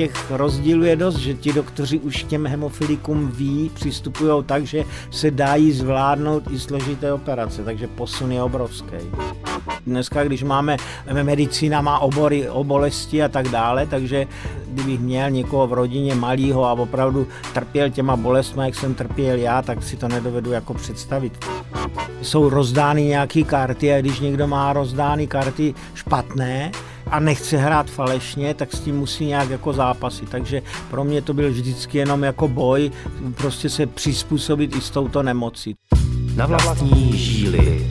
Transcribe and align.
těch 0.00 0.30
rozdílů 0.30 0.84
je 0.84 0.96
dost, 0.96 1.16
že 1.16 1.34
ti 1.34 1.52
doktoři 1.52 1.98
už 1.98 2.24
těm 2.24 2.46
hemofilikům 2.46 3.30
ví, 3.30 3.70
přistupují 3.74 4.44
tak, 4.44 4.66
že 4.66 4.84
se 5.10 5.30
dají 5.30 5.72
zvládnout 5.72 6.42
i 6.50 6.58
složité 6.58 7.12
operace, 7.12 7.64
takže 7.64 7.86
posun 7.86 8.32
je 8.32 8.42
obrovský. 8.42 8.96
Dneska, 9.86 10.24
když 10.24 10.42
máme, 10.42 10.76
medicína 11.22 11.80
má 11.80 11.98
obory 11.98 12.48
o 12.48 12.64
bolesti 12.64 13.22
a 13.22 13.28
tak 13.28 13.48
dále, 13.48 13.86
takže 13.86 14.26
kdybych 14.68 15.00
měl 15.00 15.30
někoho 15.30 15.66
v 15.66 15.72
rodině 15.72 16.14
malýho 16.14 16.64
a 16.64 16.72
opravdu 16.72 17.28
trpěl 17.54 17.90
těma 17.90 18.16
bolestmi, 18.16 18.64
jak 18.64 18.74
jsem 18.74 18.94
trpěl 18.94 19.38
já, 19.38 19.62
tak 19.62 19.82
si 19.82 19.96
to 19.96 20.08
nedovedu 20.08 20.52
jako 20.52 20.74
představit. 20.74 21.44
Jsou 22.22 22.48
rozdány 22.48 23.04
nějaké 23.04 23.42
karty 23.42 23.92
a 23.92 24.00
když 24.00 24.20
někdo 24.20 24.46
má 24.46 24.72
rozdány 24.72 25.26
karty 25.26 25.74
špatné, 25.94 26.72
a 27.10 27.20
nechce 27.20 27.56
hrát 27.56 27.90
falešně, 27.90 28.54
tak 28.54 28.72
s 28.72 28.80
tím 28.80 28.98
musí 28.98 29.26
nějak 29.26 29.50
jako 29.50 29.72
zápasy. 29.72 30.26
Takže 30.26 30.62
pro 30.90 31.04
mě 31.04 31.22
to 31.22 31.34
byl 31.34 31.50
vždycky 31.50 31.98
jenom 31.98 32.22
jako 32.22 32.48
boj, 32.48 32.90
prostě 33.36 33.68
se 33.68 33.86
přizpůsobit 33.86 34.76
i 34.76 34.80
s 34.80 34.90
touto 34.90 35.22
nemocí. 35.22 35.74
Na 36.36 36.46
vlastní 36.46 37.18
žíly. 37.18 37.88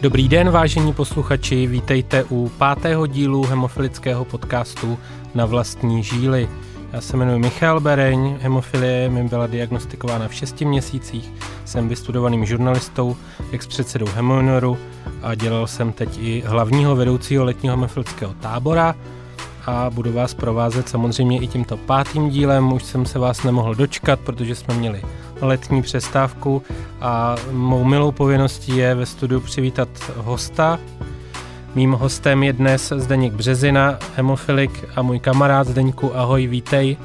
Dobrý 0.00 0.28
den, 0.28 0.50
vážení 0.50 0.92
posluchači, 0.92 1.66
vítejte 1.66 2.24
u 2.24 2.48
pátého 2.58 3.06
dílu 3.06 3.44
hemofilického 3.44 4.24
podcastu 4.24 4.98
Na 5.34 5.46
vlastní 5.46 6.02
žíly. 6.02 6.48
Já 6.94 7.00
se 7.00 7.16
jmenuji 7.16 7.38
Michal 7.38 7.80
Bereň, 7.80 8.36
hemofilie 8.40 9.08
mi 9.08 9.24
byla 9.24 9.46
diagnostikována 9.46 10.28
v 10.28 10.34
6 10.34 10.60
měsících, 10.60 11.32
jsem 11.64 11.88
vystudovaným 11.88 12.46
žurnalistou, 12.46 13.16
ex-předsedou 13.52 14.06
Hemonoru 14.06 14.78
a 15.22 15.34
dělal 15.34 15.66
jsem 15.66 15.92
teď 15.92 16.18
i 16.18 16.42
hlavního 16.46 16.96
vedoucího 16.96 17.44
letního 17.44 17.76
hemofilického 17.76 18.34
tábora 18.34 18.94
a 19.66 19.90
budu 19.90 20.12
vás 20.12 20.34
provázet 20.34 20.88
samozřejmě 20.88 21.40
i 21.40 21.46
tímto 21.46 21.76
pátým 21.76 22.30
dílem. 22.30 22.72
Už 22.72 22.84
jsem 22.84 23.06
se 23.06 23.18
vás 23.18 23.42
nemohl 23.42 23.74
dočkat, 23.74 24.20
protože 24.20 24.54
jsme 24.54 24.74
měli 24.74 25.02
letní 25.40 25.82
přestávku 25.82 26.62
a 27.00 27.36
mou 27.50 27.84
milou 27.84 28.12
povinností 28.12 28.76
je 28.76 28.94
ve 28.94 29.06
studiu 29.06 29.40
přivítat 29.40 29.88
hosta. 30.16 30.78
Mým 31.74 31.92
hostem 31.92 32.42
je 32.42 32.52
dnes 32.52 32.92
Zdeněk 32.96 33.32
Březina, 33.32 33.98
hemofilik 34.16 34.84
a 34.96 35.02
můj 35.02 35.18
kamarád 35.18 35.66
Zdeňku, 35.66 36.16
ahoj, 36.16 36.46
vítej. 36.46 36.96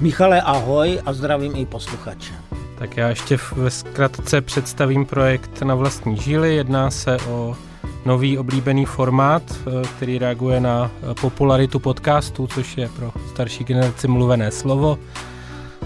Michale, 0.00 0.42
ahoj 0.42 1.00
a 1.06 1.12
zdravím 1.12 1.56
i 1.56 1.66
posluchače. 1.66 2.34
Tak 2.78 2.96
já 2.96 3.08
ještě 3.08 3.38
ve 3.56 3.70
zkratce 3.70 4.40
představím 4.40 5.06
projekt 5.06 5.62
na 5.62 5.74
vlastní 5.74 6.16
žíly. 6.16 6.54
Jedná 6.54 6.90
se 6.90 7.16
o 7.16 7.56
nový 8.04 8.38
oblíbený 8.38 8.84
formát, 8.84 9.42
eh, 9.52 9.88
který 9.96 10.18
reaguje 10.18 10.60
na 10.60 10.90
popularitu 11.20 11.78
podcastu, 11.78 12.46
což 12.46 12.76
je 12.76 12.88
pro 12.88 13.12
starší 13.28 13.64
generaci 13.64 14.08
mluvené 14.08 14.50
slovo. 14.50 14.98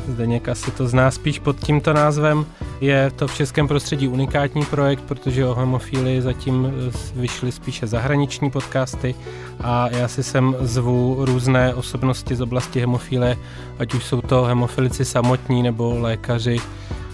Zdeněk 0.09 0.49
asi 0.49 0.71
to 0.71 0.89
zná 0.89 1.11
spíš 1.11 1.39
pod 1.39 1.61
tímto 1.61 1.93
názvem. 1.93 2.47
Je 2.81 3.11
to 3.17 3.29
v 3.29 3.35
českém 3.35 3.69
prostředí 3.69 4.09
unikátní 4.09 4.65
projekt, 4.65 5.01
protože 5.01 5.47
o 5.47 5.55
hemofílii 5.55 6.23
zatím 6.23 6.67
eh, 6.67 6.93
vyšly 7.15 7.53
spíše 7.53 7.87
zahraniční 7.87 8.51
podcasty 8.51 9.15
a 9.61 9.89
já 9.89 10.09
si 10.09 10.23
sem 10.23 10.57
zvu 10.61 11.17
různé 11.25 11.75
osobnosti 11.75 12.37
z 12.37 12.41
oblasti 12.41 12.81
hemofílie, 12.81 13.37
ať 13.79 13.95
už 13.95 14.05
jsou 14.05 14.21
to 14.21 14.43
hemofilici 14.43 15.05
samotní 15.05 15.63
nebo 15.63 15.99
lékaři 16.01 16.59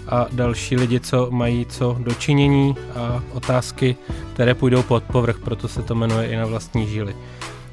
a 0.07 0.27
další 0.31 0.75
lidi, 0.75 0.99
co 0.99 1.27
mají 1.31 1.65
co 1.65 1.97
dočinění 1.99 2.75
a 2.95 3.23
otázky, 3.33 3.95
které 4.33 4.53
půjdou 4.53 4.83
pod 4.83 5.03
povrch, 5.03 5.39
proto 5.39 5.67
se 5.67 5.81
to 5.81 5.95
jmenuje 5.95 6.27
i 6.27 6.35
na 6.35 6.45
vlastní 6.45 6.87
žíly. 6.87 7.15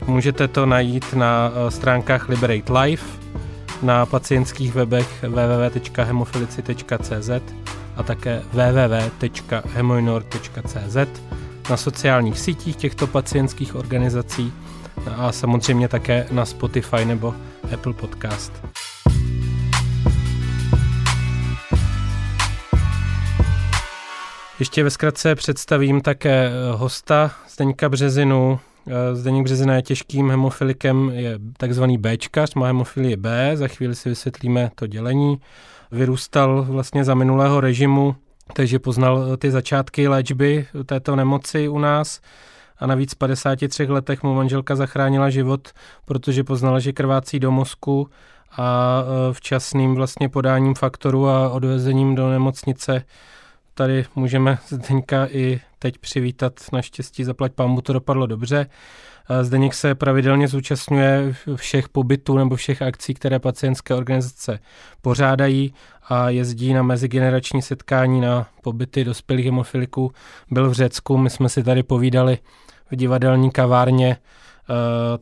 Můžete 0.07 0.49
to 0.49 0.67
najít 0.67 1.15
na 1.15 1.53
eh, 1.53 1.71
stránkách 1.71 2.29
Liberate 2.29 2.73
Life, 2.81 3.26
na 3.83 4.07
pacientských 4.07 4.75
webech 4.75 5.23
www.hemofilici.cz 5.23 7.31
a 7.97 8.03
také 8.03 8.43
www.hemoinor.cz, 8.53 10.97
na 11.71 11.77
sociálních 11.77 12.39
sítích 12.39 12.77
těchto 12.77 13.07
pacientských 13.07 13.75
organizací 13.75 14.53
a 15.17 15.33
samozřejmě 15.33 15.89
také 15.89 16.27
na 16.31 16.45
Spotify 16.45 17.05
nebo 17.05 17.35
Apple 17.75 17.93
Podcast. 17.93 18.53
Ještě 24.59 24.85
ve 24.85 24.91
zkratce 24.91 25.35
představím 25.35 26.01
také 26.01 26.51
hosta 26.75 27.31
Zdeňka 27.49 27.89
Březinu, 27.89 28.61
Zdeněk 29.13 29.45
Březina 29.45 29.75
je 29.75 29.83
těžkým 29.83 30.31
hemofilikem, 30.31 31.11
je 31.15 31.39
takzvaný 31.57 31.99
Bčkař, 31.99 32.55
má 32.55 32.67
hemofilie 32.67 33.17
B, 33.17 33.57
za 33.57 33.69
chvíli 33.69 33.95
si 33.95 34.09
vysvětlíme 34.09 34.71
to 34.75 34.87
dělení. 34.87 35.41
Vyrůstal 35.93 36.63
vlastně 36.69 37.05
za 37.05 37.15
minulého 37.15 37.61
režimu, 37.61 38.17
takže 38.53 38.79
poznal 38.79 39.37
ty 39.37 39.51
začátky 39.51 40.09
léčby 40.09 40.67
této 40.87 41.17
nemoci 41.17 41.69
u 41.69 41.79
nás 41.79 42.21
a 42.79 42.87
navíc 42.87 43.15
v 43.15 43.17
53 43.17 43.85
letech 43.85 44.23
mu 44.23 44.35
manželka 44.35 44.77
zachránila 44.77 45.31
život, 45.31 45.69
protože 46.05 46.45
poznala, 46.45 46.79
že 46.79 46.93
krvácí 46.93 47.41
do 47.41 47.51
mozku 47.51 48.09
a 48.59 49.03
eh, 49.03 49.33
včasným 49.33 49.95
vlastně 49.95 50.29
podáním 50.29 50.75
faktoru 50.75 51.29
a 51.29 51.51
odvezením 51.51 52.15
do 52.15 52.31
nemocnice 52.31 53.05
tady 53.77 54.05
můžeme 54.15 54.59
Zdeňka 54.69 55.27
i 55.31 55.61
teď 55.79 55.99
přivítat. 55.99 56.53
Naštěstí 56.73 57.25
zaplať 57.25 57.53
pámu 57.53 57.81
to 57.81 57.93
dopadlo 57.93 58.27
dobře. 58.27 58.67
Zdeněk 59.43 59.75
se 59.75 59.95
pravidelně 59.95 60.49
zúčastňuje 60.49 61.35
všech 61.57 61.89
pobytů 61.89 62.39
nebo 62.39 62.57
všech 62.57 62.83
akcí, 62.83 63.15
které 63.15 63.39
pacientské 63.39 63.95
organizace 63.95 64.59
pořádají 65.03 65.75
a 66.09 66.31
jezdí 66.31 66.75
na 66.75 66.83
mezigenerační 66.83 67.63
setkání 67.63 68.21
na 68.21 68.47
pobyty 68.63 69.05
dospělých 69.05 69.47
hemofiliků. 69.47 70.13
Byl 70.51 70.71
v 70.71 70.73
Řecku, 70.73 71.19
my 71.19 71.31
jsme 71.31 71.49
si 71.49 71.63
tady 71.63 71.83
povídali 71.83 72.39
v 72.91 72.97
divadelní 72.97 73.51
kavárně, 73.51 74.17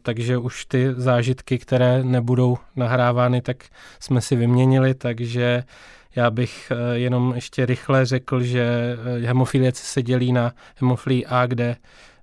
takže 0.03 0.38
už 0.38 0.65
ty 0.65 0.94
zážitky, 0.97 1.59
které 1.59 2.04
nebudou 2.04 2.59
nahrávány, 2.76 3.42
tak 3.42 3.56
jsme 4.00 4.21
si 4.21 4.36
vyměnili, 4.36 4.94
takže 4.94 5.65
já 6.16 6.30
bych 6.30 6.72
eh, 6.72 6.98
jenom 6.98 7.32
ještě 7.34 7.66
rychle 7.66 8.06
řekl, 8.06 8.42
že 8.42 8.62
eh, 8.62 9.26
hemofilie 9.26 9.72
se 9.75 10.02
dělí 10.02 10.32
na 10.32 10.52
hemofilii 10.76 11.26
A, 11.26 11.47
kde 11.47 11.76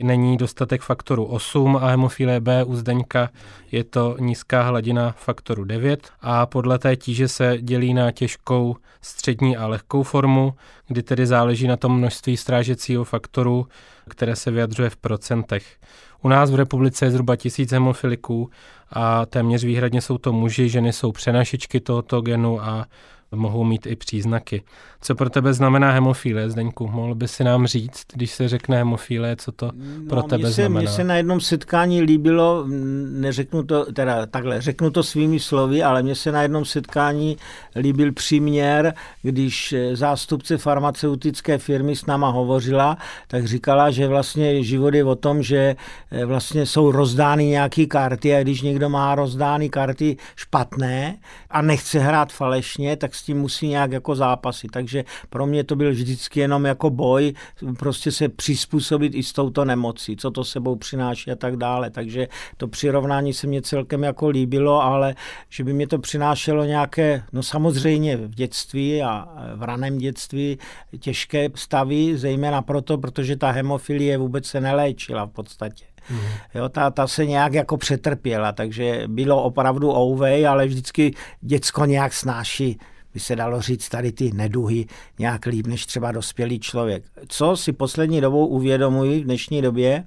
není 0.04 0.38
dostatek 0.38 0.82
faktoru 0.82 1.26
8 1.26 1.78
a 1.78 1.88
hemofilie 1.88 2.40
B 2.40 2.64
u 2.64 2.76
Zdeňka 2.76 3.30
je 3.72 3.84
to 3.84 4.16
nízká 4.20 4.62
hladina 4.62 5.16
faktoru 5.18 5.64
9 5.64 6.10
a 6.22 6.46
podle 6.46 6.80
té 6.80 6.96
tíže 6.96 7.28
se 7.28 7.58
dělí 7.62 7.94
na 7.94 8.12
těžkou, 8.12 8.76
střední 9.02 9.58
a 9.58 9.68
lehkou 9.68 10.04
formu, 10.04 10.54
kdy 10.88 11.04
tedy 11.04 11.26
záleží 11.28 11.68
na 11.68 11.78
tom 11.78 11.98
množství 11.98 12.38
strážecího 12.38 13.04
faktoru, 13.04 13.68
které 14.10 14.36
se 14.36 14.52
vyjadřuje 14.52 14.90
v 14.90 14.98
procentech. 14.98 15.78
U 16.22 16.28
nás 16.28 16.52
v 16.52 16.56
republice 16.56 17.06
je 17.06 17.12
zhruba 17.12 17.36
tisíc 17.36 17.72
hemofiliků 17.72 18.50
a 18.90 19.26
téměř 19.26 19.64
výhradně 19.64 20.02
jsou 20.02 20.18
to 20.18 20.34
muži, 20.34 20.70
ženy 20.70 20.94
jsou 20.94 21.12
přenašičky 21.12 21.80
tohoto 21.80 22.22
genu 22.22 22.62
a 22.62 22.86
mohou 23.32 23.64
mít 23.64 23.88
i 23.88 23.96
příznaky. 23.96 24.64
Co 25.02 25.16
pro 25.16 25.30
tebe 25.30 25.54
znamená 25.54 25.92
hemofilie, 25.92 26.50
Zdeňku? 26.50 26.88
Mohl 26.88 27.16
by 27.16 27.28
si 27.28 27.44
nám 27.44 27.68
říct, 27.68 28.06
když 28.14 28.32
se 28.32 28.50
řekne 28.50 28.78
hemofilie, 28.78 29.36
co 29.36 29.52
to 29.52 29.66
no, 29.66 30.10
pro 30.10 30.24
tebe 30.24 30.48
se, 30.48 30.54
znamená? 30.54 30.80
Mně 30.80 30.90
se 30.90 31.04
na 31.04 31.16
jednom 31.16 31.42
setkání 31.42 32.02
líbilo, 32.02 32.66
neřeknu 33.12 33.64
to, 33.64 33.94
teda 33.94 34.26
takhle, 34.26 34.62
řeknu 34.62 34.92
to 34.92 35.04
svými 35.04 35.40
slovy, 35.40 35.84
ale 35.84 36.04
mně 36.04 36.16
se 36.16 36.32
na 36.32 36.42
jednom 36.42 36.66
setkání 36.66 37.38
líbil 37.76 38.12
příměr, 38.12 38.94
když 39.22 39.76
zástupce 39.94 40.58
farmaceutické 40.58 41.58
firmy 41.58 41.96
s 41.96 42.06
náma 42.06 42.30
hovořila, 42.30 42.98
tak 43.28 43.46
říkala, 43.46 43.92
že 43.92 44.08
vlastně 44.08 44.64
život 44.64 44.94
je 44.94 45.04
o 45.04 45.16
tom, 45.16 45.44
že 45.44 45.76
eh, 46.12 46.26
vlastně 46.26 46.66
jsou 46.66 46.92
rozdány 46.92 47.46
nějaké 47.46 47.86
karty 47.86 48.36
a 48.36 48.44
když 48.44 48.62
někdo 48.62 48.90
má 48.90 49.16
rozdány 49.16 49.70
karty 49.70 50.18
špatné 50.36 51.18
a 51.50 51.62
nechce 51.62 52.00
hrát 52.00 52.34
falešně, 52.34 52.98
tak 52.98 53.16
s 53.22 53.24
tím 53.24 53.38
musí 53.38 53.68
nějak 53.68 53.92
jako 53.92 54.16
zápasy. 54.16 54.68
Takže 54.68 55.04
pro 55.30 55.46
mě 55.46 55.64
to 55.64 55.76
byl 55.76 55.92
vždycky 55.92 56.40
jenom 56.40 56.66
jako 56.66 56.90
boj, 56.90 57.34
prostě 57.80 58.12
se 58.12 58.30
přizpůsobit 58.30 59.16
i 59.16 59.24
s 59.24 59.34
touto 59.34 59.66
nemocí, 59.66 60.18
co 60.18 60.32
to 60.32 60.44
sebou 60.44 60.76
přináší 60.76 61.32
a 61.32 61.36
tak 61.36 61.58
dále. 61.58 61.90
Takže 61.90 62.28
to 62.58 62.68
přirovnání 62.68 63.34
se 63.34 63.48
mě 63.48 63.62
celkem 63.62 64.04
jako 64.04 64.30
líbilo, 64.30 64.82
ale 64.82 65.16
že 65.50 65.64
by 65.64 65.74
mě 65.74 65.88
to 65.88 66.00
přinášelo 66.00 66.64
nějaké, 66.64 67.24
no 67.34 67.44
samozřejmě 67.44 68.18
v 68.18 68.36
dětství 68.36 69.04
a 69.04 69.28
v 69.56 69.64
raném 69.64 69.98
dětství 69.98 70.58
těžké 71.00 71.50
stavy, 71.56 72.18
zejména 72.18 72.62
proto, 72.62 72.98
protože 72.98 73.36
ta 73.38 73.52
hemofilie 73.52 74.18
vůbec 74.18 74.46
se 74.46 74.62
neléčila 74.62 75.26
v 75.26 75.30
podstatě. 75.30 75.86
Mm. 76.10 76.20
Jo, 76.56 76.70
ta, 76.70 76.90
ta 76.90 77.08
se 77.08 77.26
nějak 77.26 77.54
jako 77.54 77.78
přetrpěla, 77.78 78.52
takže 78.52 79.04
bylo 79.08 79.44
opravdu 79.44 79.92
ouvej, 79.92 80.48
ale 80.48 80.68
vždycky 80.68 81.14
děcko 81.42 81.86
nějak 81.86 82.14
snáší 82.14 82.80
by 83.14 83.20
se 83.20 83.36
dalo 83.36 83.62
říct 83.62 83.90
tady 83.90 84.12
ty 84.12 84.32
neduhy 84.34 84.86
nějak 85.20 85.46
líp 85.46 85.68
než 85.68 85.86
třeba 85.86 86.12
dospělý 86.12 86.60
člověk. 86.60 87.04
Co 87.28 87.58
si 87.58 87.74
poslední 87.74 88.22
dobou 88.22 88.48
uvědomuji 88.48 89.22
v 89.22 89.24
dnešní 89.24 89.62
době, 89.62 90.04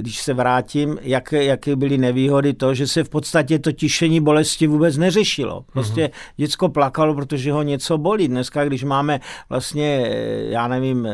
když 0.00 0.18
se 0.18 0.34
vrátím, 0.34 0.98
jak, 1.02 1.32
jaké 1.32 1.76
byly 1.76 1.98
nevýhody 1.98 2.54
to, 2.54 2.74
že 2.74 2.86
se 2.86 3.04
v 3.04 3.08
podstatě 3.08 3.58
to 3.58 3.72
tišení 3.72 4.20
bolesti 4.20 4.66
vůbec 4.66 4.96
neřešilo. 4.96 5.64
Prostě 5.72 6.06
mm-hmm. 6.06 6.32
děcko 6.36 6.68
plakalo, 6.68 7.14
protože 7.14 7.52
ho 7.52 7.62
něco 7.62 7.98
bolí. 7.98 8.28
Dneska, 8.28 8.64
když 8.64 8.84
máme 8.84 9.20
vlastně, 9.48 10.06
eh, 10.08 10.44
já 10.48 10.68
nevím, 10.68 11.08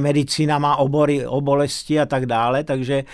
medicína 0.00 0.58
má 0.58 0.76
obory 0.76 1.26
o 1.26 1.40
bolesti 1.40 2.00
a 2.00 2.06
tak 2.06 2.26
dále, 2.26 2.64
takže 2.64 3.04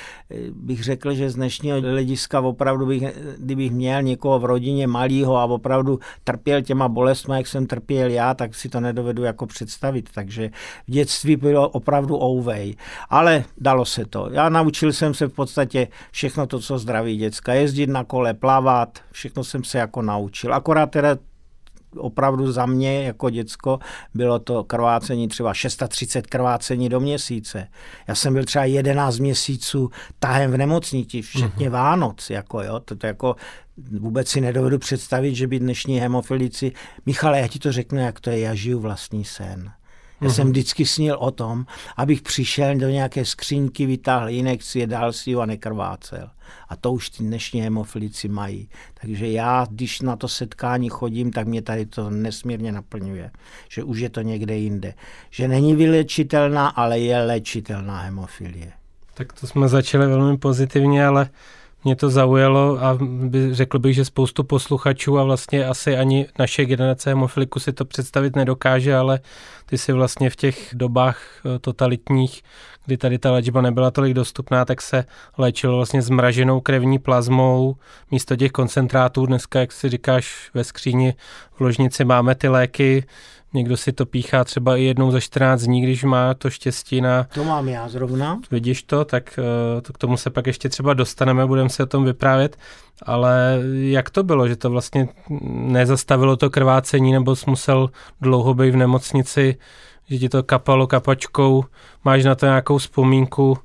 bych 0.52 0.84
řekl, 0.84 1.14
že 1.14 1.30
z 1.30 1.34
dnešního 1.34 1.80
hlediska 1.80 2.40
opravdu 2.40 2.86
bych, 2.86 3.02
kdybych 3.38 3.70
měl 3.72 4.02
někoho 4.02 4.38
v 4.38 4.44
rodině 4.44 4.86
malýho 4.86 5.36
a 5.36 5.44
opravdu 5.44 5.98
trpěl 6.24 6.62
těma 6.62 6.88
bolestmi, 6.88 7.34
jak 7.36 7.46
jsem 7.46 7.66
trpěl 7.66 8.10
já, 8.10 8.34
tak 8.34 8.54
si 8.54 8.68
to 8.68 8.80
nedovedu 8.80 9.22
jako 9.22 9.46
představit. 9.46 10.08
Takže 10.14 10.50
v 10.88 10.90
dětství 10.90 11.36
bylo 11.36 11.68
opravdu 11.68 12.22
ouvej. 12.22 12.76
Ale 13.10 13.44
dalo 13.58 13.84
se 13.84 14.04
to. 14.04 14.28
Já 14.32 14.48
naučil 14.48 14.92
jsem 14.96 15.14
se 15.14 15.26
v 15.26 15.32
podstatě 15.32 15.88
všechno 16.10 16.46
to, 16.46 16.60
co 16.60 16.78
zdraví 16.78 17.16
děcka. 17.16 17.54
Jezdit 17.54 17.86
na 17.86 18.04
kole, 18.04 18.34
plavat, 18.34 18.98
všechno 19.12 19.44
jsem 19.44 19.64
se 19.64 19.78
jako 19.78 20.02
naučil. 20.02 20.54
Akorát 20.54 20.90
teda 20.90 21.16
opravdu 21.96 22.52
za 22.52 22.66
mě 22.66 23.02
jako 23.02 23.30
děcko 23.30 23.78
bylo 24.14 24.38
to 24.38 24.64
krvácení 24.64 25.28
třeba 25.28 25.54
630 25.54 26.26
krvácení 26.26 26.88
do 26.88 27.00
měsíce. 27.00 27.68
Já 28.08 28.14
jsem 28.14 28.32
byl 28.32 28.44
třeba 28.44 28.64
11 28.64 29.18
měsíců 29.18 29.90
tahem 30.18 30.50
v 30.50 30.56
nemocnici, 30.56 31.22
včetně 31.22 31.68
mm-hmm. 31.68 31.72
Vánoc. 31.72 32.30
Jako, 32.30 32.62
jo, 32.62 32.80
to, 32.80 32.96
to 32.96 33.06
jako 33.06 33.36
vůbec 34.00 34.28
si 34.28 34.40
nedovedu 34.40 34.78
představit, 34.78 35.34
že 35.34 35.46
by 35.46 35.58
dnešní 35.58 35.98
hemofilici... 35.98 36.72
Michale, 37.06 37.40
já 37.40 37.48
ti 37.48 37.58
to 37.58 37.72
řeknu, 37.72 37.98
jak 37.98 38.20
to 38.20 38.30
je, 38.30 38.40
já 38.40 38.54
žiju 38.54 38.80
vlastní 38.80 39.24
sen. 39.24 39.72
Já 40.20 40.30
jsem 40.30 40.44
mhm. 40.44 40.52
vždycky 40.52 40.86
snil 40.86 41.16
o 41.20 41.30
tom, 41.30 41.66
abych 41.96 42.22
přišel 42.22 42.74
do 42.74 42.88
nějaké 42.88 43.24
skřínky, 43.24 43.86
vytáhl 43.86 44.30
inekci, 44.30 44.86
dal 44.86 45.12
si 45.12 45.32
ho 45.32 45.40
a 45.40 45.46
nekrvácel. 45.46 46.30
A 46.68 46.76
to 46.76 46.92
už 46.92 47.10
ty 47.10 47.22
dnešní 47.22 47.60
hemofilici 47.60 48.28
mají. 48.28 48.68
Takže 49.00 49.28
já, 49.28 49.66
když 49.70 50.00
na 50.00 50.16
to 50.16 50.28
setkání 50.28 50.88
chodím, 50.88 51.32
tak 51.32 51.46
mě 51.46 51.62
tady 51.62 51.86
to 51.86 52.10
nesmírně 52.10 52.72
naplňuje. 52.72 53.30
Že 53.68 53.84
už 53.84 53.98
je 53.98 54.10
to 54.10 54.20
někde 54.20 54.56
jinde. 54.56 54.94
Že 55.30 55.48
není 55.48 55.74
vylečitelná, 55.74 56.68
ale 56.68 56.98
je 56.98 57.22
léčitelná 57.22 58.00
hemofilie. 58.00 58.72
Tak 59.14 59.32
to 59.32 59.46
jsme 59.46 59.68
začali 59.68 60.06
velmi 60.06 60.38
pozitivně, 60.38 61.06
ale 61.06 61.28
mě 61.86 61.96
to 61.96 62.10
zaujalo 62.10 62.78
a 62.82 62.98
by, 63.00 63.54
řekl 63.54 63.78
bych, 63.78 63.94
že 63.94 64.04
spoustu 64.04 64.44
posluchačů 64.44 65.18
a 65.18 65.24
vlastně 65.24 65.66
asi 65.66 65.96
ani 65.96 66.26
naše 66.38 66.64
generace 66.64 67.10
hemofiliku 67.10 67.60
si 67.60 67.72
to 67.72 67.84
představit 67.84 68.36
nedokáže, 68.36 68.96
ale 68.96 69.20
ty 69.66 69.78
si 69.78 69.92
vlastně 69.92 70.30
v 70.30 70.36
těch 70.36 70.70
dobách 70.72 71.22
eh, 71.44 71.58
totalitních, 71.58 72.42
kdy 72.86 72.96
tady 72.96 73.18
ta 73.18 73.32
léčba 73.32 73.60
nebyla 73.60 73.90
tolik 73.90 74.14
dostupná, 74.14 74.64
tak 74.64 74.82
se 74.82 75.04
léčilo 75.38 75.76
vlastně 75.76 76.02
zmraženou 76.02 76.60
krevní 76.60 76.98
plazmou 76.98 77.76
místo 78.10 78.36
těch 78.36 78.52
koncentrátů. 78.52 79.26
Dneska, 79.26 79.60
jak 79.60 79.72
si 79.72 79.88
říkáš, 79.88 80.50
ve 80.54 80.64
skříni 80.64 81.14
v 81.52 81.60
ložnici 81.60 82.04
máme 82.04 82.34
ty 82.34 82.48
léky, 82.48 83.04
Někdo 83.56 83.76
si 83.76 83.92
to 83.92 84.06
píchá 84.06 84.44
třeba 84.44 84.76
i 84.76 84.82
jednou 84.82 85.10
za 85.10 85.20
14 85.20 85.62
dní, 85.62 85.80
když 85.80 86.04
má 86.04 86.34
to 86.34 86.50
štěstí 86.50 87.00
na... 87.00 87.26
To 87.34 87.44
mám 87.44 87.68
já 87.68 87.88
zrovna. 87.88 88.40
Vidíš 88.50 88.82
to, 88.82 89.04
tak 89.04 89.38
eh, 89.38 89.80
to 89.80 89.92
k 89.92 89.98
tomu 89.98 90.16
se 90.16 90.30
pak 90.30 90.46
ještě 90.46 90.68
třeba 90.68 90.94
dostaneme, 90.94 91.46
budeme 91.46 91.68
se 91.68 91.82
o 91.82 91.86
tom 91.86 92.04
vyprávět. 92.04 92.56
Ale 93.02 93.58
jak 93.72 94.10
to 94.10 94.22
bylo, 94.22 94.48
že 94.48 94.56
to 94.56 94.70
vlastně 94.70 95.08
nezastavilo 95.50 96.36
to 96.36 96.50
krvácení, 96.50 97.12
nebo 97.12 97.36
jsi 97.36 97.50
musel 97.50 97.90
dlouho 98.20 98.54
být 98.54 98.70
v 98.70 98.76
nemocnici, 98.76 99.56
že 100.08 100.18
ti 100.18 100.28
to 100.28 100.42
kapalo 100.42 100.86
kapačkou, 100.86 101.64
máš 102.04 102.24
na 102.24 102.34
to 102.34 102.46
nějakou 102.46 102.78
vzpomínku? 102.78 103.58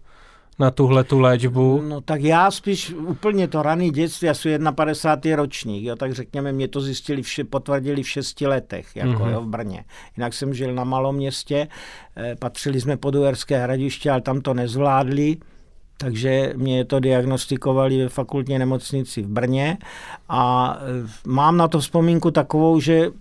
Na 0.62 0.72
tuhle 0.72 1.04
tu 1.04 1.19
léčbu? 1.19 1.81
No 1.81 2.02
tak 2.02 2.22
já 2.22 2.52
spíš 2.52 2.94
úplně 2.94 3.48
to 3.48 3.62
raný 3.62 3.92
dětství, 3.92 4.25
já 4.25 4.34
jsem 4.34 4.75
51. 4.75 5.36
ročník, 5.36 5.84
jo, 5.84 5.96
tak 5.96 6.13
řekněme, 6.13 6.54
mě 6.54 6.68
to 6.68 6.81
zjistili, 6.81 7.22
vše, 7.22 7.44
potvrdili 7.44 8.04
v 8.04 8.10
šesti 8.10 8.48
letech, 8.48 8.96
jako 8.96 9.24
mm-hmm. 9.24 9.31
jo, 9.31 9.42
v 9.42 9.48
Brně. 9.48 9.86
Jinak 10.18 10.34
jsem 10.34 10.54
žil 10.54 10.74
na 10.74 10.84
malom 10.84 11.16
městě, 11.16 11.68
eh, 12.16 12.36
patřili 12.40 12.81
jsme 12.81 12.98
pod 12.98 13.16
Uherské 13.16 13.63
hradiště, 13.63 14.12
ale 14.12 14.22
tam 14.22 14.42
to 14.42 14.54
nezvládli, 14.54 15.38
takže 15.98 16.54
mě 16.56 16.86
to 16.86 17.00
diagnostikovali 17.00 17.98
ve 17.98 18.10
fakultní 18.10 18.60
nemocnici 18.60 19.22
v 19.22 19.28
Brně 19.28 19.78
a 20.30 20.75
eh, 20.78 21.10
mám 21.28 21.58
na 21.58 21.68
to 21.68 21.80
vzpomínku 21.80 22.31
takovou, 22.31 22.80
že 22.80 23.12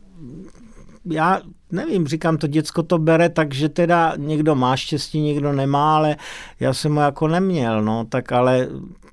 já 1.10 1.40
nevím, 1.72 2.06
říkám, 2.06 2.37
to 2.37 2.46
děcko 2.46 2.82
to 2.82 2.99
bere 2.99 3.28
tak, 3.28 3.55
že 3.55 3.69
teda 3.69 4.14
někdo 4.17 4.55
má 4.55 4.76
štěstí, 4.76 5.20
někdo 5.20 5.52
nemá, 5.52 5.96
ale 5.96 6.17
já 6.61 6.75
jsem 6.75 6.94
ho 6.94 7.02
jako 7.02 7.28
neměl, 7.28 7.82
no, 7.82 8.05
tak 8.05 8.32
ale 8.32 8.69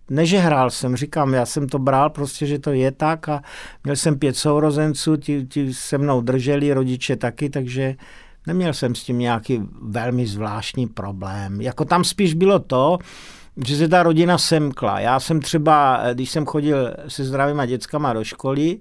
nežehrál 0.09 0.69
jsem, 0.69 0.95
říkám, 0.95 1.33
já 1.33 1.45
jsem 1.45 1.69
to 1.69 1.79
bral 1.79 2.09
prostě, 2.09 2.45
že 2.45 2.59
to 2.59 2.71
je 2.71 2.91
tak 2.91 3.29
a 3.29 3.41
měl 3.83 3.95
jsem 3.95 4.19
pět 4.19 4.35
sourozenců, 4.35 5.15
ti, 5.15 5.45
ti 5.45 5.73
se 5.73 5.97
mnou 5.97 6.21
drželi, 6.21 6.73
rodiče 6.73 7.15
taky, 7.15 7.49
takže 7.49 7.95
neměl 8.47 8.73
jsem 8.73 8.95
s 8.95 9.03
tím 9.03 9.19
nějaký 9.19 9.61
velmi 9.81 10.27
zvláštní 10.27 10.87
problém. 10.87 11.61
Jako 11.61 11.85
tam 11.85 12.03
spíš 12.03 12.33
bylo 12.33 12.59
to, 12.59 12.97
že 13.65 13.77
se 13.77 13.87
ta 13.87 14.03
rodina 14.03 14.37
semkla. 14.37 14.99
Já 14.99 15.19
jsem 15.19 15.41
třeba, 15.41 16.01
když 16.13 16.29
jsem 16.31 16.45
chodil 16.45 16.93
se 17.07 17.23
zdravýma 17.23 17.65
dětskama 17.65 18.13
do 18.13 18.23
školy, 18.23 18.77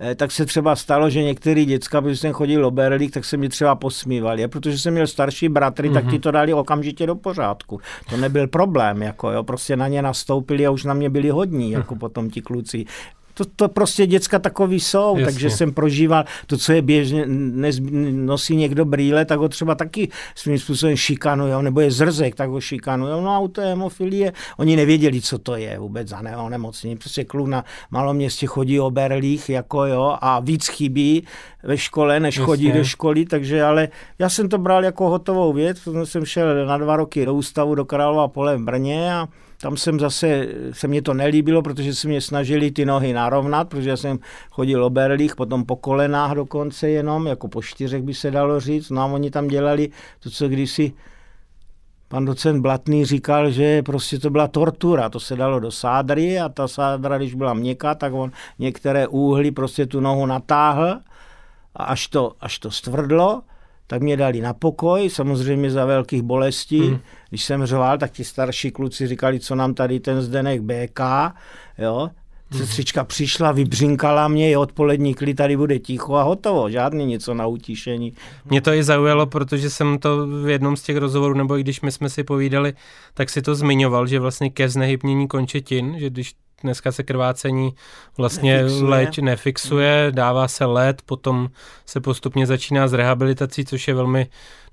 eh, 0.00 0.14
tak 0.14 0.32
se 0.32 0.46
třeba 0.46 0.76
stalo, 0.76 1.10
že 1.10 1.22
některý 1.22 1.64
děcka, 1.64 2.00
když 2.00 2.20
jsem 2.20 2.32
chodil 2.32 2.66
o 2.66 2.70
berlích, 2.70 3.10
tak 3.10 3.24
se 3.24 3.36
mi 3.36 3.48
třeba 3.48 3.74
posmívali. 3.74 4.44
A 4.44 4.48
protože 4.48 4.78
jsem 4.78 4.94
měl 4.94 5.06
starší 5.06 5.48
bratry, 5.48 5.90
mm-hmm. 5.90 5.94
tak 5.94 6.04
ti 6.04 6.10
mhm. 6.10 6.20
to 6.20 6.30
dali 6.30 6.54
okamžitě 6.54 7.06
do 7.06 7.14
pořádku. 7.14 7.80
To 8.10 8.16
nebyl 8.16 8.46
problém, 8.48 9.02
jako 9.02 9.30
jo, 9.30 9.42
prostě 9.42 9.76
na 9.76 9.88
ně 9.88 10.02
nastoupili 10.02 10.66
a 10.66 10.70
už 10.70 10.84
na 10.84 10.94
mě 10.94 11.10
byli 11.10 11.30
hodní, 11.30 11.70
jako 11.70 11.96
potom 11.96 12.30
ti 12.30 12.42
kluci 12.42 12.84
to, 13.44 13.50
to 13.56 13.68
prostě 13.68 14.06
děcka 14.06 14.38
takový 14.38 14.80
jsou, 14.80 15.16
Jasně. 15.16 15.24
takže 15.24 15.50
jsem 15.50 15.72
prožíval 15.72 16.24
to, 16.46 16.58
co 16.58 16.72
je 16.72 16.82
běžně, 16.82 17.24
nez, 17.26 17.80
nosí 18.10 18.56
někdo 18.56 18.84
brýle, 18.84 19.24
tak 19.24 19.38
ho 19.38 19.48
třeba 19.48 19.74
taky 19.74 20.08
svým 20.34 20.58
způsobem 20.58 20.96
šikanují, 20.96 21.64
nebo 21.64 21.80
je 21.80 21.90
zrzek, 21.90 22.34
tak 22.34 22.50
ho 22.50 22.60
šikanují. 22.60 23.12
No 23.22 23.30
a 23.30 23.38
u 23.38 23.48
té 23.48 23.66
hemofilie, 23.66 24.32
oni 24.56 24.76
nevěděli, 24.76 25.20
co 25.20 25.38
to 25.38 25.56
je 25.56 25.78
vůbec 25.78 26.08
za 26.08 26.20
onemocnění. 26.36 26.96
Prostě 26.96 27.24
kluk 27.24 27.48
na 27.48 27.64
malom 27.90 28.16
městě 28.16 28.46
chodí 28.46 28.80
o 28.80 28.90
berlích, 28.90 29.48
jako 29.48 29.84
jo, 29.84 30.16
a 30.20 30.40
víc 30.40 30.68
chybí 30.68 31.24
ve 31.62 31.78
škole, 31.78 32.20
než 32.20 32.36
Jasně. 32.36 32.46
chodí 32.46 32.72
do 32.72 32.84
školy, 32.84 33.24
takže 33.24 33.62
ale 33.62 33.88
já 34.18 34.28
jsem 34.28 34.48
to 34.48 34.58
bral 34.58 34.84
jako 34.84 35.08
hotovou 35.08 35.52
věc, 35.52 35.80
protože 35.80 36.06
jsem 36.06 36.24
šel 36.24 36.66
na 36.66 36.78
dva 36.78 36.96
roky 36.96 37.26
do 37.26 37.34
ústavu 37.34 37.74
do 37.74 37.84
Králova 37.84 38.28
pole 38.28 38.56
v 38.56 38.62
Brně 38.62 39.14
a 39.14 39.28
tam 39.60 39.76
jsem 39.76 40.00
zase, 40.00 40.48
se 40.72 40.88
mě 40.88 41.02
to 41.02 41.14
nelíbilo, 41.14 41.62
protože 41.62 41.94
se 41.94 42.08
mě 42.08 42.20
snažili 42.20 42.70
ty 42.70 42.84
nohy 42.84 43.12
narovnat, 43.12 43.68
protože 43.68 43.96
jsem 43.96 44.18
chodil 44.50 44.84
o 44.84 44.90
berlích, 44.90 45.36
potom 45.36 45.64
po 45.64 45.76
kolenách 45.76 46.32
dokonce 46.32 46.88
jenom, 46.88 47.26
jako 47.26 47.48
po 47.48 47.62
čtyřech 47.62 48.02
by 48.02 48.14
se 48.14 48.30
dalo 48.30 48.60
říct. 48.60 48.90
No 48.90 49.02
a 49.02 49.04
oni 49.04 49.30
tam 49.30 49.48
dělali 49.48 49.88
to, 50.20 50.30
co 50.30 50.48
kdysi 50.48 50.92
pan 52.08 52.24
docent 52.24 52.62
Blatný 52.62 53.04
říkal, 53.04 53.50
že 53.50 53.82
prostě 53.82 54.18
to 54.18 54.30
byla 54.30 54.48
tortura, 54.48 55.08
to 55.08 55.20
se 55.20 55.36
dalo 55.36 55.60
do 55.60 55.70
sádry 55.70 56.40
a 56.40 56.48
ta 56.48 56.68
sádra, 56.68 57.18
když 57.18 57.34
byla 57.34 57.54
měkká, 57.54 57.94
tak 57.94 58.12
on 58.12 58.32
některé 58.58 59.08
úhly 59.08 59.50
prostě 59.50 59.86
tu 59.86 60.00
nohu 60.00 60.26
natáhl 60.26 60.98
a 61.76 61.84
až 61.84 62.08
to, 62.08 62.32
až 62.40 62.58
to 62.58 62.70
stvrdlo, 62.70 63.42
tak 63.90 64.02
mě 64.02 64.16
dali 64.16 64.40
na 64.40 64.54
pokoj, 64.54 65.10
samozřejmě 65.10 65.70
za 65.70 65.84
velkých 65.84 66.22
bolestí. 66.22 66.80
Hmm. 66.80 66.98
Když 67.28 67.44
jsem 67.44 67.66
řval, 67.66 67.98
tak 67.98 68.10
ti 68.10 68.24
starší 68.24 68.70
kluci 68.70 69.06
říkali, 69.06 69.40
co 69.40 69.54
nám 69.54 69.74
tady 69.74 70.00
ten 70.00 70.22
Zdenek 70.22 70.60
BK, 70.60 71.00
jo. 71.78 72.10
Sestřička 72.56 73.04
přišla, 73.04 73.52
vybřinkala 73.52 74.28
mě, 74.28 74.50
je 74.50 74.58
odpolední 74.58 75.14
klid, 75.14 75.34
tady 75.34 75.56
bude 75.56 75.78
ticho 75.78 76.14
a 76.14 76.22
hotovo, 76.22 76.70
žádný 76.70 77.06
něco 77.06 77.34
na 77.34 77.46
utišení. 77.46 78.12
Mě 78.44 78.60
to 78.60 78.72
i 78.72 78.82
zaujalo, 78.82 79.26
protože 79.26 79.70
jsem 79.70 79.98
to 79.98 80.26
v 80.26 80.48
jednom 80.48 80.76
z 80.76 80.82
těch 80.82 80.96
rozhovorů, 80.96 81.34
nebo 81.34 81.58
i 81.58 81.60
když 81.60 81.80
my 81.80 81.92
jsme 81.92 82.10
si 82.10 82.24
povídali, 82.24 82.72
tak 83.14 83.30
si 83.30 83.42
to 83.42 83.54
zmiňoval, 83.54 84.06
že 84.06 84.20
vlastně 84.20 84.50
ke 84.50 84.68
znehybnění 84.68 85.28
končetin, 85.28 85.94
že 85.98 86.10
když 86.10 86.34
dneska 86.62 86.92
se 86.92 87.02
krvácení 87.02 87.74
vlastně 88.18 88.56
nefixuje. 88.56 88.90
leč 88.90 89.18
nefixuje, 89.18 90.06
dává 90.10 90.48
se 90.48 90.64
led, 90.64 91.02
potom 91.02 91.50
se 91.86 92.00
postupně 92.00 92.46
začíná 92.46 92.88
s 92.88 92.92
rehabilitací, 92.92 93.64
což 93.64 93.88
je 93.88 93.94
velmi 93.94 94.26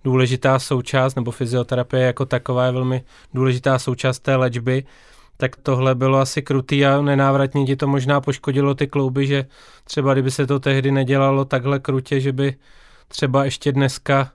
důležitá 0.03 0.59
součást, 0.59 1.15
nebo 1.15 1.31
fyzioterapie 1.31 2.03
jako 2.03 2.25
taková 2.25 2.65
je 2.65 2.71
velmi 2.71 3.03
důležitá 3.33 3.79
součást 3.79 4.19
té 4.19 4.35
léčby, 4.35 4.83
tak 5.37 5.55
tohle 5.55 5.95
bylo 5.95 6.17
asi 6.17 6.41
krutý 6.41 6.85
a 6.85 7.01
nenávratně 7.01 7.65
ti 7.65 7.75
to 7.75 7.87
možná 7.87 8.21
poškodilo 8.21 8.75
ty 8.75 8.87
klouby, 8.87 9.27
že 9.27 9.45
třeba 9.83 10.13
kdyby 10.13 10.31
se 10.31 10.47
to 10.47 10.59
tehdy 10.59 10.91
nedělalo 10.91 11.45
takhle 11.45 11.79
krutě, 11.79 12.19
že 12.19 12.31
by 12.31 12.55
třeba 13.07 13.45
ještě 13.45 13.71
dneska 13.71 14.31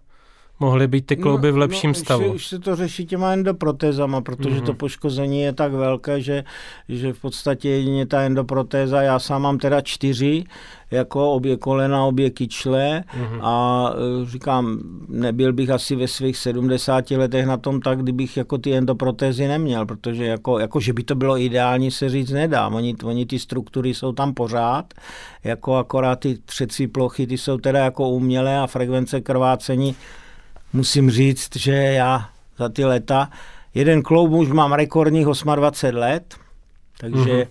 mohly 0.61 0.88
být 0.88 1.06
ty 1.06 1.16
klouby 1.16 1.49
no, 1.49 1.54
v 1.54 1.59
lepším 1.59 1.90
no, 1.90 1.94
stavu. 1.94 2.25
Už 2.25 2.28
se, 2.28 2.35
už 2.35 2.47
se 2.47 2.59
to 2.59 2.76
řeší 2.76 3.06
těma 3.06 3.32
endoprotézama, 3.32 4.21
protože 4.21 4.61
mm-hmm. 4.61 4.66
to 4.66 4.75
poškození 4.75 5.40
je 5.40 5.52
tak 5.52 5.73
velké, 5.73 6.21
že, 6.21 6.44
že 6.88 7.12
v 7.12 7.21
podstatě 7.21 7.68
jedině 7.68 8.06
ta 8.06 8.23
endoprotéza, 8.23 9.02
já 9.02 9.18
sám 9.18 9.42
mám 9.42 9.59
teda 9.59 9.80
čtyři, 9.80 10.44
jako 10.90 11.32
obě 11.32 11.56
kolena, 11.56 12.04
obě 12.04 12.30
kyčle 12.30 13.04
mm-hmm. 13.06 13.38
a 13.42 13.87
e, 14.23 14.30
říkám, 14.30 14.78
nebyl 15.09 15.52
bych 15.52 15.71
asi 15.71 15.97
ve 15.97 16.09
svých 16.09 16.37
70 16.37 17.11
letech 17.11 17.47
na 17.47 17.56
tom 17.56 17.80
tak, 17.80 18.02
kdybych 18.02 18.37
jako 18.37 18.59
ty 18.59 18.75
endoprotézy 18.75 19.49
neměl, 19.49 19.87
protože 19.87 20.25
jako, 20.25 20.59
jako 20.59 20.80
že 20.80 20.92
by 20.92 21.04
to 21.04 21.14
bylo 21.14 21.38
ideální, 21.38 21.90
se 21.90 22.09
říct 22.09 22.30
nedá. 22.30 22.68
Oni, 22.68 22.97
oni 23.04 23.26
ty 23.26 23.38
struktury 23.38 23.94
jsou 23.94 24.12
tam 24.12 24.35
pořád, 24.35 24.94
jako 25.44 25.76
akorát 25.76 26.16
ty 26.16 26.38
třecí 26.44 26.87
plochy, 26.87 27.26
ty 27.26 27.38
jsou 27.38 27.59
teda 27.59 27.78
jako 27.78 28.09
umělé 28.09 28.59
a 28.59 28.66
frekvence 28.66 29.21
krvácení 29.21 29.97
musím 30.72 31.10
říct, 31.10 31.56
že 31.56 31.72
já 31.72 32.28
za 32.58 32.68
ty 32.68 32.84
leta, 32.84 33.30
jeden 33.74 34.02
kloub 34.02 34.32
už 34.32 34.48
mám 34.48 34.72
rekordních 34.72 35.26
28 35.54 35.96
let, 35.98 36.34
takže 36.98 37.32
mm-hmm. 37.32 37.46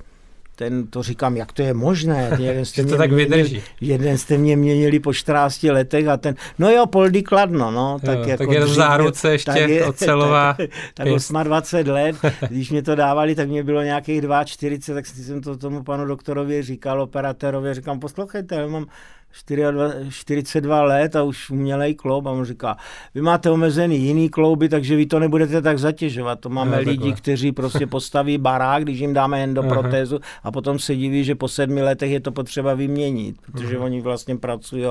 ten, 0.56 0.88
to 0.88 1.04
říkám, 1.04 1.38
jak 1.38 1.52
to 1.52 1.62
je 1.62 1.74
možné. 1.74 2.32
Jeden 2.40 2.66
jste 2.66 2.86
to 2.86 2.98
tak 2.98 3.12
vydrží. 3.12 3.54
Měnili, 3.54 3.64
jeden 3.82 4.18
jste 4.18 4.38
mě 4.38 4.58
měnili 4.58 5.00
po 5.00 5.14
14 5.14 5.64
letech 5.64 6.08
a 6.08 6.18
ten, 6.18 6.36
no 6.60 6.70
jo, 6.70 6.86
Poldy 6.86 7.24
Kladno, 7.24 7.72
no. 7.72 8.00
Tak, 8.06 8.20
jo, 8.20 8.26
jako 8.28 8.44
tak 8.44 8.54
je 8.54 8.62
dřív, 8.62 8.76
záruce 8.76 9.32
ještě 9.32 9.52
tak 9.52 9.70
je, 9.70 9.86
ocelová. 9.86 10.58
Tak, 10.94 11.08
tak 11.34 11.44
28 11.44 11.92
let, 11.92 12.16
když 12.50 12.72
mě 12.72 12.84
to 12.84 12.96
dávali, 12.96 13.36
tak 13.36 13.50
mě 13.50 13.64
bylo 13.64 13.82
nějakých 13.82 14.24
42, 14.46 14.96
tak 14.96 15.06
jsem 15.06 15.42
to 15.42 15.58
tomu 15.58 15.84
panu 15.84 16.06
doktorovi 16.06 16.64
říkal, 16.64 17.02
operatorovi, 17.02 17.74
říkám, 17.74 18.00
poslouchejte, 18.00 18.56
já 18.56 18.68
mám 18.68 18.86
42 20.10 20.84
let 20.84 21.16
a 21.16 21.24
už 21.24 21.50
umělej 21.50 21.96
kloub 21.96 22.26
a 22.26 22.32
on 22.32 22.46
říká, 22.46 22.78
vy 23.16 23.22
máte 23.22 23.50
omezený 23.52 24.00
jiný 24.00 24.30
klouby, 24.30 24.70
takže 24.70 24.96
vy 24.96 25.06
to 25.06 25.20
nebudete 25.20 25.62
tak 25.62 25.80
zatěžovat. 25.80 26.40
To 26.40 26.50
máme 26.50 26.72
no, 26.72 26.78
lidi, 26.78 26.98
takhle. 26.98 27.14
kteří 27.14 27.52
prostě 27.52 27.88
postaví 27.88 28.38
barák, 28.38 28.84
když 28.84 29.00
jim 29.00 29.14
dáme 29.14 29.44
endoprotézu 29.44 30.20
a 30.44 30.52
potom 30.52 30.80
se 30.80 30.96
diví, 30.96 31.24
že 31.24 31.36
po 31.36 31.48
sedmi 31.48 31.82
letech 31.82 32.12
je 32.12 32.20
to 32.20 32.32
potřeba 32.32 32.74
vyměnit, 32.74 33.36
protože 33.42 33.78
uh-huh. 33.78 33.84
oni 33.84 34.02
vlastně 34.02 34.38
pracují 34.38 34.86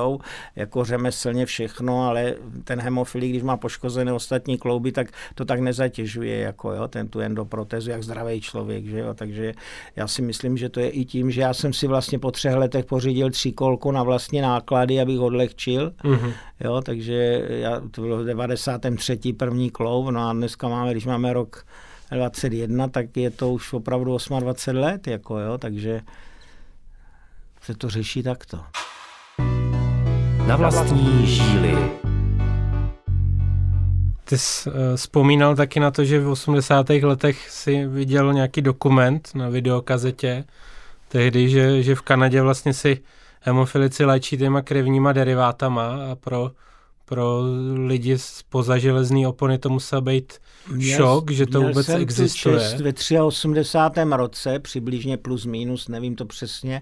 jako 0.55 0.85
řemeslně 0.85 1.45
všechno, 1.45 2.03
ale 2.07 2.35
ten 2.63 2.79
hemofilí, 2.79 3.29
když 3.29 3.43
má 3.43 3.57
poškozené 3.57 4.13
ostatní 4.13 4.57
klouby, 4.57 4.91
tak 4.91 5.07
to 5.35 5.45
tak 5.45 5.59
nezatěžuje 5.59 6.37
jako 6.37 6.71
jo, 6.71 6.87
ten 6.87 7.07
tu 7.07 7.19
endoprotézu, 7.19 7.89
jak 7.89 8.03
zdravý 8.03 8.41
člověk, 8.41 8.85
že 8.85 8.99
jo? 8.99 9.13
takže 9.13 9.53
já 9.95 10.07
si 10.07 10.21
myslím, 10.21 10.57
že 10.57 10.69
to 10.69 10.79
je 10.79 10.89
i 10.89 11.05
tím, 11.05 11.31
že 11.31 11.41
já 11.41 11.53
jsem 11.53 11.73
si 11.73 11.87
vlastně 11.87 12.19
po 12.19 12.31
třech 12.31 12.55
letech 12.55 12.85
pořídil 12.85 13.29
tři 13.29 13.51
kolku 13.51 13.91
na 13.91 14.03
vlastně 14.03 14.30
vlastně 14.31 14.41
náklady, 14.41 15.01
abych 15.01 15.19
odlehčil. 15.19 15.91
Mm-hmm. 16.03 16.33
Jo, 16.59 16.81
takže 16.81 17.45
já, 17.49 17.81
to 17.91 18.01
bylo 18.01 18.17
v 18.17 18.25
93. 18.25 19.33
první 19.33 19.69
kloub, 19.69 20.09
no 20.09 20.29
a 20.29 20.33
dneska 20.33 20.67
máme, 20.67 20.91
když 20.91 21.05
máme 21.05 21.33
rok 21.33 21.65
21, 22.11 22.87
tak 22.87 23.17
je 23.17 23.29
to 23.29 23.51
už 23.51 23.73
opravdu 23.73 24.17
28 24.39 24.75
let, 24.75 25.07
jako 25.07 25.39
jo, 25.39 25.57
takže 25.57 26.01
se 27.61 27.75
to 27.75 27.89
řeší 27.89 28.23
takto. 28.23 28.59
Na 30.47 30.55
vlastní 30.55 31.27
žíly. 31.27 31.75
Ty 34.23 34.37
jsi 34.37 34.69
uh, 34.69 34.75
vzpomínal 34.95 35.55
taky 35.55 35.79
na 35.79 35.91
to, 35.91 36.05
že 36.05 36.19
v 36.19 36.29
80. 36.29 36.89
letech 36.89 37.49
si 37.49 37.85
viděl 37.85 38.33
nějaký 38.33 38.61
dokument 38.61 39.29
na 39.35 39.49
videokazetě, 39.49 40.43
tehdy, 41.07 41.49
že, 41.49 41.83
že 41.83 41.95
v 41.95 42.01
Kanadě 42.01 42.41
vlastně 42.41 42.73
si 42.73 43.01
hemofilici 43.41 44.05
léčí 44.05 44.37
těma 44.37 44.61
krevníma 44.61 45.13
derivátama 45.13 46.11
a 46.11 46.15
pro, 46.15 46.51
pro 47.05 47.39
lidi 47.85 48.17
z 48.17 48.43
pozaželezný 48.49 49.27
opony 49.27 49.57
to 49.57 49.69
musel 49.69 50.01
být 50.01 50.33
měl, 50.71 50.97
šok, 50.97 51.31
že 51.31 51.45
to 51.45 51.61
vůbec 51.61 51.85
jsem 51.85 52.01
existuje. 52.01 52.59
Čest 52.59 52.79
ve 52.79 53.23
83. 53.23 54.01
roce, 54.11 54.59
přibližně 54.59 55.17
plus 55.17 55.45
minus, 55.45 55.87
nevím 55.87 56.15
to 56.15 56.25
přesně, 56.25 56.81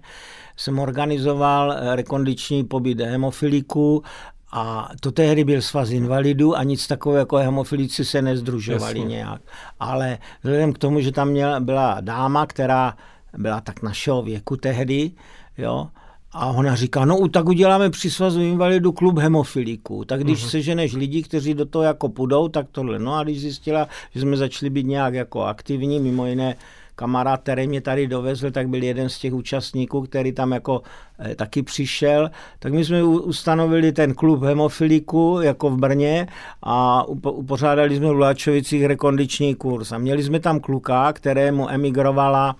jsem 0.57 0.79
organizoval 0.79 1.75
rekondiční 1.95 2.63
pobyt 2.63 2.99
hemofiliku 2.99 4.03
a 4.51 4.89
to 4.99 5.11
tehdy 5.11 5.43
byl 5.43 5.61
svaz 5.61 5.89
invalidů 5.89 6.57
a 6.57 6.63
nic 6.63 6.87
takového 6.87 7.19
jako 7.19 7.37
hemofilici 7.37 8.05
se 8.05 8.21
nezdružovali 8.21 8.99
Jasně. 8.99 9.15
nějak. 9.15 9.41
Ale 9.79 10.17
vzhledem 10.43 10.73
k 10.73 10.77
tomu, 10.77 10.99
že 10.99 11.11
tam 11.11 11.29
měla, 11.29 11.59
byla 11.59 11.97
dáma, 12.01 12.45
která 12.45 12.97
byla 13.37 13.61
tak 13.61 13.81
našeho 13.81 14.23
věku 14.23 14.57
tehdy, 14.57 15.11
jo, 15.57 15.87
a 16.31 16.45
ona 16.45 16.75
říká, 16.75 17.05
no 17.05 17.27
tak 17.27 17.45
uděláme 17.45 17.89
při 17.89 18.11
svazu 18.11 18.41
invalidu 18.41 18.91
klub 18.91 19.17
hemofilíků. 19.17 20.05
Tak 20.05 20.23
když 20.23 20.45
uh-huh. 20.45 20.49
seženeš 20.49 20.93
lidi, 20.93 21.23
kteří 21.23 21.53
do 21.53 21.65
toho 21.65 21.83
jako 21.83 22.09
půjdou, 22.09 22.47
tak 22.47 22.67
tohle. 22.71 22.99
No 22.99 23.15
a 23.15 23.23
když 23.23 23.41
zjistila, 23.41 23.87
že 24.15 24.21
jsme 24.21 24.37
začali 24.37 24.69
být 24.69 24.85
nějak 24.85 25.13
jako 25.13 25.43
aktivní, 25.43 25.99
mimo 25.99 26.25
jiné 26.25 26.55
kamarád, 26.95 27.41
který 27.41 27.67
mě 27.67 27.81
tady 27.81 28.07
dovezl, 28.07 28.51
tak 28.51 28.69
byl 28.69 28.83
jeden 28.83 29.09
z 29.09 29.19
těch 29.19 29.33
účastníků, 29.33 30.01
který 30.01 30.31
tam 30.31 30.51
jako 30.51 30.81
eh, 31.19 31.35
taky 31.35 31.63
přišel, 31.63 32.31
tak 32.59 32.73
my 32.73 32.85
jsme 32.85 33.03
ustanovili 33.03 33.91
ten 33.91 34.13
klub 34.13 34.43
hemofiliku 34.43 35.39
jako 35.41 35.69
v 35.69 35.77
Brně 35.77 36.27
a 36.63 37.03
upo, 37.03 37.31
upořádali 37.31 37.97
jsme 37.97 38.07
v 38.07 38.11
Luáčovicích 38.11 38.85
rekondiční 38.85 39.55
kurz 39.55 39.91
a 39.91 39.97
měli 39.97 40.23
jsme 40.23 40.39
tam 40.39 40.59
kluka, 40.59 41.13
kterému 41.13 41.69
emigrovala 41.69 42.55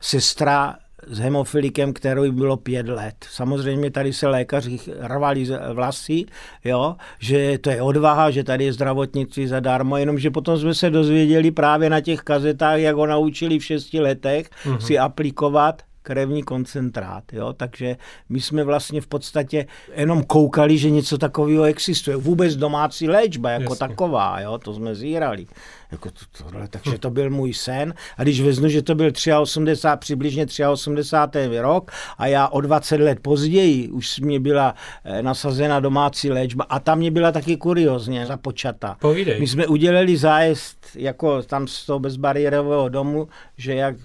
sestra 0.00 0.74
s 1.06 1.18
hemofilikem, 1.18 1.92
který 1.92 2.30
bylo 2.30 2.56
pět 2.56 2.88
let. 2.88 3.14
Samozřejmě 3.30 3.90
tady 3.90 4.12
se 4.12 4.28
lékaři 4.28 4.78
rvali 5.00 5.46
vlasy, 5.72 6.24
jo, 6.64 6.96
že 7.18 7.58
to 7.58 7.70
je 7.70 7.82
odvaha, 7.82 8.30
že 8.30 8.44
tady 8.44 8.64
je 8.64 8.72
zdravotnictví 8.72 9.46
zadarmo, 9.46 9.96
jenomže 9.96 10.30
potom 10.30 10.58
jsme 10.58 10.74
se 10.74 10.90
dozvěděli 10.90 11.50
právě 11.50 11.90
na 11.90 12.00
těch 12.00 12.20
kazetách, 12.20 12.78
jak 12.78 12.96
ho 12.96 13.06
naučili 13.06 13.58
v 13.58 13.64
šesti 13.64 14.00
letech 14.00 14.50
uh-huh. 14.64 14.78
si 14.78 14.98
aplikovat 14.98 15.82
krevní 16.06 16.42
koncentrát. 16.42 17.24
Jo? 17.32 17.52
Takže 17.52 17.96
my 18.28 18.40
jsme 18.40 18.64
vlastně 18.64 19.00
v 19.00 19.06
podstatě 19.06 19.66
jenom 19.94 20.24
koukali, 20.24 20.78
že 20.78 20.90
něco 20.90 21.18
takového 21.18 21.64
existuje. 21.64 22.16
Vůbec 22.16 22.56
domácí 22.56 23.08
léčba 23.08 23.50
jako 23.50 23.72
Jasně. 23.72 23.88
taková, 23.88 24.40
jo? 24.40 24.58
to 24.58 24.74
jsme 24.74 24.94
zírali. 24.94 25.46
Jako 25.92 26.10
to, 26.10 26.44
tohle, 26.44 26.68
takže 26.68 26.98
to 26.98 27.10
byl 27.10 27.30
můj 27.30 27.54
sen. 27.54 27.94
A 28.16 28.22
když 28.22 28.40
veznu, 28.40 28.68
že 28.68 28.82
to 28.82 28.94
byl 28.94 29.12
83, 29.40 29.98
přibližně 30.00 30.46
83. 30.70 31.58
rok 31.58 31.90
a 32.18 32.26
já 32.26 32.48
o 32.48 32.60
20 32.60 33.00
let 33.00 33.18
později 33.22 33.88
už 33.88 34.20
mě 34.20 34.40
byla 34.40 34.74
eh, 35.04 35.22
nasazena 35.22 35.80
domácí 35.80 36.30
léčba 36.30 36.64
a 36.68 36.78
tam 36.78 36.98
mě 36.98 37.10
byla 37.10 37.32
taky 37.32 37.56
kuriozně 37.56 38.26
započata. 38.26 38.96
Povídej. 39.00 39.40
My 39.40 39.46
jsme 39.46 39.66
udělali 39.66 40.16
zájezd 40.16 40.78
jako 40.94 41.42
tam 41.42 41.66
z 41.66 41.86
toho 41.86 41.98
bezbariérového 41.98 42.88
domu, 42.88 43.28
že 43.56 43.74
jak 43.74 43.96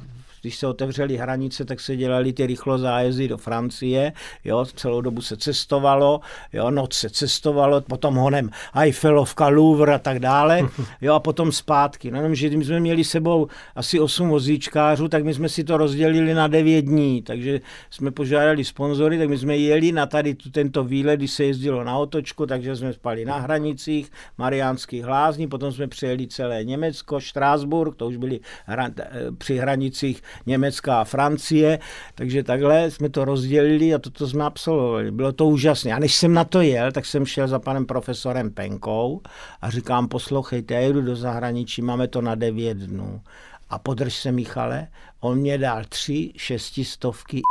když 0.42 0.58
se 0.58 0.68
otevřely 0.68 1.18
hranice, 1.18 1.66
tak 1.66 1.80
se 1.80 1.96
dělali 1.96 2.34
ty 2.34 2.46
rychlo 2.48 2.78
zájezdy 2.78 3.28
do 3.28 3.38
Francie, 3.38 4.14
jo, 4.46 4.66
celou 4.76 5.02
dobu 5.02 5.22
se 5.22 5.38
cestovalo, 5.38 6.20
jo, 6.54 6.72
noc 6.72 6.94
se 6.94 7.10
cestovalo, 7.10 7.82
potom 7.82 8.16
honem 8.16 8.50
Eiffelovka, 8.76 9.48
Louvre 9.48 9.96
a 9.96 10.00
tak 10.00 10.20
dále, 10.20 10.62
jo, 11.02 11.14
a 11.14 11.20
potom 11.20 11.52
zpátky. 11.52 12.12
No, 12.12 12.36
že 12.36 12.50
my 12.50 12.66
jsme 12.66 12.80
měli 12.80 13.04
sebou 13.04 13.48
asi 13.76 14.00
8 14.00 14.30
vozíčkářů, 14.30 15.08
tak 15.08 15.24
my 15.24 15.34
jsme 15.34 15.50
si 15.50 15.64
to 15.64 15.78
rozdělili 15.78 16.34
na 16.34 16.48
9 16.48 16.82
dní, 16.82 17.22
takže 17.22 17.62
jsme 17.90 18.12
požádali 18.12 18.66
sponzory, 18.66 19.18
tak 19.18 19.30
my 19.30 19.38
jsme 19.38 19.58
jeli 19.58 19.92
na 19.92 20.06
tady 20.06 20.36
tu, 20.36 20.50
tento 20.50 20.84
výlet, 20.84 21.18
když 21.18 21.32
se 21.32 21.44
jezdilo 21.44 21.84
na 21.84 21.98
otočku, 21.98 22.46
takže 22.46 22.76
jsme 22.76 22.94
spali 22.94 23.26
na 23.26 23.38
hranicích, 23.38 24.12
Mariánských 24.38 25.04
hlázní, 25.04 25.48
potom 25.48 25.72
jsme 25.72 25.88
přijeli 25.88 26.28
celé 26.28 26.64
Německo, 26.64 27.20
Štrásburg, 27.20 27.96
to 27.96 28.08
už 28.08 28.18
byli 28.18 28.40
hra, 28.66 28.90
eh, 29.00 29.32
při 29.38 29.58
hranicích 29.58 30.24
Německa 30.46 31.02
a 31.02 31.04
Francie, 31.04 31.80
takže 32.16 32.44
takhle 32.44 32.92
jsme 32.92 33.10
to 33.10 33.26
rozdělili 33.26 33.94
a 33.94 34.00
toto 34.00 34.28
jsme 34.28 34.44
absolvovali. 34.44 35.12
Bylo 35.12 35.32
to 35.32 35.46
úžasné. 35.46 35.94
A 35.94 36.00
než 36.00 36.16
jsem 36.16 36.34
na 36.34 36.44
to 36.44 36.62
jel, 36.62 36.92
tak 36.92 37.06
jsem 37.06 37.26
šel 37.26 37.48
za 37.48 37.60
panem 37.60 37.86
profesorem 37.86 38.52
Penkou 38.52 39.22
a 39.62 39.70
říkám, 39.70 40.08
poslouchejte, 40.08 40.74
já 40.74 40.80
jedu 40.80 41.02
do 41.02 41.16
zahraničí, 41.16 41.82
máme 41.82 42.08
to 42.08 42.22
na 42.22 42.36
devět 42.36 42.78
dnů. 42.78 43.22
A 43.70 43.80
podrž 43.80 44.16
se, 44.16 44.32
Michale, 44.32 44.88
on 45.20 45.38
mě 45.38 45.58
dal 45.58 45.84
tři 45.90 46.32
šestistovky 46.36 47.42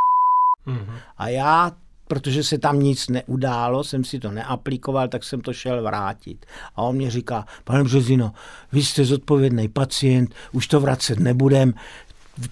mm-hmm. 0.67 0.97
a 1.19 1.29
já 1.29 1.73
protože 2.11 2.45
se 2.45 2.59
tam 2.59 2.81
nic 2.81 3.09
neudálo, 3.09 3.85
jsem 3.85 4.05
si 4.05 4.19
to 4.19 4.31
neaplikoval, 4.31 5.09
tak 5.09 5.25
jsem 5.25 5.41
to 5.41 5.53
šel 5.53 5.83
vrátit. 5.83 6.47
A 6.77 6.83
on 6.83 6.97
mě 6.97 7.11
říká, 7.11 7.47
pane 7.65 7.85
Březino, 7.85 8.33
vy 8.73 8.83
jste 8.83 9.05
zodpovědný 9.05 9.69
pacient, 9.69 10.35
už 10.53 10.67
to 10.67 10.81
vracet 10.81 11.19
nebudem, 11.19 11.75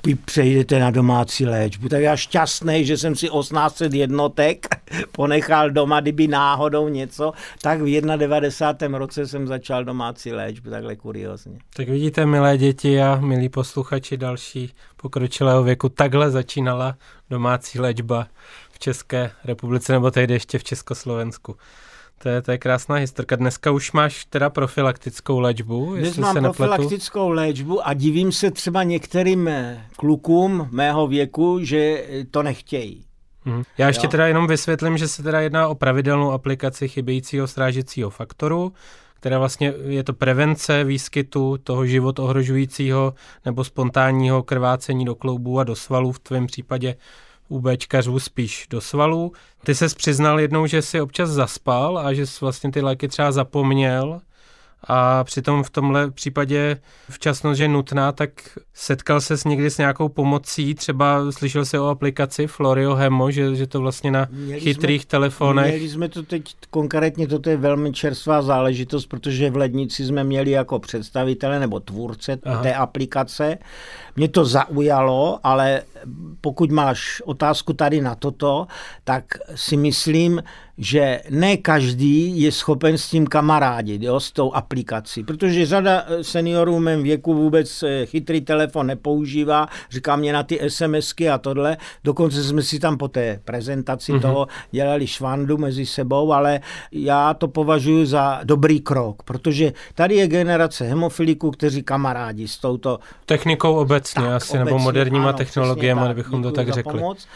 vy 0.05 0.15
přejdete 0.15 0.79
na 0.79 0.91
domácí 0.91 1.47
léčbu. 1.47 1.89
Tak 1.89 2.03
já 2.03 2.17
šťastný, 2.17 2.85
že 2.85 2.97
jsem 2.97 3.17
si 3.17 3.31
18 3.31 3.81
jednotek 3.81 4.67
ponechal 5.13 5.71
doma, 5.71 6.01
kdyby 6.01 6.29
náhodou 6.29 6.89
něco, 6.89 7.33
tak 7.63 7.81
v 7.81 8.01
91. 8.17 8.99
roce 8.99 9.27
jsem 9.27 9.47
začal 9.47 9.85
domácí 9.85 10.33
léčbu, 10.33 10.71
takhle 10.71 10.97
kuriozně. 10.97 11.59
Tak 11.77 11.89
vidíte, 11.89 12.27
milé 12.27 12.59
děti 12.59 13.03
a 13.03 13.17
milí 13.21 13.49
posluchači 13.49 14.17
další 14.17 14.75
pokročilého 14.97 15.63
věku, 15.63 15.89
takhle 15.89 16.31
začínala 16.31 16.97
domácí 17.31 17.81
léčba 17.81 18.27
v 18.73 18.79
České 18.79 19.31
republice, 19.45 19.93
nebo 19.93 20.11
tehdy 20.11 20.35
ještě 20.35 20.59
v 20.59 20.65
Československu. 20.65 21.57
To 22.19 22.29
je, 22.29 22.43
to 22.43 22.51
je 22.51 22.59
krásná 22.59 22.97
historka. 22.97 23.37
Dneska 23.37 23.71
už 23.71 23.93
máš 23.93 24.25
teda 24.25 24.51
profilaktickou 24.51 25.39
léčbu, 25.41 25.93
Dnes 25.95 26.05
jestli 26.07 26.23
mám 26.23 26.35
se 26.35 26.41
nepletu. 26.41 26.57
profilaktickou 26.57 27.29
léčbu 27.29 27.87
a 27.89 27.95
divím 27.95 28.33
se 28.33 28.51
třeba 28.51 28.83
některým 28.83 29.49
eh, 29.49 29.85
klukům 29.97 30.69
mého 30.71 31.07
věku, 31.07 31.59
že 31.63 31.79
eh, 31.79 32.25
to 32.31 32.43
nechtějí. 32.43 33.05
Mhm. 33.45 33.63
Já 33.79 33.87
ještě 33.89 34.07
Jo. 34.07 34.11
teda 34.11 34.27
jenom 34.27 34.47
vysvětlím, 34.47 34.99
že 34.99 35.09
se 35.09 35.23
teda 35.23 35.41
jedná 35.41 35.69
o 35.69 35.75
pravidelnou 35.75 36.33
aplikaci 36.33 36.89
chybějícího 36.89 37.47
strážecího 37.47 38.11
faktoru, 38.11 38.73
která 39.15 39.39
vlastně 39.39 39.75
je 39.87 40.05
to 40.05 40.13
prevence 40.13 40.85
výskytu 40.85 41.59
toho 41.63 41.87
život 41.87 42.19
ohrožujícího 42.19 43.15
nebo 43.45 43.65
spontánního 43.65 44.43
krvácení 44.43 45.05
do 45.05 45.15
kloubů 45.15 45.61
a 45.61 45.65
do 45.65 45.77
svalů, 45.77 46.13
v 46.13 46.19
tvém 46.19 46.47
případě 46.47 46.95
u 47.49 47.61
Bčkařů 47.61 48.19
spíš 48.19 48.67
do 48.71 48.81
svalů. 48.81 49.33
Ty 49.65 49.75
ses 49.75 49.95
přiznal 49.95 50.41
jednou, 50.41 50.67
že 50.67 50.83
si 50.83 51.01
občas 51.01 51.31
zaspal 51.31 51.99
a 51.99 52.13
že 52.13 52.27
jsi 52.27 52.39
vlastně 52.41 52.71
ty 52.71 52.81
léky 52.81 53.09
třeba 53.09 53.33
zapomněl 53.33 54.21
a 54.85 55.25
přitom 55.25 55.63
v 55.63 55.71
tomhle 55.71 56.11
případě 56.11 56.81
včasnost 57.11 57.61
je 57.61 57.69
nutná, 57.69 58.13
tak 58.13 58.31
setkal 58.75 59.21
ses 59.21 59.45
někdy 59.45 59.71
s 59.71 59.79
nějakou 59.79 60.09
pomocí, 60.09 60.75
třeba 60.75 61.33
slyšel 61.33 61.65
jsi 61.65 61.79
o 61.79 61.87
aplikaci 61.87 62.47
Florio 62.47 62.95
Hemo, 62.95 63.31
že, 63.31 63.55
že 63.57 63.67
to 63.67 63.81
vlastně 63.81 64.11
na 64.11 64.29
Měli 64.31 64.61
chytrých 64.61 65.07
telefonech. 65.07 65.75
Měli 65.75 65.89
jsme 65.89 66.09
to 66.09 66.23
teď, 66.23 66.55
konkrétně 66.71 67.29
toto 67.29 67.51
je 67.51 67.57
velmi 67.57 67.93
čerstvá 67.93 68.43
záležitost, 68.43 69.07
protože 69.07 69.51
v 69.51 69.57
Lednici 69.57 70.05
jsme 70.05 70.25
měli 70.25 70.51
jako 70.51 70.79
představitele 70.79 71.61
nebo 71.61 71.81
tvůrce. 71.81 72.39
Aha. 72.45 72.63
té 72.63 72.75
aplikace. 72.75 73.59
Mě 74.17 74.29
to 74.29 74.45
zaujalo, 74.45 75.41
ale 75.43 75.83
pokud 76.41 76.71
máš 76.71 77.23
otázku 77.25 77.73
tady 77.73 78.01
na 78.01 78.15
toto, 78.15 78.67
tak 79.05 79.25
si 79.55 79.77
myslím, 79.77 80.43
že 80.79 81.21
ne 81.31 81.57
každý 81.57 82.43
je 82.43 82.53
schopen 82.53 82.99
s 82.99 83.09
tím 83.09 83.27
kamarádit, 83.27 84.03
jo, 84.03 84.21
s 84.21 84.33
tou 84.33 84.53
aplikací, 84.53 85.25
protože 85.25 85.67
řada 85.67 86.05
eh, 86.07 86.25
seniorů 86.25 86.77
v 86.77 86.81
mém 86.81 87.03
věku 87.03 87.35
vůbec 87.35 87.83
eh, 87.83 88.07
chytrý 88.07 88.41
telefon 88.41 88.87
nepoužívá, 88.87 89.69
říká 89.91 90.17
mě 90.17 90.33
na 90.33 90.43
ty 90.43 90.61
SMSky 90.69 91.31
a 91.31 91.39
tohle, 91.39 91.77
dokonce 92.05 92.45
jsme 92.45 92.63
si 92.63 92.79
tam 92.79 92.97
po 92.97 93.09
té 93.09 93.41
prezentaci 93.45 94.13
mm-hmm. 94.13 94.21
toho 94.21 94.47
dělali 94.71 95.07
švandu 95.07 95.59
mezi 95.59 95.87
sebou, 95.87 96.33
ale 96.33 96.61
já 96.93 97.35
to 97.35 97.49
považuji 97.49 98.07
za 98.07 98.41
dobrý 98.45 98.81
krok, 98.81 99.23
protože 99.23 99.73
tady 99.95 100.15
je 100.15 100.29
generace 100.29 100.85
hemofiliků, 100.85 101.51
kteří 101.51 101.83
kamarádi 101.83 102.49
s 102.49 102.59
touto 102.59 102.99
Technikou 103.27 103.75
obecně 103.75 104.23
tak, 104.23 104.33
asi, 104.33 104.59
nebo 104.59 104.71
obecně, 104.71 104.85
moderníma 104.85 105.29
ano, 105.29 105.39
technologiemi, 105.39 106.01
kdybychom 106.05 106.43
to 106.43 106.53
tak 106.53 106.69
řekli. 106.69 107.01
Pomoc. 107.01 107.29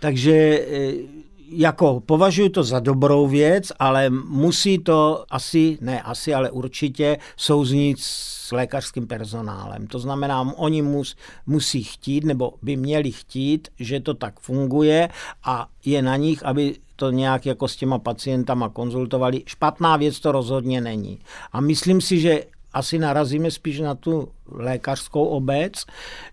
Takže 0.00 0.32
e, 0.32 1.23
jako 1.56 2.00
považuji 2.00 2.48
to 2.48 2.62
za 2.62 2.80
dobrou 2.80 3.28
věc, 3.28 3.72
ale 3.78 4.10
musí 4.10 4.78
to 4.78 5.24
asi, 5.30 5.78
ne 5.80 6.02
asi, 6.02 6.34
ale 6.34 6.50
určitě 6.50 7.18
souznít 7.36 7.96
s 8.00 8.52
lékařským 8.52 9.06
personálem. 9.06 9.86
To 9.86 9.98
znamená, 9.98 10.52
oni 10.56 10.82
mus, 10.82 11.16
musí 11.46 11.82
chtít, 11.82 12.24
nebo 12.24 12.52
by 12.62 12.76
měli 12.76 13.12
chtít, 13.12 13.68
že 13.80 14.00
to 14.00 14.14
tak 14.14 14.40
funguje 14.40 15.08
a 15.44 15.66
je 15.84 16.02
na 16.02 16.16
nich, 16.16 16.42
aby 16.42 16.76
to 16.96 17.10
nějak 17.10 17.46
jako 17.46 17.68
s 17.68 17.76
těma 17.76 17.98
pacientama 17.98 18.68
konzultovali. 18.68 19.42
Špatná 19.46 19.96
věc 19.96 20.20
to 20.20 20.32
rozhodně 20.32 20.80
není. 20.80 21.18
A 21.52 21.60
myslím 21.60 22.00
si, 22.00 22.20
že 22.20 22.44
asi 22.72 22.98
narazíme 22.98 23.50
spíš 23.50 23.80
na 23.80 23.94
tu 23.94 24.28
lékařskou 24.48 25.24
obec, 25.24 25.72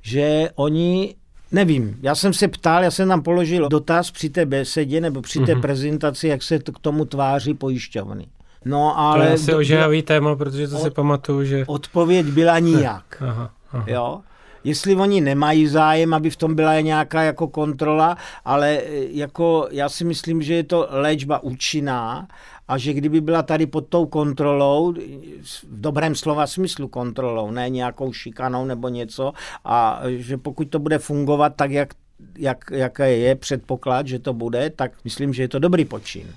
že 0.02 0.50
oni 0.56 1.16
Nevím, 1.52 1.98
já 2.02 2.16
jsem 2.16 2.34
se 2.34 2.48
ptal, 2.48 2.84
já 2.84 2.92
jsem 2.92 3.08
tam 3.10 3.22
položil 3.22 3.70
dotaz 3.70 4.12
při 4.12 4.30
té 4.30 4.46
besedě 4.46 5.02
nebo 5.02 5.22
při 5.22 5.40
té 5.40 5.52
Mhm. 5.52 5.62
prezentaci, 5.62 6.28
jak 6.28 6.44
se 6.44 6.60
to 6.60 6.72
k 6.72 6.80
tomu 6.80 7.06
tváří 7.06 7.54
pojišťovny. 7.54 8.28
No 8.66 8.78
To 8.96 9.00
ale 9.00 9.26
je 9.26 9.34
asi 9.34 9.54
ožehavý 9.56 10.02
téma, 10.02 10.36
protože 10.36 10.68
to 10.68 10.78
si 10.78 10.88
Od- 10.88 10.94
pamatuju, 10.94 11.44
že... 11.46 11.64
odpověď 11.68 12.26
byla 12.26 12.60
nijak. 12.60 13.24
Aha, 13.28 13.52
aha. 13.72 13.84
Jo? 13.88 14.20
Jestli 14.64 14.96
oni 14.96 15.22
nemají 15.22 15.68
zájem, 15.68 16.14
aby 16.14 16.30
v 16.30 16.36
tom 16.36 16.56
byla 16.56 16.80
nějaká 16.82 17.24
jako 17.24 17.48
kontrola, 17.48 18.18
ale 18.46 18.70
e, 18.78 18.84
jako 19.12 19.68
já 19.72 19.90
si 19.90 20.04
myslím, 20.06 20.42
že 20.42 20.54
je 20.54 20.64
to 20.64 20.88
léčba 20.90 21.44
účinná 21.44 22.28
a 22.72 22.78
že 22.78 22.94
kdyby 22.94 23.22
byla 23.22 23.44
tady 23.44 23.66
pod 23.66 23.88
tou 23.88 24.06
kontrolou, 24.06 24.94
v 25.42 25.66
dobrém 25.72 26.16
slova 26.16 26.48
smyslu 26.48 26.88
kontrolou, 26.88 27.52
ne 27.52 27.70
nějakou 27.70 28.14
šikanou 28.14 28.66
nebo 28.66 28.90
něco, 28.90 29.34
a 29.66 30.02
že 30.08 30.38
pokud 30.38 30.70
to 30.70 30.80
bude 30.80 31.00
fungovat 31.00 31.54
tak, 31.56 31.72
jak, 31.72 31.94
jak, 32.38 32.72
jaké 32.74 33.18
je 33.18 33.36
předpoklad, 33.36 34.08
že 34.08 34.20
to 34.20 34.34
bude, 34.34 34.70
tak 34.70 34.92
myslím, 35.04 35.34
že 35.34 35.44
je 35.44 35.48
to 35.48 35.60
dobrý 35.60 35.86
počin. 35.86 36.28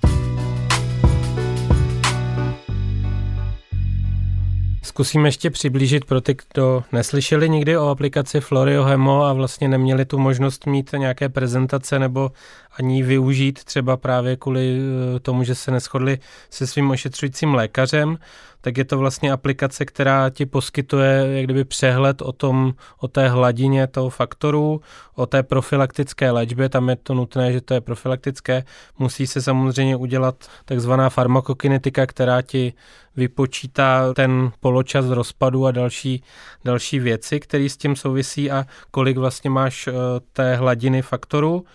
Zkusím 4.83 5.25
ještě 5.25 5.49
přiblížit 5.49 6.05
pro 6.05 6.21
ty, 6.21 6.35
kdo 6.53 6.83
neslyšeli 6.91 7.49
nikdy 7.49 7.77
o 7.77 7.87
aplikaci 7.87 8.41
Florio 8.41 8.83
Hemo 8.83 9.23
a 9.23 9.33
vlastně 9.33 9.67
neměli 9.67 10.05
tu 10.05 10.17
možnost 10.17 10.65
mít 10.65 10.91
nějaké 10.97 11.29
prezentace 11.29 11.99
nebo 11.99 12.31
ani 12.79 13.03
využít 13.03 13.63
třeba 13.63 13.97
právě 13.97 14.35
kvůli 14.35 14.79
eh, 14.79 15.19
tomu, 15.19 15.43
že 15.43 15.55
se 15.55 15.71
neschodli 15.71 16.19
se 16.49 16.67
svým 16.67 16.89
ošetřujícím 16.91 17.53
lékařem, 17.53 18.17
tak 18.65 18.77
je 18.77 18.85
to 18.85 18.97
vlastně 18.97 19.31
aplikace, 19.31 19.85
která 19.85 20.29
ti 20.29 20.45
poskytuje 20.45 21.27
jak 21.31 21.45
kdyby 21.45 21.63
přehled 21.65 22.21
o 22.21 22.31
tom, 22.31 22.73
o 22.99 23.07
té 23.07 23.29
hladině 23.29 23.87
toho 23.87 24.09
faktoru, 24.09 24.81
o 25.15 25.25
té 25.25 25.43
profilaktické 25.43 26.31
léčbě, 26.31 26.69
tam 26.69 26.89
je 26.89 26.95
to 26.95 27.13
nutné, 27.13 27.53
že 27.53 27.61
to 27.61 27.73
je 27.73 27.81
profilaktické, 27.81 28.63
musí 28.99 29.27
se 29.27 29.41
samozřejmě 29.41 29.95
udělat 29.95 30.45
takzvaná 30.65 31.09
farmakokinetika, 31.09 32.05
která 32.05 32.41
ti 32.41 32.73
vypočítá 33.15 34.13
ten 34.13 34.51
poločas 34.59 35.05
rozpadu 35.05 35.65
a 35.65 35.71
další, 35.71 36.23
další 36.63 36.99
věci, 36.99 37.39
které 37.39 37.69
s 37.69 37.77
tím 37.77 37.95
souvisí 37.95 38.51
a 38.51 38.65
kolik 38.91 39.17
vlastně 39.17 39.49
máš 39.49 39.87
eh, 39.87 39.93
té 40.33 40.55
hladiny 40.55 41.01
faktoru 41.01 41.65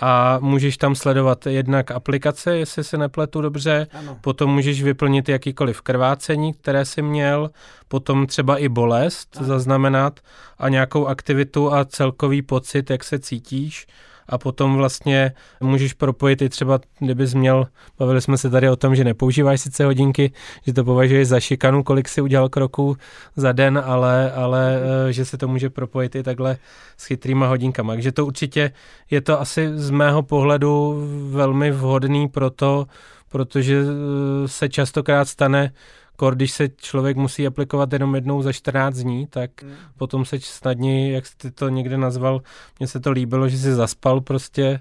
a 0.00 0.38
můžeš 0.40 0.76
tam 0.76 0.94
sledovat 0.94 1.46
jednak 1.46 1.90
aplikace, 1.90 2.56
jestli 2.56 2.84
se 2.84 2.98
nepletu 2.98 3.40
dobře, 3.40 3.86
Ano. 3.92 4.18
potom 4.20 4.50
můžeš 4.50 4.82
vyplnit 4.82 5.28
jakýkoliv 5.28 5.80
krvácení, 5.82 6.52
které 6.54 6.84
jsi 6.84 7.02
měl, 7.02 7.50
potom 7.88 8.26
třeba 8.26 8.58
i 8.58 8.68
bolest 8.68 9.36
Ano. 9.36 9.46
zaznamenat 9.46 10.20
a 10.58 10.68
nějakou 10.68 11.06
aktivitu 11.06 11.72
a 11.74 11.84
celkový 11.84 12.42
pocit, 12.42 12.90
jak 12.90 13.04
se 13.04 13.18
cítíš 13.18 13.86
a 14.28 14.38
potom 14.38 14.76
vlastně 14.76 15.32
můžeš 15.60 15.92
propojit 15.92 16.42
i 16.42 16.48
třeba, 16.48 16.80
kdybys 16.98 17.34
měl, 17.34 17.66
bavili 17.98 18.20
jsme 18.20 18.38
se 18.38 18.50
tady 18.50 18.68
o 18.68 18.76
tom, 18.76 18.96
že 18.96 19.04
nepoužíváš 19.04 19.60
sice 19.60 19.84
hodinky, 19.84 20.32
že 20.66 20.72
to 20.72 20.84
považuješ 20.84 21.28
za 21.28 21.40
šikanu, 21.40 21.82
kolik 21.82 22.08
si 22.08 22.20
udělal 22.20 22.48
kroků 22.48 22.96
za 23.36 23.52
den, 23.52 23.82
ale, 23.84 24.32
ale 24.32 24.80
eh, 25.08 25.12
že 25.12 25.24
se 25.24 25.38
to 25.38 25.48
může 25.48 25.70
propojit 25.70 26.14
i 26.14 26.22
takhle 26.22 26.56
s 26.96 27.04
chytrýma 27.04 27.46
hodinkama. 27.46 27.92
Takže 27.92 28.12
to 28.12 28.26
určitě 28.26 28.72
je 29.10 29.20
to 29.20 29.40
asi 29.40 29.70
z 29.74 29.90
mého 29.90 30.22
pohledu 30.22 31.02
velmi 31.30 31.70
vhodný 31.70 32.28
pro 32.28 32.50
to, 32.50 32.86
protože 33.28 33.82
eh, 33.82 34.48
se 34.48 34.68
častokrát 34.68 35.28
stane, 35.28 35.72
kor, 36.16 36.34
když 36.34 36.52
se 36.52 36.68
člověk 36.68 37.16
musí 37.16 37.46
aplikovat 37.46 37.92
jenom 37.92 38.14
jednou 38.14 38.42
za 38.42 38.52
14 38.52 38.96
dní, 38.96 39.26
tak 39.26 39.50
potom 39.96 40.24
se 40.24 40.40
snadněji, 40.40 41.12
jak 41.12 41.26
jsi 41.26 41.50
to 41.50 41.68
někde 41.68 41.96
nazval, 41.96 42.42
mně 42.78 42.88
se 42.88 43.00
to 43.00 43.10
líbilo, 43.10 43.48
že 43.48 43.58
jsi 43.58 43.74
zaspal 43.74 44.20
prostě 44.20 44.80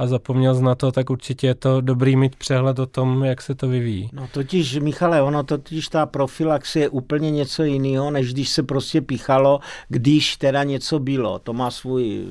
a 0.00 0.06
zapomněl 0.06 0.54
na 0.60 0.74
to, 0.74 0.92
tak 0.92 1.10
určitě 1.10 1.46
je 1.46 1.54
to 1.54 1.80
dobrý 1.80 2.16
mít 2.16 2.36
přehled 2.36 2.78
o 2.78 2.86
tom, 2.86 3.24
jak 3.24 3.42
se 3.42 3.54
to 3.54 3.68
vyvíjí. 3.68 4.10
No 4.12 4.28
totiž, 4.32 4.78
Michale, 4.78 5.22
ono 5.22 5.42
totiž 5.42 5.88
ta 5.88 6.06
profilaxe 6.06 6.80
je 6.80 6.88
úplně 6.88 7.30
něco 7.30 7.62
jiného, 7.62 8.10
než 8.10 8.32
když 8.34 8.48
se 8.48 8.62
prostě 8.62 9.00
píchalo, 9.00 9.60
když 9.88 10.36
teda 10.36 10.64
něco 10.64 10.98
bylo. 10.98 11.38
To 11.38 11.52
má 11.52 11.70
svůj 11.70 12.24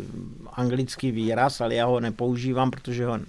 anglický 0.54 1.12
výraz, 1.12 1.62
ale 1.62 1.76
já 1.76 1.86
ho 1.86 2.00
nepoužívám, 2.00 2.72
protože 2.72 3.06
ho 3.06 3.20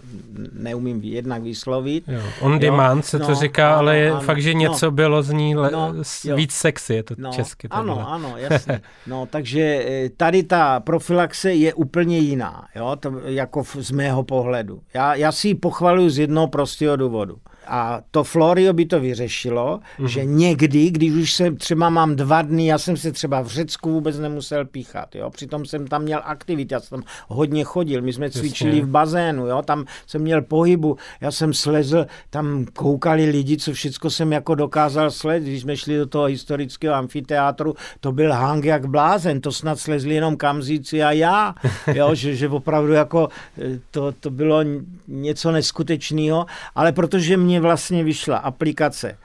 neumím 0.52 1.00
jednak 1.02 1.42
vyslovit. 1.42 2.04
Jo, 2.08 2.20
on 2.40 2.52
Jo, 2.52 2.58
demand 2.58 3.04
se 3.04 3.18
to 3.18 3.28
no, 3.28 3.34
říká, 3.34 3.68
ano, 3.70 3.78
ale 3.78 3.96
je 3.98 4.10
ano, 4.10 4.20
fakt, 4.20 4.42
že 4.42 4.54
no. 4.54 4.60
něco 4.60 4.90
bylo 4.90 5.22
z 5.22 5.30
ní 5.32 5.56
le- 5.56 5.70
No, 5.70 5.94
jo. 6.24 6.36
víc 6.36 6.52
sexy, 6.52 6.94
je 6.94 7.02
to 7.02 7.14
No, 7.18 7.30
česky. 7.32 7.68
ano, 7.70 7.94
takhle. 7.96 8.14
ano, 8.14 8.34
jasně. 8.50 8.80
No, 9.06 9.26
takže 9.30 9.60
eh, 9.88 10.08
tady 10.16 10.42
ta 10.42 10.80
profilaxe 10.80 11.52
je 11.54 11.74
úplně 11.74 12.18
jiná, 12.18 12.66
jo, 12.76 12.96
to 13.00 13.12
jako 13.24 13.64
z 13.80 13.90
mého 13.90 14.22
pohledu. 14.30 14.80
Já, 14.94 15.14
já 15.14 15.32
si 15.32 15.48
ji 15.48 15.54
pochvaluji 15.54 16.10
z 16.10 16.18
jednoho 16.18 16.48
prostého 16.48 16.96
důvodu. 16.96 17.36
A 17.66 18.00
to 18.10 18.24
Florio 18.24 18.72
by 18.72 18.86
to 18.86 19.00
vyřešilo, 19.00 19.80
mm-hmm. 19.98 20.06
že 20.06 20.24
někdy, 20.24 20.90
když 20.90 21.12
už 21.12 21.32
jsem 21.32 21.56
třeba 21.56 21.90
mám 21.90 22.16
dva 22.16 22.42
dny, 22.42 22.66
já 22.66 22.78
jsem 22.78 22.96
se 22.96 23.12
třeba 23.12 23.40
v 23.40 23.46
Řecku 23.46 23.90
vůbec 23.90 24.18
nemusel 24.18 24.64
píchat, 24.64 25.14
jo, 25.14 25.30
přitom 25.30 25.66
jsem 25.66 25.86
tam 25.86 26.02
měl 26.02 26.20
aktivit, 26.24 26.72
já 26.72 26.80
jsem 26.80 27.00
tam 27.00 27.08
hodně 27.28 27.64
chodil, 27.64 28.02
my 28.02 28.12
jsme 28.12 28.30
cvičili 28.30 28.70
Jasně. 28.70 28.84
v 28.84 28.88
bazénu, 28.88 29.46
jo, 29.46 29.62
tam 29.62 29.84
jsem 30.06 30.22
měl 30.22 30.42
pohybu, 30.42 30.96
já 31.20 31.30
jsem 31.30 31.54
slezl, 31.54 32.06
tam 32.30 32.66
koukali 32.72 33.24
lidi, 33.24 33.56
co 33.56 33.72
všecko 33.72 34.10
jsem 34.10 34.32
jako 34.32 34.54
dokázal 34.54 35.10
slezt, 35.10 35.44
když 35.44 35.62
jsme 35.62 35.76
šli 35.76 35.98
do 35.98 36.06
toho 36.06 36.24
historického 36.24 36.94
amfiteátru, 36.94 37.74
to 38.00 38.12
byl 38.12 38.32
hang 38.32 38.64
jak 38.64 38.86
blázen, 38.86 39.40
to 39.40 39.52
snad 39.52 39.78
slezli 39.78 40.14
jenom 40.14 40.36
kamzíci 40.36 41.02
a 41.02 41.12
já, 41.12 41.54
jo, 41.94 42.14
že, 42.14 42.36
že 42.36 42.48
opravdu 42.48 42.92
jako 42.92 43.28
eh, 43.58 43.80
to, 43.90 44.12
to 44.12 44.30
bylo 44.30 44.64
něco 45.08 45.52
neskutečného, 45.52 46.46
ale 46.74 46.92
protože 46.92 47.36
mě 47.36 47.49
vlastně 47.58 48.04
vyšla 48.04 48.36
aplikace 48.36 49.18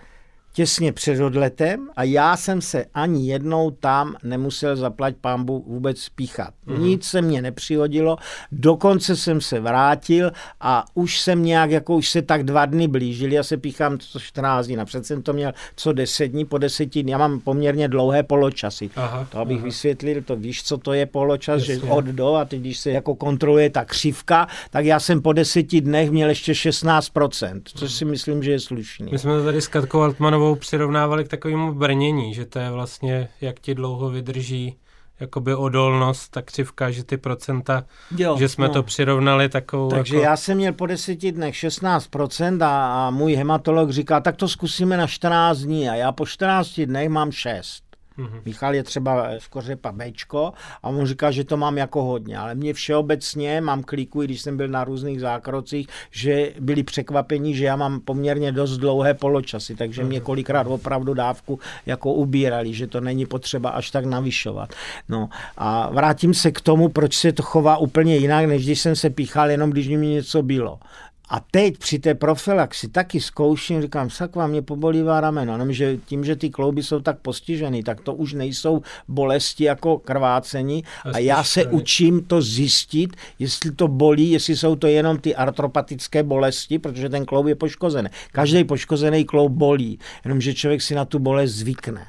těsně 0.56 0.94
před 0.94 1.22
odletem 1.22 1.90
a 1.96 2.04
já 2.04 2.38
jsem 2.38 2.62
se 2.62 2.86
ani 2.94 3.28
jednou 3.28 3.72
tam 3.72 4.16
nemusel 4.24 4.76
zaplať 4.76 5.16
pámbu 5.22 5.64
vůbec 5.68 6.10
píchat. 6.10 6.54
Mm-hmm. 6.68 6.80
Nic 6.80 7.04
se 7.04 7.22
mě 7.22 7.42
nepřihodilo, 7.42 8.18
dokonce 8.52 9.16
jsem 9.16 9.42
se 9.42 9.60
vrátil 9.60 10.32
a 10.62 10.86
už 10.94 11.20
jsem 11.20 11.44
nějak, 11.44 11.72
jako 11.72 11.96
už 11.96 12.10
se 12.10 12.22
tak 12.22 12.44
dva 12.44 12.66
dny 12.66 12.88
blížili, 12.88 13.36
já 13.36 13.44
se 13.44 13.58
píchám 13.58 13.98
co 14.00 14.20
14 14.20 14.66
dní, 14.66 14.76
napřed 14.76 15.06
jsem 15.06 15.22
to 15.22 15.34
měl 15.34 15.52
co 15.76 15.94
10 15.94 16.28
dní, 16.28 16.46
po 16.46 16.58
10 16.58 16.86
dní, 16.86 17.12
já 17.12 17.18
mám 17.18 17.40
poměrně 17.40 17.88
dlouhé 17.88 18.24
poločasy. 18.24 18.90
Aha, 18.96 19.28
to 19.32 19.40
abych 19.40 19.58
aha. 19.58 19.66
vysvětlil, 19.66 20.22
to 20.22 20.36
víš, 20.36 20.64
co 20.64 20.78
to 20.78 20.94
je 20.94 21.06
poločas, 21.06 21.62
Jasně. 21.62 21.76
že 21.76 21.82
od 21.82 22.06
do 22.06 22.36
a 22.36 22.46
teď, 22.46 22.60
když 22.60 22.78
se 22.78 22.92
jako 22.92 23.16
kontroluje 23.16 23.70
ta 23.70 23.86
křivka, 23.86 24.48
tak 24.72 24.86
já 24.86 25.00
jsem 25.00 25.22
po 25.22 25.34
10 25.34 25.82
dnech 25.82 26.12
měl 26.12 26.30
ještě 26.30 26.52
16%, 26.52 27.62
což 27.66 27.92
si 27.92 28.06
myslím, 28.06 28.44
že 28.44 28.52
je 28.52 28.60
slušný. 28.60 29.12
My 29.12 29.20
jsme 29.20 29.44
tady 29.44 29.62
s 29.62 29.68
Katkou 29.68 30.02
Altmanovou 30.02 30.45
Adamovou 30.46 30.60
přirovnávali 30.60 31.26
k 31.26 31.28
takovému 31.28 31.74
brnění, 31.74 32.34
že 32.34 32.46
to 32.46 32.60
je 32.60 32.72
vlastně, 32.72 33.30
jak 33.42 33.60
ti 33.60 33.76
dlouho 33.76 34.10
vydrží 34.10 34.78
jakoby 35.20 35.56
odolnost, 35.56 36.30
ta 36.30 36.42
křivka, 36.42 36.92
že 36.92 37.04
ty 37.04 37.18
procenta, 37.18 37.84
jo, 38.18 38.36
že 38.38 38.50
jsme 38.50 38.68
no. 38.68 38.74
to 38.74 38.84
přirovnali 38.84 39.50
takovou... 39.50 39.90
Takže 39.90 40.16
jako... 40.16 40.26
já 40.26 40.38
jsem 40.38 40.58
měl 40.58 40.74
po 40.74 40.86
deseti 40.86 41.32
dnech 41.32 41.56
16% 41.56 42.64
a, 42.64 43.08
a 43.08 43.10
můj 43.10 43.34
hematolog 43.34 43.90
říká, 43.90 44.20
tak 44.20 44.36
to 44.36 44.48
zkusíme 44.48 44.98
na 44.98 45.08
14 45.08 45.58
dní 45.58 45.90
a 45.90 45.96
já 45.96 46.12
po 46.12 46.26
14 46.26 46.80
dnech 46.80 47.10
mám 47.10 47.32
6. 47.32 47.84
Mm-hmm. 48.18 48.42
Michal 48.46 48.76
je 48.76 48.84
třeba 48.84 49.30
v 49.40 49.50
kořepa 49.50 49.92
Bčko 49.92 50.54
a 50.84 50.90
on 50.90 51.06
říká, 51.06 51.32
že 51.32 51.44
to 51.44 51.58
mám 51.58 51.78
jako 51.78 52.04
hodně, 52.04 52.38
ale 52.38 52.56
mě 52.56 52.74
všeobecně 52.74 53.62
mám 53.62 53.84
kliku, 53.84 54.22
když 54.22 54.42
jsem 54.42 54.58
byl 54.58 54.68
na 54.68 54.84
různých 54.84 55.20
zákrocích, 55.20 55.88
že 56.12 56.52
byli 56.60 56.84
překvapení, 56.84 57.56
že 57.56 57.66
já 57.66 57.76
mám 57.76 58.00
poměrně 58.00 58.52
dost 58.52 58.78
dlouhé 58.78 59.14
poločasy, 59.14 59.76
takže 59.76 60.04
mm-hmm. 60.04 60.08
mě 60.08 60.18
mhm. 60.18 60.26
kolikrát 60.26 60.68
opravdu 60.68 61.14
dávku 61.14 61.60
jako 61.86 62.14
ubírali, 62.14 62.74
že 62.74 62.88
to 62.88 63.02
není 63.02 63.26
potřeba 63.26 63.70
až 63.70 63.92
tak 63.92 64.06
navyšovat. 64.06 64.70
No 65.10 65.30
a 65.58 65.90
vrátím 65.90 66.34
se 66.34 66.52
k 66.52 66.62
tomu, 66.62 66.90
proč 66.90 67.16
se 67.16 67.32
to 67.32 67.44
chová 67.44 67.78
úplně 67.78 68.18
jinak, 68.18 68.46
než 68.46 68.66
když 68.66 68.82
jsem 68.82 68.96
se 68.96 69.10
píchal, 69.10 69.52
jenom 69.52 69.70
když 69.70 69.88
mi 69.88 70.08
něco 70.08 70.44
bylo. 70.44 70.80
A 71.30 71.40
teď 71.52 71.78
při 71.78 72.00
té 72.00 72.16
profilaxi 72.16 72.88
taky 72.88 73.22
zkouším, 73.22 73.82
říkám, 73.82 74.10
sakva, 74.10 74.48
mě 74.48 74.62
pobolívá 74.62 75.22
rameno. 75.22 75.58
No, 75.58 75.72
že 75.72 75.98
tím, 76.06 76.26
že 76.26 76.36
ty 76.36 76.50
klouby 76.50 76.84
jsou 76.84 77.00
tak 77.00 77.20
postižený, 77.20 77.84
tak 77.84 78.02
to 78.02 78.14
už 78.14 78.34
nejsou 78.34 78.82
bolesti 79.08 79.64
jako 79.64 79.98
krvácení. 79.98 80.84
A 81.14 81.20
já 81.20 81.44
se 81.44 81.66
učím 81.66 82.24
to 82.24 82.42
zjistit, 82.42 83.16
jestli 83.40 83.72
to 83.72 83.88
bolí, 83.88 84.32
jestli 84.32 84.58
jsou 84.58 84.76
to 84.76 84.88
jenom 84.88 85.18
ty 85.18 85.36
artropatické 85.36 86.24
bolesti, 86.24 86.80
protože 86.80 87.10
ten 87.10 87.26
kloub 87.26 87.48
je 87.48 87.56
poškozený. 87.56 88.10
Každý 88.32 88.64
poškozený 88.64 89.26
kloub 89.26 89.52
bolí, 89.52 90.00
jenomže 90.26 90.54
člověk 90.54 90.82
si 90.82 90.96
na 90.96 91.06
tu 91.06 91.20
bolest 91.20 91.52
zvykne. 91.52 92.08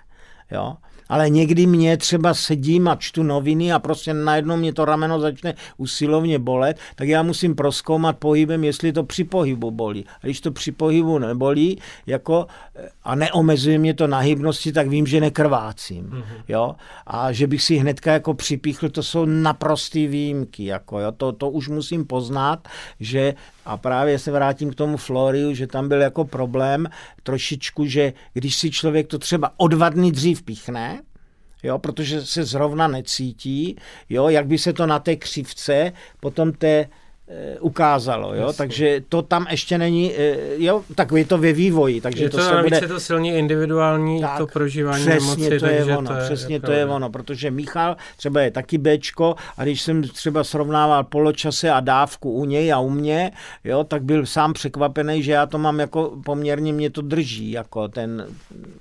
Jo? 0.51 0.77
Ale 1.09 1.31
někdy 1.31 1.67
mě 1.67 1.97
třeba 1.97 2.35
sedím 2.35 2.89
a 2.89 2.97
čtu 2.97 3.23
noviny 3.23 3.73
a 3.73 3.79
prostě 3.79 4.15
najednou 4.15 4.57
mě 4.57 4.73
to 4.73 4.85
rameno 4.85 5.21
začne 5.21 5.55
usilovně 5.77 6.39
bolet, 6.39 6.79
tak 6.95 7.09
já 7.09 7.23
musím 7.23 7.55
proskoumat 7.55 8.17
pohybem, 8.17 8.65
jestli 8.65 8.93
to 8.93 9.05
při 9.05 9.25
pohybu 9.25 9.71
bolí. 9.71 10.05
A 10.23 10.27
když 10.27 10.41
to 10.41 10.51
při 10.51 10.73
pohybu 10.73 11.19
nebolí 11.19 11.79
jako, 12.07 12.47
a 13.05 13.15
neomezuje 13.15 13.79
mě 13.79 13.95
to 13.95 14.07
na 14.07 14.19
hybnosti, 14.19 14.73
tak 14.73 14.89
vím, 14.89 15.07
že 15.07 15.21
nekrvácím. 15.21 16.05
Mm-hmm. 16.05 16.43
Jo? 16.49 16.75
A 17.07 17.33
že 17.33 17.47
bych 17.47 17.63
si 17.63 17.77
hnedka 17.77 18.13
jako 18.13 18.35
připíchl, 18.35 18.89
to 18.89 19.03
jsou 19.03 19.25
naprostý 19.25 20.07
výjimky. 20.07 20.65
Jako, 20.65 21.01
jo? 21.01 21.13
To, 21.13 21.33
to 21.33 21.51
už 21.51 21.69
musím 21.69 22.05
poznat, 22.05 22.69
že 23.01 23.35
a 23.67 23.77
právě 23.77 24.19
se 24.19 24.33
vrátím 24.33 24.71
k 24.71 24.75
tomu 24.75 24.97
Floriu, 24.97 25.55
že 25.55 25.67
tam 25.67 25.89
byl 25.89 26.01
jako 26.01 26.25
problém 26.25 26.89
trošičku, 27.23 27.87
že 27.87 28.13
když 28.33 28.57
si 28.57 28.71
člověk 28.71 29.07
to 29.07 29.19
třeba 29.19 29.51
o 29.57 29.69
dva 29.69 29.89
dny 29.89 30.13
dřív 30.13 30.43
píchne, 30.43 30.96
jo, 31.63 31.79
protože 31.79 32.27
se 32.27 32.45
zrovna 32.45 32.89
necítí, 32.89 33.77
jo, 34.09 34.29
jak 34.29 34.47
by 34.47 34.59
se 34.59 34.73
to 34.73 34.87
na 34.87 34.99
té 34.99 35.17
křivce 35.17 35.93
potom 36.21 36.53
té 36.53 36.89
ukázalo, 37.61 38.35
jo? 38.35 38.53
takže 38.53 39.03
to 39.09 39.23
tam 39.23 39.47
ještě 39.51 39.79
není, 39.79 40.13
eh, 40.17 40.37
jo, 40.57 40.83
tak 40.95 41.13
je 41.13 41.25
to 41.25 41.39
ve 41.39 41.53
vývoji, 41.53 42.01
takže 42.01 42.25
je 42.25 42.31
to, 42.31 42.37
to 42.37 42.43
se 42.43 42.63
bude... 42.63 42.77
je 42.77 42.89
to 42.89 43.01
silně 43.01 43.39
individuální, 43.39 44.21
tak, 44.21 44.39
to 44.39 44.47
prožívání 44.47 45.07
přesně 45.07 45.21
nemoci, 45.21 45.61
to 45.61 45.67
je 45.67 45.97
ono, 45.97 46.09
to 46.09 46.15
je 46.15 46.25
přesně 46.25 46.55
jako... 46.55 46.67
to 46.67 46.73
je 46.73 46.87
ono, 46.87 47.11
protože 47.11 47.51
Michal 47.51 47.97
třeba 48.17 48.41
je 48.41 48.51
taky 48.51 48.79
Bčko 48.79 49.35
a 49.57 49.63
když 49.63 49.83
jsem 49.83 50.03
třeba 50.03 50.45
srovnával 50.45 51.05
poločase 51.05 51.71
a 51.71 51.81
dávku 51.81 52.33
u 52.33 52.45
něj 52.45 52.73
a 52.73 52.79
u 52.79 52.91
mě, 52.91 53.33
jo, 53.65 53.85
tak 53.85 54.03
byl 54.03 54.27
sám 54.27 54.53
překvapený, 54.53 55.23
že 55.23 55.33
já 55.33 55.47
to 55.47 55.59
mám 55.59 55.81
jako 55.81 56.13
poměrně 56.25 56.73
mě 56.73 56.91
to 56.91 57.03
drží, 57.03 57.51
jako 57.51 57.89
ten 57.89 58.27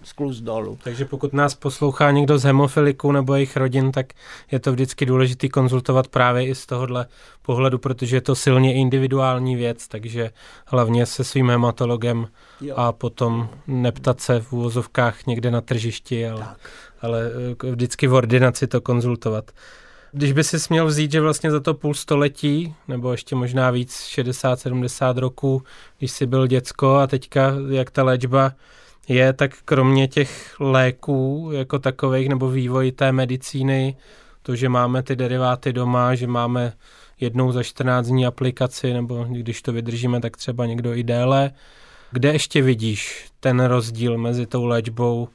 skluz 0.03 0.41
dolů. 0.41 0.77
Takže 0.83 1.05
pokud 1.05 1.33
nás 1.33 1.55
poslouchá 1.55 2.11
někdo 2.11 2.37
z 2.37 2.43
hemofiliku 2.43 3.11
nebo 3.11 3.33
jejich 3.33 3.57
rodin, 3.57 3.91
tak 3.91 4.05
je 4.51 4.59
to 4.59 4.71
vždycky 4.71 5.05
důležité 5.05 5.49
konzultovat 5.49 6.07
právě 6.07 6.47
i 6.47 6.55
z 6.55 6.65
tohohle 6.65 7.05
pohledu, 7.45 7.77
protože 7.77 8.17
je 8.17 8.21
to 8.21 8.35
silně 8.35 8.73
individuální 8.73 9.55
věc, 9.55 9.87
takže 9.87 10.31
hlavně 10.65 11.05
se 11.05 11.23
svým 11.23 11.49
hematologem 11.49 12.27
jo. 12.61 12.75
a 12.77 12.91
potom 12.91 13.49
neptat 13.67 14.21
se 14.21 14.39
v 14.39 14.53
úvozovkách 14.53 15.25
někde 15.25 15.51
na 15.51 15.61
tržišti, 15.61 16.27
ale, 16.27 16.45
ale 17.01 17.31
eh, 17.63 17.71
vždycky 17.71 18.07
v 18.07 18.13
ordinaci 18.13 18.67
to 18.67 18.81
konzultovat. 18.81 19.51
Když 20.11 20.31
by 20.31 20.43
si 20.43 20.59
směl 20.59 20.85
vzít, 20.85 21.11
že 21.11 21.21
vlastně 21.21 21.51
za 21.51 21.59
to 21.59 21.73
půl 21.73 21.93
století, 21.93 22.75
nebo 22.87 23.11
ještě 23.11 23.35
možná 23.35 23.71
víc, 23.71 23.91
60-70 23.91 25.17
roků, 25.17 25.63
když 25.99 26.11
jsi 26.11 26.25
byl 26.25 26.47
děcko 26.47 26.95
a 26.95 27.07
teďka 27.07 27.53
jak 27.69 27.91
ta 27.91 28.03
léčba 28.03 28.51
je, 29.07 29.33
tak 29.33 29.51
kromě 29.65 30.07
těch 30.07 30.55
léků 30.59 31.49
jako 31.53 31.79
takových 31.79 32.29
nebo 32.29 32.49
vývoj 32.49 32.91
té 32.91 33.11
medicíny, 33.11 33.97
to, 34.41 34.55
že 34.55 34.69
máme 34.69 35.03
ty 35.03 35.15
deriváty 35.15 35.73
doma, 35.73 36.15
že 36.15 36.27
máme 36.27 36.73
jednou 37.19 37.51
za 37.51 37.63
14 37.63 38.07
dní 38.07 38.25
aplikaci, 38.25 38.93
nebo 38.93 39.23
když 39.29 39.61
to 39.61 39.73
vydržíme, 39.73 40.21
tak 40.21 40.37
třeba 40.37 40.65
někdo 40.65 40.93
i 40.93 41.03
déle. 41.03 41.51
Kde 42.11 42.33
ještě 42.33 42.61
vidíš 42.61 43.25
ten 43.39 43.65
rozdíl 43.65 44.17
mezi 44.17 44.45
tou 44.45 44.65
léčbou 44.65 45.27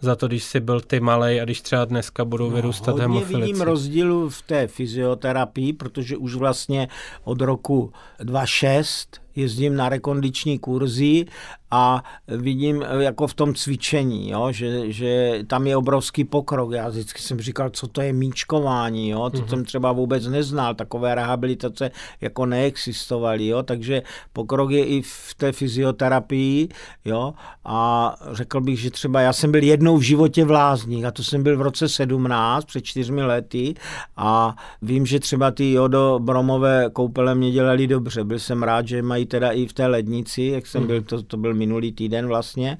za 0.00 0.16
to, 0.16 0.28
když 0.28 0.44
jsi 0.44 0.60
byl 0.60 0.80
ty 0.80 1.00
malej 1.00 1.40
a 1.40 1.44
když 1.44 1.60
třeba 1.60 1.84
dneska 1.84 2.24
budou 2.24 2.50
no, 2.50 2.56
vyrůstat 2.56 2.96
no, 2.96 3.02
hemofilici? 3.02 3.40
vidím 3.40 3.60
rozdíl 3.60 4.28
v 4.30 4.42
té 4.42 4.66
fyzioterapii, 4.66 5.72
protože 5.72 6.16
už 6.16 6.34
vlastně 6.34 6.88
od 7.24 7.40
roku 7.40 7.92
2006 8.18 9.20
jezdím 9.38 9.76
na 9.76 9.88
rekondiční 9.88 10.58
kurzy 10.58 11.26
a 11.70 12.02
vidím 12.28 12.82
eh, 12.82 13.04
jako 13.04 13.26
v 13.26 13.34
tom 13.34 13.54
cvičení, 13.54 14.30
jo, 14.30 14.52
že, 14.52 14.92
že 14.92 15.40
tam 15.46 15.66
je 15.66 15.76
obrovský 15.76 16.24
pokrok. 16.24 16.72
Já 16.72 16.88
vždycky 16.88 17.22
jsem 17.22 17.40
říkal, 17.40 17.70
co 17.70 17.88
to 17.88 18.00
je 18.00 18.12
míčkování, 18.12 19.08
jo, 19.08 19.30
to 19.30 19.38
mm-hmm. 19.38 19.48
jsem 19.48 19.64
třeba 19.64 19.92
vůbec 19.92 20.26
neznal, 20.26 20.74
takové 20.74 21.14
rehabilitace 21.14 21.90
jako 22.20 22.46
neexistovaly, 22.46 23.46
jo, 23.46 23.62
takže 23.62 24.02
pokrok 24.32 24.70
je 24.70 24.84
i 24.84 25.02
v 25.02 25.34
té 25.36 25.52
fyzioterapii, 25.52 26.68
jo, 27.04 27.34
a 27.64 28.14
řekl 28.32 28.60
bych, 28.60 28.80
že 28.80 28.90
třeba 28.90 29.20
já 29.20 29.32
jsem 29.32 29.52
byl 29.52 29.62
jednou 29.62 29.96
v 29.96 30.02
životě 30.02 30.44
v 30.44 30.50
Lázních 30.50 31.04
a 31.04 31.10
to 31.10 31.22
jsem 31.22 31.42
byl 31.42 31.56
v 31.56 31.62
roce 31.62 31.88
17, 31.88 32.64
před 32.64 32.84
čtyřmi 32.84 33.22
lety. 33.22 33.74
A 34.16 34.56
vím, 34.82 35.06
že 35.06 35.20
třeba 35.20 35.50
ty 35.50 35.72
jodo 35.72 36.18
bromové 36.22 36.90
koupele 36.92 37.34
mě 37.34 37.50
dělali 37.50 37.86
dobře, 37.86 38.24
byl 38.24 38.38
jsem 38.38 38.62
rád, 38.62 38.88
že 38.88 39.02
mají 39.02 39.26
teda 39.28 39.50
i 39.50 39.66
v 39.66 39.72
té 39.72 39.86
lednici, 39.86 40.42
jak 40.42 40.66
jsem 40.66 40.86
byl, 40.86 41.02
to, 41.02 41.22
to 41.22 41.36
byl 41.36 41.54
minulý 41.54 41.92
týden 41.92 42.26
vlastně, 42.26 42.76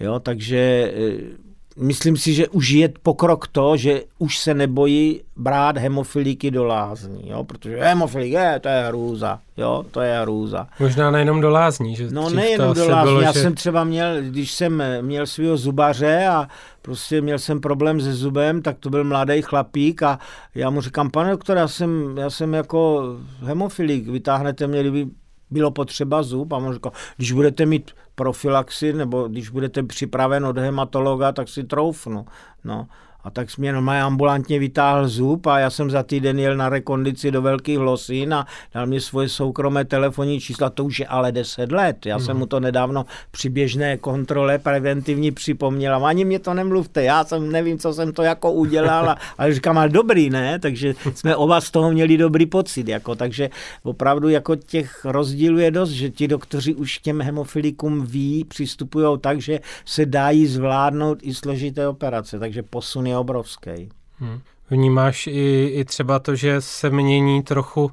jo, 0.00 0.20
takže 0.20 0.92
eh, 0.96 1.52
myslím 1.76 2.16
si, 2.16 2.34
že 2.34 2.48
už 2.48 2.70
je 2.70 2.88
pokrok 3.02 3.48
to, 3.48 3.76
že 3.76 4.02
už 4.18 4.38
se 4.38 4.54
nebojí 4.54 5.20
brát 5.36 5.78
hemofiliky 5.78 6.50
do 6.50 6.64
lázní, 6.64 7.28
jo, 7.28 7.44
protože 7.44 7.76
hemofilik, 7.76 8.32
je, 8.32 8.60
to 8.60 8.68
je 8.68 8.84
hrůza, 8.84 9.38
jo, 9.56 9.84
to 9.90 10.00
je 10.00 10.20
hrůza. 10.20 10.66
Možná 10.80 11.10
nejenom 11.10 11.40
do 11.40 11.50
lázní, 11.50 11.96
že 11.96 12.08
No 12.10 12.30
nejenom 12.30 12.74
do 12.74 12.88
lázní, 12.88 13.10
bylo, 13.10 13.20
já 13.20 13.32
že... 13.32 13.40
jsem 13.40 13.54
třeba 13.54 13.84
měl, 13.84 14.22
když 14.22 14.52
jsem 14.52 14.82
měl 15.00 15.26
svého 15.26 15.56
zubaře 15.56 16.26
a 16.26 16.48
prostě 16.82 17.20
měl 17.20 17.38
jsem 17.38 17.60
problém 17.60 18.00
se 18.00 18.14
zubem, 18.14 18.62
tak 18.62 18.78
to 18.78 18.90
byl 18.90 19.04
mladý 19.04 19.42
chlapík 19.42 20.02
a 20.02 20.18
já 20.54 20.70
mu 20.70 20.80
říkám, 20.80 21.10
pane 21.10 21.30
doktor, 21.30 21.56
já 21.56 21.68
jsem, 21.68 22.18
já 22.18 22.30
jsem 22.30 22.54
jako 22.54 23.02
hemofilik, 23.42 24.08
vytáhnete 24.08 24.66
mě, 24.66 24.80
kdyby 24.80 25.06
bylo 25.52 25.70
potřeba 25.70 26.22
zub 26.22 26.52
a 26.52 26.56
on 26.56 26.74
říkal, 26.74 26.92
když 27.16 27.32
budete 27.32 27.66
mít 27.66 27.90
profilaxi 28.14 28.92
nebo 28.92 29.28
když 29.28 29.48
budete 29.48 29.82
připraven 29.82 30.46
od 30.46 30.58
hematologa, 30.58 31.32
tak 31.32 31.48
si 31.48 31.64
troufnu. 31.64 32.26
No. 32.64 32.86
A 33.24 33.30
tak 33.30 33.50
jsi 33.50 33.60
mě 33.60 33.72
normálně 33.72 34.02
ambulantně 34.02 34.58
vytáhl 34.58 35.08
zub 35.08 35.46
a 35.46 35.58
já 35.58 35.70
jsem 35.70 35.90
za 35.90 36.02
týden 36.02 36.38
jel 36.38 36.56
na 36.56 36.68
rekondici 36.68 37.30
do 37.30 37.42
Velkých 37.42 37.78
Losín 37.78 38.34
a 38.34 38.46
dal 38.74 38.86
mi 38.86 39.00
svoje 39.00 39.28
soukromé 39.28 39.84
telefonní 39.84 40.40
čísla, 40.40 40.70
to 40.70 40.84
už 40.84 41.00
je 41.00 41.06
ale 41.06 41.32
10 41.32 41.72
let. 41.72 42.06
Já 42.06 42.18
mm. 42.18 42.24
jsem 42.24 42.36
mu 42.36 42.46
to 42.46 42.60
nedávno 42.60 43.06
při 43.30 43.48
běžné 43.48 43.96
kontrole 43.96 44.58
preventivní 44.58 45.30
připomněl. 45.30 46.06
Ani 46.06 46.24
mě 46.24 46.38
to 46.38 46.54
nemluvte, 46.54 47.02
já 47.02 47.24
jsem 47.24 47.52
nevím, 47.52 47.78
co 47.78 47.92
jsem 47.92 48.12
to 48.12 48.22
jako 48.22 48.52
udělal, 48.52 49.14
ale 49.38 49.54
říkám, 49.54 49.78
ale 49.78 49.88
dobrý, 49.88 50.30
ne? 50.30 50.58
Takže 50.58 50.94
jsme 51.14 51.36
oba 51.36 51.60
z 51.60 51.70
toho 51.70 51.92
měli 51.92 52.16
dobrý 52.16 52.46
pocit. 52.46 52.88
Jako, 52.88 53.14
takže 53.14 53.50
opravdu 53.82 54.28
jako 54.28 54.56
těch 54.56 55.04
rozdílů 55.04 55.58
je 55.58 55.70
dost, 55.70 55.90
že 55.90 56.10
ti 56.10 56.28
doktoři 56.28 56.74
už 56.74 56.98
těm 56.98 57.20
hemofilikům 57.20 58.06
ví, 58.06 58.44
přistupují 58.44 59.18
tak, 59.20 59.40
že 59.40 59.60
se 59.84 60.06
dají 60.06 60.46
zvládnout 60.46 61.18
i 61.22 61.34
složité 61.34 61.88
operace, 61.88 62.38
takže 62.38 62.62
posun 62.62 63.11
je 63.12 63.18
obrovský. 63.18 63.88
Hmm. 64.18 64.40
Vnímáš 64.70 65.26
i, 65.26 65.72
i 65.74 65.84
třeba 65.84 66.18
to, 66.18 66.34
že 66.34 66.60
se 66.60 66.90
mění 66.90 67.42
trochu 67.42 67.90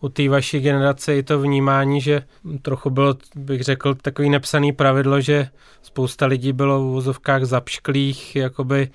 u 0.00 0.08
té 0.08 0.28
vaší 0.28 0.60
generace 0.60 1.16
i 1.16 1.22
to 1.22 1.40
vnímání, 1.40 2.00
že 2.00 2.22
trochu 2.62 2.90
bylo, 2.90 3.14
bych 3.36 3.62
řekl, 3.62 3.94
takový 3.94 4.30
nepsaný 4.30 4.72
pravidlo, 4.72 5.20
že 5.20 5.48
spousta 5.82 6.26
lidí 6.26 6.52
bylo 6.52 6.80
v 6.80 6.92
vozovkách 6.92 7.44
zapšklých, 7.44 8.36
jakoby 8.36 8.90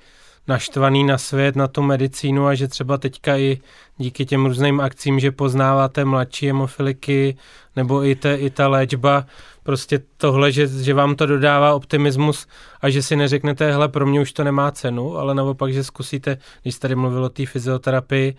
naštvaný 0.48 1.04
na 1.04 1.18
svět, 1.18 1.56
na 1.56 1.68
tu 1.68 1.82
medicínu 1.82 2.46
a 2.46 2.54
že 2.54 2.68
třeba 2.68 2.98
teďka 2.98 3.36
i 3.36 3.58
díky 3.96 4.26
těm 4.26 4.46
různým 4.46 4.80
akcím, 4.80 5.20
že 5.20 5.30
poznáváte 5.30 6.04
mladší 6.04 6.46
hemofiliky 6.46 7.36
nebo 7.76 8.04
i, 8.04 8.14
te, 8.14 8.34
i 8.34 8.50
ta 8.50 8.68
léčba, 8.68 9.26
prostě 9.62 10.00
tohle, 10.16 10.52
že, 10.52 10.66
že 10.66 10.94
vám 10.94 11.14
to 11.14 11.26
dodává 11.26 11.74
optimismus 11.74 12.46
a 12.80 12.90
že 12.90 13.02
si 13.02 13.16
neřeknete, 13.16 13.72
hele, 13.72 13.88
pro 13.88 14.06
mě 14.06 14.20
už 14.20 14.32
to 14.32 14.44
nemá 14.44 14.70
cenu, 14.70 15.16
ale 15.16 15.34
naopak, 15.34 15.72
že 15.72 15.84
zkusíte, 15.84 16.38
když 16.62 16.78
tady 16.78 16.94
mluvil 16.94 17.24
o 17.24 17.28
té 17.28 17.46
fyzioterapii, 17.46 18.36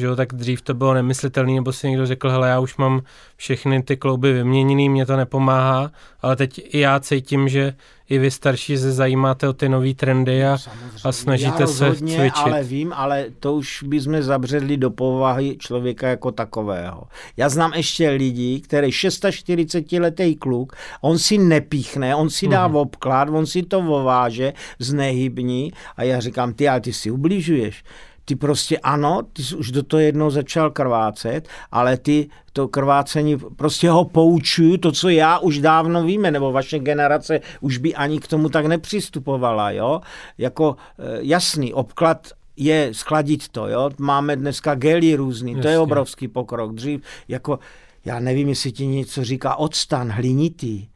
že 0.00 0.06
jo, 0.06 0.16
tak 0.16 0.32
dřív 0.32 0.62
to 0.62 0.74
bylo 0.74 0.94
nemyslitelné, 0.94 1.52
nebo 1.52 1.72
si 1.72 1.88
někdo 1.88 2.06
řekl, 2.06 2.30
hele, 2.30 2.48
já 2.48 2.60
už 2.60 2.76
mám 2.76 3.02
všechny 3.36 3.82
ty 3.82 3.96
klouby 3.96 4.32
vyměněný, 4.32 4.88
mě 4.88 5.06
to 5.06 5.16
nepomáhá, 5.16 5.90
ale 6.22 6.36
teď 6.36 6.74
i 6.74 6.78
já 6.78 7.00
cítím, 7.00 7.48
že 7.48 7.74
i 8.10 8.18
vy 8.18 8.30
starší 8.30 8.78
se 8.78 8.92
zajímáte 8.92 9.48
o 9.48 9.52
ty 9.52 9.68
nové 9.68 9.94
trendy 9.94 10.46
a, 10.46 10.58
a 11.04 11.12
snažíte 11.12 11.66
se 11.66 11.96
cvičit. 11.96 12.32
ale 12.34 12.62
vím, 12.62 12.92
ale 12.92 13.26
to 13.40 13.54
už 13.54 13.82
bychom 13.82 14.22
zabředli 14.22 14.76
do 14.76 14.90
povahy 14.90 15.56
člověka 15.58 16.08
jako 16.08 16.32
takového. 16.32 17.02
Já 17.36 17.48
znám 17.48 17.72
ještě 17.72 18.10
lidi, 18.10 18.60
který 18.60 18.88
640-letý 18.88 20.34
kluk, 20.34 20.76
on 21.00 21.18
si 21.18 21.38
nepíchne, 21.38 22.14
on 22.14 22.30
si 22.30 22.48
dá 22.48 22.68
mm. 22.68 22.76
obklad, 22.76 23.28
on 23.28 23.46
si 23.46 23.62
to 23.62 23.82
vováže, 23.82 24.52
znehybní 24.78 25.72
a 25.96 26.02
já 26.02 26.20
říkám, 26.20 26.52
ty, 26.52 26.68
ale 26.68 26.80
ty 26.80 26.92
si 26.92 27.10
ubližuješ 27.10 27.84
ty 28.30 28.36
prostě 28.36 28.78
ano, 28.78 29.22
ty 29.32 29.42
jsi 29.42 29.56
už 29.56 29.70
do 29.70 29.82
toho 29.82 30.00
jednou 30.00 30.30
začal 30.30 30.70
krvácet, 30.70 31.48
ale 31.72 31.96
ty 31.96 32.28
to 32.52 32.68
krvácení, 32.68 33.36
prostě 33.56 33.90
ho 33.90 34.04
poučuju, 34.04 34.76
to, 34.76 34.92
co 34.92 35.08
já 35.08 35.38
už 35.38 35.58
dávno 35.58 36.04
víme, 36.04 36.30
nebo 36.30 36.52
vaše 36.52 36.78
generace 36.78 37.40
už 37.60 37.78
by 37.78 37.94
ani 37.94 38.20
k 38.20 38.28
tomu 38.28 38.48
tak 38.48 38.66
nepřistupovala, 38.66 39.70
jo. 39.70 40.00
Jako 40.38 40.76
eh, 40.98 41.18
jasný, 41.20 41.74
obklad 41.74 42.28
je 42.56 42.88
skladit 42.92 43.48
to, 43.48 43.68
jo. 43.68 43.90
Máme 43.98 44.36
dneska 44.36 44.74
gely 44.74 45.14
různý, 45.14 45.52
Jasně. 45.52 45.62
to 45.62 45.68
je 45.68 45.78
obrovský 45.78 46.28
pokrok. 46.28 46.74
Dřív, 46.74 47.00
jako, 47.28 47.58
já 48.04 48.20
nevím, 48.20 48.48
jestli 48.48 48.72
ti 48.72 48.86
něco 48.86 49.24
říká 49.24 49.56
odstan, 49.56 50.10
hlinitý, 50.10 50.88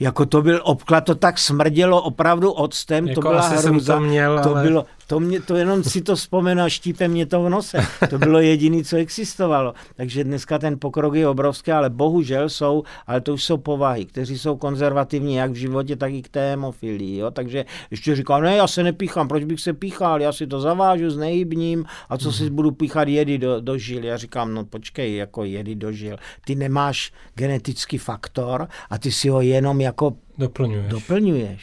jako 0.00 0.26
to 0.26 0.42
byl 0.42 0.60
obklad, 0.64 1.00
to 1.00 1.14
tak 1.14 1.38
smrdělo 1.38 2.02
opravdu 2.02 2.52
octem, 2.52 3.08
jako 3.08 3.20
to 3.20 3.28
byla 3.28 3.48
hruza, 3.48 3.94
to, 3.94 4.00
měl, 4.00 4.40
to 4.42 4.50
ale... 4.50 4.62
bylo, 4.62 4.84
to, 5.08 5.20
mě, 5.20 5.40
to 5.40 5.56
jenom 5.56 5.84
si 5.84 6.02
to 6.02 6.16
vzpomenu 6.16 6.62
a 6.62 6.68
štípe 6.68 7.08
mě 7.08 7.26
to 7.26 7.42
v 7.42 7.48
nose. 7.48 7.78
To 8.10 8.18
bylo 8.18 8.40
jediné, 8.40 8.84
co 8.84 8.96
existovalo. 8.96 9.74
Takže 9.96 10.24
dneska 10.24 10.58
ten 10.58 10.78
pokrok 10.78 11.14
je 11.14 11.28
obrovský, 11.28 11.72
ale 11.72 11.90
bohužel 11.90 12.48
jsou, 12.48 12.82
ale 13.06 13.20
to 13.20 13.34
už 13.34 13.44
jsou 13.44 13.56
povahy, 13.56 14.04
kteří 14.04 14.38
jsou 14.38 14.56
konzervativní 14.56 15.34
jak 15.34 15.50
v 15.50 15.54
životě, 15.54 15.96
tak 15.96 16.12
i 16.12 16.22
k 16.22 16.28
té 16.28 16.50
hemofilii. 16.50 17.16
Jo? 17.16 17.30
Takže 17.30 17.64
ještě 17.90 18.16
říkám, 18.16 18.42
ne, 18.42 18.56
já 18.56 18.66
se 18.66 18.82
nepíchám, 18.82 19.28
proč 19.28 19.44
bych 19.44 19.60
se 19.60 19.72
píchal, 19.72 20.22
já 20.22 20.32
si 20.32 20.46
to 20.46 20.60
zavážu 20.60 21.10
s 21.10 21.16
nehybním 21.16 21.84
a 22.08 22.18
co 22.18 22.28
mm-hmm. 22.28 22.44
si 22.44 22.50
budu 22.50 22.70
píchat 22.70 23.08
jedy 23.08 23.38
do, 23.38 23.60
do 23.60 23.78
žil. 23.78 24.04
Já 24.04 24.16
říkám, 24.16 24.54
no 24.54 24.64
počkej, 24.64 25.16
jako 25.16 25.44
jedy 25.44 25.74
do 25.74 25.92
žil. 25.92 26.16
Ty 26.44 26.54
nemáš 26.54 27.12
genetický 27.34 27.98
faktor 27.98 28.68
a 28.90 28.98
ty 28.98 29.12
si 29.12 29.28
ho 29.28 29.40
jenom 29.40 29.80
jako 29.80 30.16
Doplňuješ. 30.38 30.90
Doplňuješ. 30.90 31.62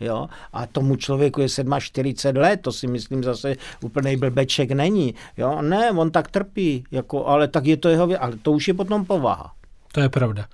Jo? 0.00 0.28
A 0.52 0.66
tomu 0.66 0.96
člověku 0.96 1.40
je 1.40 1.48
47 1.78 2.40
let, 2.40 2.60
to 2.62 2.72
si 2.72 2.86
myslím 2.86 3.24
zase 3.24 3.56
úplný 3.82 4.16
blbeček 4.16 4.70
není. 4.70 5.14
Jo? 5.36 5.62
Ne, 5.62 5.90
on 5.90 6.10
tak 6.10 6.30
trpí, 6.30 6.84
jako, 6.90 7.26
ale 7.26 7.48
tak 7.48 7.66
je 7.66 7.76
to 7.76 7.88
jeho, 7.88 8.08
ale 8.18 8.36
to 8.42 8.52
už 8.52 8.68
je 8.68 8.74
potom 8.74 9.04
povaha. 9.04 9.52
To 9.92 10.00
je 10.00 10.08
pravda. 10.08 10.46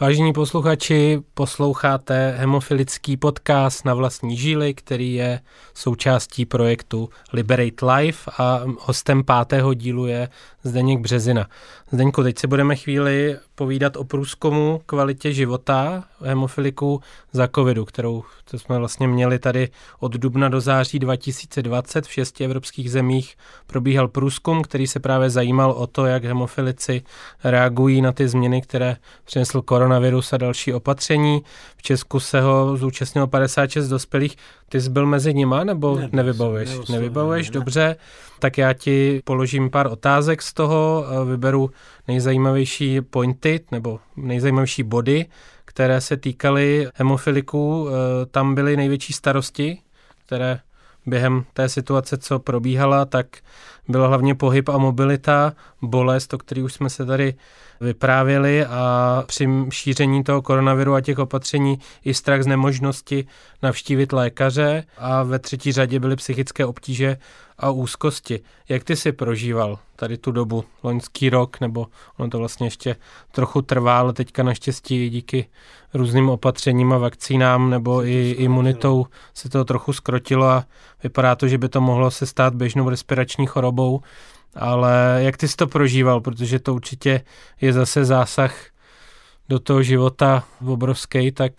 Vážení 0.00 0.32
posluchači, 0.32 1.22
posloucháte 1.34 2.34
hemofilický 2.38 3.16
podcast 3.16 3.84
na 3.84 3.94
vlastní 3.94 4.36
žíly, 4.36 4.74
který 4.74 5.14
je 5.14 5.40
součástí 5.74 6.44
projektu 6.44 7.10
Liberate 7.32 7.86
Life 7.86 8.30
a 8.38 8.60
hostem 8.80 9.24
pátého 9.24 9.74
dílu 9.74 10.06
je 10.06 10.28
Zdeněk 10.62 11.00
Březina. 11.00 11.46
Zdeňku, 11.92 12.22
teď 12.22 12.38
si 12.38 12.46
budeme 12.46 12.76
chvíli 12.76 13.36
povídat 13.54 13.96
o 13.96 14.04
průzkumu 14.04 14.80
kvalitě 14.86 15.32
života 15.32 16.04
hemofiliků 16.20 17.00
za 17.32 17.48
covidu, 17.54 17.84
kterou 17.84 18.24
to 18.50 18.58
jsme 18.58 18.78
vlastně 18.78 19.08
měli 19.08 19.38
tady 19.38 19.68
od 20.00 20.12
dubna 20.12 20.48
do 20.48 20.60
září 20.60 20.98
2020 20.98 22.06
v 22.06 22.12
šesti 22.12 22.44
evropských 22.44 22.90
zemích 22.90 23.36
probíhal 23.66 24.08
průzkum, 24.08 24.62
který 24.62 24.86
se 24.86 25.00
právě 25.00 25.30
zajímal 25.30 25.70
o 25.70 25.86
to, 25.86 26.06
jak 26.06 26.24
hemofilici 26.24 27.02
reagují 27.44 28.02
na 28.02 28.12
ty 28.12 28.28
změny, 28.28 28.62
které 28.62 28.96
přinesl 29.24 29.62
koronavirus 29.62 30.32
a 30.32 30.36
další 30.36 30.74
opatření. 30.74 31.42
V 31.76 31.82
Česku 31.82 32.20
se 32.20 32.40
ho 32.40 32.76
zúčastnilo 32.76 33.26
56 33.26 33.88
dospělých. 33.88 34.36
Ty 34.68 34.80
jsi 34.80 34.90
byl 34.90 35.06
mezi 35.06 35.34
nima 35.34 35.64
nebo 35.64 35.96
ne, 35.96 36.08
nevybavuješ? 36.12 36.88
Nevybavuješ, 36.88 37.50
dobře. 37.50 37.96
Tak 38.38 38.58
já 38.58 38.72
ti 38.72 39.20
položím 39.24 39.70
pár 39.70 39.86
otázek 39.86 40.42
z 40.42 40.52
toho, 40.58 41.04
vyberu 41.24 41.70
nejzajímavější 42.08 43.00
pointy 43.00 43.60
nebo 43.70 44.00
nejzajímavější 44.16 44.82
body, 44.82 45.26
které 45.64 46.00
se 46.00 46.16
týkaly 46.16 46.88
hemofiliků. 46.94 47.88
E, 47.88 48.26
tam 48.26 48.54
byly 48.54 48.76
největší 48.76 49.12
starosti, 49.12 49.78
které 50.26 50.60
během 51.06 51.44
té 51.52 51.68
situace, 51.68 52.18
co 52.18 52.38
probíhala, 52.38 53.04
tak 53.04 53.26
byla 53.88 54.08
hlavně 54.08 54.34
pohyb 54.34 54.68
a 54.68 54.78
mobilita, 54.78 55.52
bolest, 55.82 56.34
o 56.34 56.38
který 56.38 56.62
už 56.62 56.72
jsme 56.72 56.90
se 56.90 57.06
tady 57.06 57.34
vyprávěli 57.80 58.64
a 58.64 59.24
při 59.26 59.48
šíření 59.70 60.24
toho 60.24 60.42
koronaviru 60.42 60.94
a 60.94 61.00
těch 61.00 61.18
opatření 61.18 61.78
i 62.04 62.14
strach 62.14 62.42
z 62.42 62.46
nemožnosti 62.46 63.26
navštívit 63.62 64.12
lékaře 64.12 64.84
a 64.98 65.22
ve 65.22 65.38
třetí 65.38 65.72
řadě 65.72 66.00
byly 66.00 66.16
psychické 66.16 66.66
obtíže 66.66 67.16
a 67.58 67.70
úzkosti. 67.70 68.40
Jak 68.68 68.84
ty 68.84 68.96
si 68.96 69.12
prožíval 69.12 69.78
tady 69.96 70.18
tu 70.18 70.32
dobu, 70.32 70.64
loňský 70.82 71.30
rok, 71.30 71.60
nebo 71.60 71.86
ono 72.16 72.30
to 72.30 72.38
vlastně 72.38 72.66
ještě 72.66 72.96
trochu 73.32 73.62
trvá, 73.62 73.98
ale 73.98 74.12
teďka 74.12 74.42
naštěstí 74.42 75.10
díky 75.10 75.46
různým 75.94 76.28
opatřením 76.28 76.92
a 76.92 76.98
vakcínám 76.98 77.70
nebo 77.70 78.04
i 78.04 78.30
imunitou 78.30 79.06
se 79.34 79.48
to 79.48 79.64
trochu 79.64 79.92
skrotilo 79.92 80.46
a 80.46 80.64
vypadá 81.02 81.36
to, 81.36 81.48
že 81.48 81.58
by 81.58 81.68
to 81.68 81.80
mohlo 81.80 82.10
se 82.10 82.26
stát 82.26 82.54
běžnou 82.54 82.88
respirační 82.88 83.46
chorobou. 83.46 84.00
Ale 84.54 85.18
jak 85.18 85.36
ty 85.36 85.48
jsi 85.48 85.56
to 85.56 85.66
prožíval, 85.66 86.20
protože 86.20 86.58
to 86.58 86.74
určitě 86.74 87.20
je 87.60 87.72
zase 87.72 88.04
zásah 88.04 88.66
do 89.48 89.58
toho 89.58 89.82
života 89.82 90.44
obrovský, 90.66 91.32
tak 91.32 91.52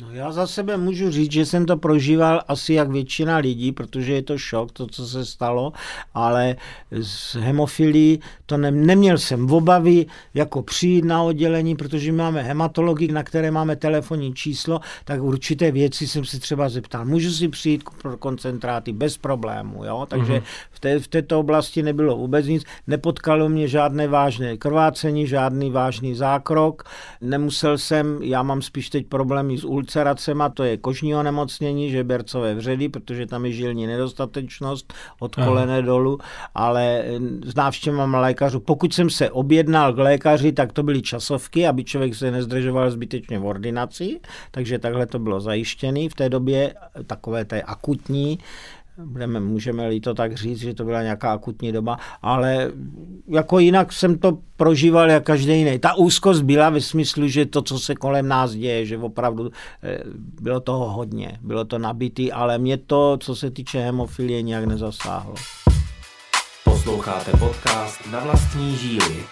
No 0.00 0.12
já 0.12 0.32
za 0.32 0.46
sebe 0.46 0.76
můžu 0.76 1.10
říct, 1.10 1.32
že 1.32 1.46
jsem 1.46 1.66
to 1.66 1.76
prožíval 1.76 2.42
asi 2.48 2.74
jak 2.74 2.90
většina 2.90 3.36
lidí, 3.36 3.72
protože 3.72 4.12
je 4.12 4.22
to 4.22 4.38
šok, 4.38 4.72
to, 4.72 4.86
co 4.86 5.06
se 5.06 5.24
stalo, 5.24 5.72
ale 6.14 6.56
z 7.00 7.34
hemofilii 7.34 8.18
to 8.46 8.56
ne, 8.56 8.70
neměl 8.70 9.18
jsem 9.18 9.46
v 9.46 9.54
obavy 9.54 10.06
jako 10.34 10.62
přijít 10.62 11.04
na 11.04 11.22
oddělení, 11.22 11.76
protože 11.76 12.12
máme 12.12 12.42
hematologii, 12.42 13.12
na 13.12 13.22
které 13.22 13.50
máme 13.50 13.76
telefonní 13.76 14.34
číslo, 14.34 14.80
tak 15.04 15.22
určité 15.22 15.70
věci 15.70 16.08
jsem 16.08 16.24
si 16.24 16.40
třeba 16.40 16.68
zeptal. 16.68 17.04
Můžu 17.04 17.30
si 17.30 17.48
přijít 17.48 17.84
pro 18.02 18.16
koncentráty 18.16 18.92
bez 18.92 19.18
problému, 19.18 19.84
jo? 19.84 20.06
takže 20.08 20.32
mm-hmm. 20.32 20.42
v, 20.70 20.80
té, 20.80 20.98
v 20.98 21.08
této 21.08 21.40
oblasti 21.40 21.82
nebylo 21.82 22.16
vůbec 22.16 22.46
nic, 22.46 22.64
nepotkalo 22.86 23.48
mě 23.48 23.68
žádné 23.68 24.08
vážné 24.08 24.56
krvácení, 24.56 25.26
žádný 25.26 25.70
vážný 25.70 26.14
zákrok, 26.14 26.82
nemusel 27.20 27.78
jsem, 27.78 28.22
já 28.22 28.42
mám 28.42 28.62
spíš 28.62 28.90
teď 28.90 29.06
problémy 29.06 29.58
s 29.58 29.64
ulceracema, 29.86 30.48
to 30.48 30.64
je 30.64 30.76
kožní 30.76 31.14
onemocnění, 31.14 31.90
žebercové 31.90 32.54
vředy, 32.54 32.88
protože 32.88 33.26
tam 33.26 33.46
je 33.46 33.52
žilní 33.52 33.86
nedostatečnost 33.86 34.92
od 35.20 35.34
kolene 35.34 35.78
Aha. 35.78 35.86
dolů, 35.86 36.18
ale 36.54 37.04
s 37.44 37.54
návštěvama 37.54 38.20
lékařů, 38.20 38.60
pokud 38.60 38.94
jsem 38.94 39.10
se 39.10 39.30
objednal 39.30 39.92
k 39.92 39.98
lékaři, 39.98 40.52
tak 40.52 40.72
to 40.72 40.82
byly 40.82 41.02
časovky, 41.02 41.66
aby 41.66 41.84
člověk 41.84 42.14
se 42.14 42.30
nezdržoval 42.30 42.90
zbytečně 42.90 43.38
v 43.38 43.46
ordinaci, 43.46 44.20
takže 44.50 44.78
takhle 44.78 45.06
to 45.06 45.18
bylo 45.18 45.40
zajištěné 45.40 46.08
v 46.08 46.14
té 46.14 46.28
době, 46.28 46.74
takové 47.06 47.44
té 47.44 47.62
akutní 47.62 48.38
budeme, 49.04 49.40
můžeme-li 49.40 50.00
to 50.00 50.14
tak 50.14 50.36
říct, 50.36 50.58
že 50.58 50.74
to 50.74 50.84
byla 50.84 51.02
nějaká 51.02 51.32
akutní 51.32 51.72
doba, 51.72 51.98
ale 52.22 52.72
jako 53.28 53.58
jinak 53.58 53.92
jsem 53.92 54.18
to 54.18 54.38
prožíval 54.56 55.10
jak 55.10 55.24
každý 55.24 55.58
jiný. 55.58 55.78
Ta 55.78 55.94
úzkost 55.94 56.42
byla 56.42 56.70
ve 56.70 56.80
smyslu, 56.80 57.28
že 57.28 57.46
to, 57.46 57.62
co 57.62 57.78
se 57.78 57.94
kolem 57.94 58.28
nás 58.28 58.52
děje, 58.52 58.86
že 58.86 58.98
opravdu 58.98 59.50
eh, 59.82 59.98
bylo 60.40 60.60
toho 60.60 60.90
hodně, 60.90 61.38
bylo 61.42 61.64
to 61.64 61.78
nabitý, 61.78 62.32
ale 62.32 62.58
mě 62.58 62.76
to, 62.76 63.16
co 63.20 63.36
se 63.36 63.50
týče 63.50 63.80
hemofilie, 63.80 64.42
nějak 64.42 64.64
nezasáhlo. 64.64 65.34
Posloucháte 66.64 67.30
podcast 67.30 68.12
na 68.12 68.20
vlastní 68.20 68.76
žíly. 68.76 69.24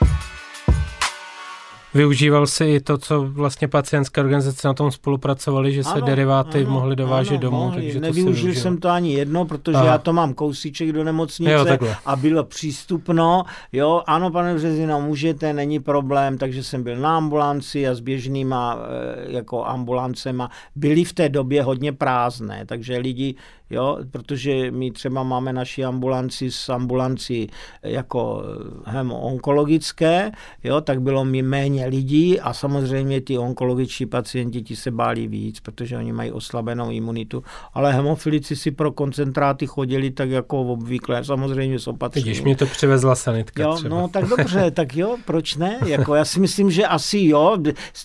Využíval 1.94 2.46
si 2.46 2.64
i 2.64 2.80
to, 2.80 2.98
co 2.98 3.22
vlastně 3.22 3.68
pacientské 3.68 4.20
organizace 4.20 4.68
na 4.68 4.74
tom 4.74 4.90
spolupracovali, 4.90 5.72
že 5.72 5.84
se 5.84 5.90
Ano, 5.90 6.06
deriváty 6.06 6.60
ano, 6.64 6.70
mohly 6.70 6.96
dovážet 6.96 7.30
ano, 7.32 7.40
domů. 7.40 7.56
mohli. 7.58 7.82
Takže 7.82 8.00
to 8.00 8.06
Nevyužil 8.06 8.54
si 8.54 8.60
jsem 8.60 8.76
to 8.78 8.88
ani 8.88 9.12
jedno, 9.14 9.44
protože 9.44 9.76
Aha. 9.76 9.86
já 9.86 9.98
to 9.98 10.12
mám 10.12 10.34
kousíček 10.34 10.92
do 10.92 11.04
nemocnice 11.04 11.52
Jo, 11.52 11.64
takhle. 11.64 11.96
a 12.06 12.16
bylo 12.16 12.44
přístupno. 12.44 13.44
Jo, 13.72 14.02
ano, 14.06 14.30
pane 14.30 14.54
Březino, 14.54 15.00
můžete, 15.00 15.52
není 15.52 15.80
problém, 15.80 16.38
takže 16.38 16.62
jsem 16.62 16.82
byl 16.82 16.96
na 16.96 17.16
ambulanci 17.16 17.88
a 17.88 17.94
s 17.94 18.00
běžnýma 18.00 18.78
eh, 18.78 19.32
jako 19.36 19.64
ambulancema 19.66 20.50
byly 20.76 21.04
v 21.04 21.12
té 21.12 21.28
době 21.28 21.62
hodně 21.62 21.92
prázdné, 21.92 22.66
takže 22.66 22.98
lidi, 22.98 23.34
jo, 23.70 23.98
protože 24.10 24.70
my 24.70 24.90
třeba 24.90 25.22
máme 25.22 25.52
naši 25.52 25.84
ambulanci 25.84 26.50
s 26.50 26.68
ambulancí 26.68 27.50
jako 27.82 28.42
eh, 28.86 28.90
hemo-onkologické, 28.90 30.32
jo, 30.64 30.80
tak 30.80 31.02
bylo 31.02 31.24
mi 31.24 31.42
méně 31.42 31.86
lidí 31.86 32.40
a 32.40 32.52
samozřejmě 32.52 33.20
ty 33.20 33.38
onkologičtí 33.38 34.06
pacienti 34.06 34.62
ti 34.62 34.76
se 34.76 34.90
báli 34.90 35.26
víc, 35.26 35.60
protože 35.60 35.96
oni 35.96 36.12
mají 36.12 36.32
oslabenou 36.32 36.90
imunitu, 36.90 37.44
ale 37.74 37.92
hemofilici 37.92 38.56
si 38.56 38.70
pro 38.70 38.92
koncentráty 38.92 39.66
chodili 39.66 40.10
tak 40.10 40.30
jako 40.30 40.60
obvykle, 40.60 41.24
samozřejmě 41.24 41.78
s 41.78 41.86
opatřením. 41.86 42.26
Vidíš, 42.26 42.42
mě 42.42 42.56
to 42.56 42.66
přivezla 42.66 43.14
sanitka 43.14 43.62
Jo, 43.62 43.74
třeba. 43.74 43.96
no 43.96 44.08
tak 44.08 44.24
dobře, 44.36 44.70
tak 44.70 44.96
jo, 44.96 45.16
proč 45.24 45.56
ne? 45.56 45.78
Jako 45.86 46.14
já 46.14 46.24
si 46.24 46.40
myslím, 46.40 46.70
že 46.70 46.86
asi 46.86 47.18
jo, 47.22 47.56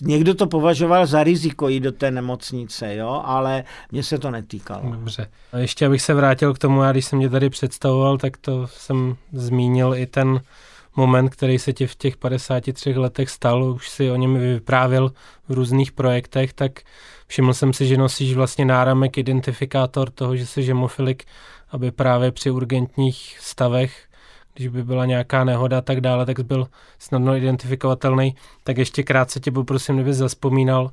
někdo 0.02 0.34
to 0.34 0.46
považoval 0.46 1.06
za 1.06 1.24
riziko 1.24 1.68
jít 1.68 1.80
do 1.80 1.92
té 1.92 2.10
nemocnice, 2.10 2.94
jo, 2.94 3.22
ale 3.24 3.64
mně 3.92 4.02
se 4.02 4.18
to 4.18 4.30
netýkalo. 4.30 4.90
Dobře. 4.90 5.26
Ještě 5.60 5.86
abych 5.86 6.02
se 6.02 6.14
vrátil 6.14 6.54
k 6.54 6.58
tomu, 6.58 6.82
já 6.82 6.92
když 6.92 7.04
jsem 7.04 7.20
tě 7.20 7.28
tady 7.28 7.50
představoval, 7.50 8.18
tak 8.18 8.36
to 8.36 8.66
jsem 8.66 9.16
zmínil 9.32 9.94
i 9.94 10.06
ten 10.06 10.40
moment, 10.96 11.28
který 11.28 11.58
se 11.58 11.72
ti 11.72 11.86
v 11.86 11.94
těch 11.94 12.16
53 12.16 12.94
letech 12.94 13.30
stal, 13.30 13.64
už 13.64 13.88
si 13.88 14.10
o 14.10 14.16
něm 14.16 14.34
vyprávěl 14.34 15.12
v 15.48 15.52
různých 15.52 15.92
projektech, 15.92 16.52
tak 16.52 16.80
všiml 17.26 17.54
jsem 17.54 17.72
si, 17.72 17.86
že 17.86 17.96
nosíš 17.96 18.34
vlastně 18.34 18.64
náramek, 18.64 19.18
identifikátor 19.18 20.10
toho, 20.10 20.36
že 20.36 20.46
jsi 20.46 20.62
hemofilik, 20.62 21.24
aby 21.70 21.90
právě 21.90 22.32
při 22.32 22.50
urgentních 22.50 23.36
stavech 23.40 24.10
když 24.54 24.68
by 24.68 24.84
byla 24.84 25.06
nějaká 25.06 25.44
nehoda 25.44 25.78
a 25.78 25.80
tak 25.80 26.00
dále, 26.00 26.26
tak 26.26 26.40
byl 26.40 26.66
snadno 26.98 27.36
identifikovatelný. 27.36 28.34
Tak 28.64 28.78
ještě 28.78 29.02
krátce 29.02 29.40
tě 29.40 29.50
poprosím, 29.50 29.94
kdyby 29.94 30.14
zaspomínal 30.14 30.90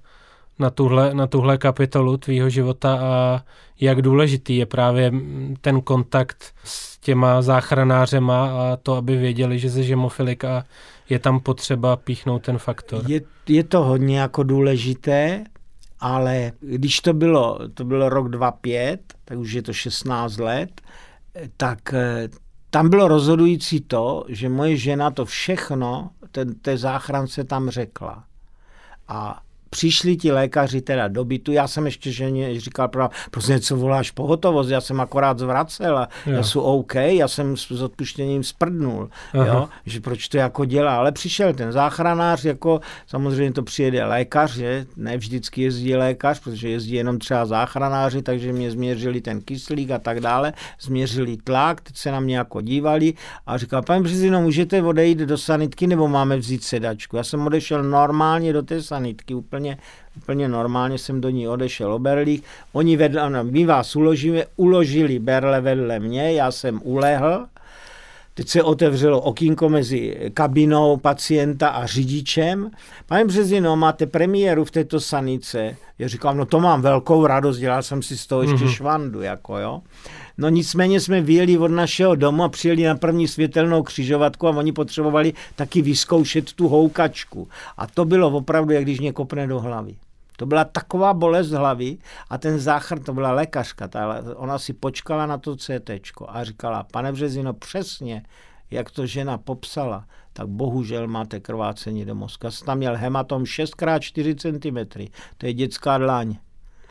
na 0.59 0.69
tuhle, 0.69 1.13
na 1.13 1.27
tuhle 1.27 1.57
kapitolu 1.57 2.17
tvýho 2.17 2.49
života 2.49 2.99
a 3.01 3.43
jak 3.79 4.01
důležitý 4.01 4.57
je 4.57 4.65
právě 4.65 5.11
ten 5.61 5.81
kontakt 5.81 6.53
s 6.63 6.97
těma 6.97 7.41
záchranářema 7.41 8.45
a 8.45 8.77
to, 8.83 8.93
aby 8.93 9.17
věděli, 9.17 9.59
že 9.59 9.69
jsi 9.69 9.83
hemofilik 9.83 10.43
a 10.43 10.63
je 11.09 11.19
tam 11.19 11.39
potřeba 11.39 11.95
píchnout 11.95 12.41
ten 12.41 12.57
faktor. 12.57 13.03
Je, 13.07 13.21
je 13.47 13.63
to 13.63 13.83
hodně 13.83 14.19
jako 14.19 14.43
důležité, 14.43 15.43
ale 15.99 16.51
když 16.59 16.99
to 16.99 17.13
bylo, 17.13 17.59
to 17.73 17.85
bylo 17.85 18.09
rok 18.09 18.29
2005, 18.29 19.13
tak 19.25 19.37
už 19.37 19.51
je 19.51 19.61
to 19.61 19.73
16 19.73 20.37
let, 20.37 20.81
tak 21.57 21.93
eh, 21.93 22.29
tam 22.69 22.89
bylo 22.89 23.07
rozhodující 23.07 23.81
to, 23.81 24.25
že 24.27 24.49
moje 24.49 24.77
žena 24.77 25.11
to 25.11 25.25
všechno 25.25 26.09
ten, 26.31 26.53
té 26.53 26.77
záchrance 26.77 27.43
tam 27.43 27.69
řekla. 27.69 28.23
A 29.07 29.41
přišli 29.69 30.17
ti 30.17 30.31
lékaři 30.31 30.81
teda 30.81 31.07
do 31.07 31.25
bytu, 31.25 31.51
já 31.51 31.67
jsem 31.67 31.85
ještě 31.85 32.11
ženě 32.11 32.59
říkal, 32.59 32.89
prostě 33.31 33.51
něco 33.53 33.75
voláš 33.75 34.11
pohotovost, 34.11 34.69
já 34.69 34.81
jsem 34.81 35.01
akorát 35.01 35.39
zvracel 35.39 35.97
a 35.97 36.07
Jo. 36.25 36.33
já 36.33 36.43
jsem 36.43 36.61
OK, 36.61 36.95
já 36.95 37.27
jsem 37.27 37.57
s, 37.57 37.71
s 37.71 37.81
odpuštěním 37.81 38.43
sprdnul, 38.43 39.09
Aha. 39.33 39.45
jo, 39.45 39.69
že 39.85 39.99
proč 40.01 40.27
to 40.27 40.37
jako 40.37 40.65
dělá, 40.65 40.97
ale 40.97 41.11
přišel 41.11 41.53
ten 41.53 41.71
záchranář, 41.71 42.45
jako 42.45 42.79
samozřejmě 43.07 43.53
to 43.53 43.63
přijede 43.63 44.05
lékař, 44.05 44.53
že 44.55 44.85
ne 44.95 45.17
vždycky 45.17 45.61
jezdí 45.61 45.95
lékař, 45.95 46.39
protože 46.39 46.69
jezdí 46.69 46.93
jenom 46.93 47.19
třeba 47.19 47.45
záchranáři, 47.45 48.21
takže 48.21 48.53
mě 48.53 48.71
změřili 48.71 49.21
ten 49.21 49.41
kyslík 49.41 49.91
a 49.91 49.99
tak 49.99 50.19
dále, 50.19 50.53
změřili 50.81 51.37
tlak, 51.43 51.81
teď 51.81 51.97
se 51.97 52.11
na 52.11 52.19
mě 52.19 52.37
jako 52.37 52.61
dívali 52.61 53.13
a 53.47 53.57
říkal, 53.57 53.81
pane 53.81 54.01
Březino, 54.01 54.41
můžete 54.41 54.83
odejít 54.83 55.17
do 55.17 55.37
sanitky 55.37 55.87
nebo 55.87 56.07
máme 56.07 56.37
vzít 56.37 56.63
sedačku? 56.63 57.17
Já 57.17 57.23
jsem 57.23 57.47
odešel 57.47 57.83
normálně 57.83 58.53
do 58.53 58.61
té 58.63 58.81
sanitky, 58.83 59.33
úplně, 59.33 59.56
úplně 60.17 60.47
normálně 60.47 60.97
jsem 60.97 61.21
do 61.21 61.29
ní 61.29 61.47
odešel 61.47 61.93
o 61.93 61.99
berlích. 61.99 62.43
Oni 62.73 62.97
vedle, 62.97 63.21
ano, 63.21 63.43
my 63.43 63.65
vás 63.65 63.95
uložíme, 63.95 64.43
uložili 64.55 65.19
berle 65.19 65.61
vedle 65.61 65.99
mě, 65.99 66.33
já 66.33 66.51
jsem 66.51 66.81
ulehl, 66.83 67.47
Teď 68.37 68.47
se 68.47 68.63
otevřelo 68.63 69.21
okýnko 69.21 69.69
mezi 69.69 70.29
kabinou 70.33 70.97
pacienta 70.97 71.67
a 71.69 71.85
řidičem. 71.85 72.71
Pane 73.05 73.25
Březino, 73.25 73.75
máte 73.75 74.05
premiéru 74.05 74.65
v 74.65 74.71
této 74.71 74.99
sanice? 74.99 75.75
Já 75.99 76.07
říkám, 76.07 76.37
no 76.37 76.45
to 76.45 76.59
mám 76.59 76.81
velkou 76.81 77.25
radost, 77.27 77.57
dělal 77.57 77.83
jsem 77.83 78.01
si 78.01 78.17
z 78.17 78.27
toho 78.27 78.41
ještě 78.41 78.63
Mhm. 78.65 78.73
švandu, 78.73 79.21
jako 79.21 79.57
jo. 79.57 79.81
No 80.37 80.49
nicméně 80.49 80.99
jsme 80.99 81.21
vyjeli 81.21 81.57
od 81.57 81.67
našeho 81.67 82.15
domu 82.15 82.43
a 82.43 82.49
přijeli 82.49 82.83
na 82.83 82.95
první 82.95 83.27
světelnou 83.27 83.83
křižovatku 83.83 84.47
a 84.47 84.51
oni 84.57 84.71
potřebovali 84.71 85.33
taky 85.55 85.81
vyzkoušet 85.81 86.53
tu 86.53 86.67
houkačku. 86.67 87.47
A 87.77 87.87
to 87.87 88.05
bylo 88.05 88.27
opravdu, 88.29 88.73
jak 88.73 88.83
když 88.83 88.99
mě 88.99 89.13
kopne 89.13 89.47
do 89.47 89.59
hlavy. 89.59 89.95
To 90.37 90.45
byla 90.45 90.65
taková 90.65 91.13
bolest 91.13 91.49
hlavy 91.49 91.97
a 92.29 92.37
ten 92.37 92.59
záchr, 92.59 92.99
to 92.99 93.13
byla 93.13 93.31
lékařka, 93.31 93.87
ta, 93.87 94.23
ona 94.35 94.59
si 94.59 94.73
počkala 94.73 95.25
na 95.25 95.37
to 95.37 95.55
CT 95.55 95.89
a 96.27 96.43
říkala, 96.43 96.83
pane 96.91 97.11
Březino, 97.11 97.53
přesně, 97.53 98.23
jak 98.71 98.91
to 98.91 99.05
žena 99.05 99.37
popsala, 99.37 100.05
tak 100.33 100.47
bohužel 100.47 101.07
máte 101.07 101.39
krvácení 101.39 102.05
do 102.05 102.27
jsem 102.49 102.65
tam 102.65 102.77
měl 102.77 102.97
hematom 102.97 103.43
6x4 103.43 104.35
cm, 104.35 105.09
to 105.37 105.45
je 105.45 105.53
dětská 105.53 105.97
dláň. 105.97 106.35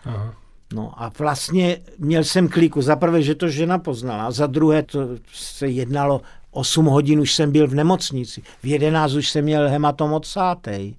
Aha. 0.05 0.35
No 0.75 1.03
a 1.03 1.13
vlastně 1.19 1.79
měl 1.99 2.25
jsem 2.25 2.49
kliku. 2.49 2.83
Za 2.83 2.97
prvé, 2.97 3.23
že 3.23 3.35
to 3.35 3.49
žena 3.49 3.79
poznala, 3.79 4.31
za 4.31 4.47
druhé 4.47 4.83
to 4.83 5.01
se 5.33 5.69
jednalo 5.69 6.21
8 6.51 6.87
hodin 6.87 7.21
už 7.21 7.35
jsem 7.35 7.53
byl 7.53 7.69
v 7.69 7.75
nemocnici. 7.75 8.43
V 8.63 8.67
11 8.67 9.15
už 9.15 9.29
jsem 9.29 9.45
měl 9.45 9.69
hematom 9.69 10.13
odsátej. 10.13 10.97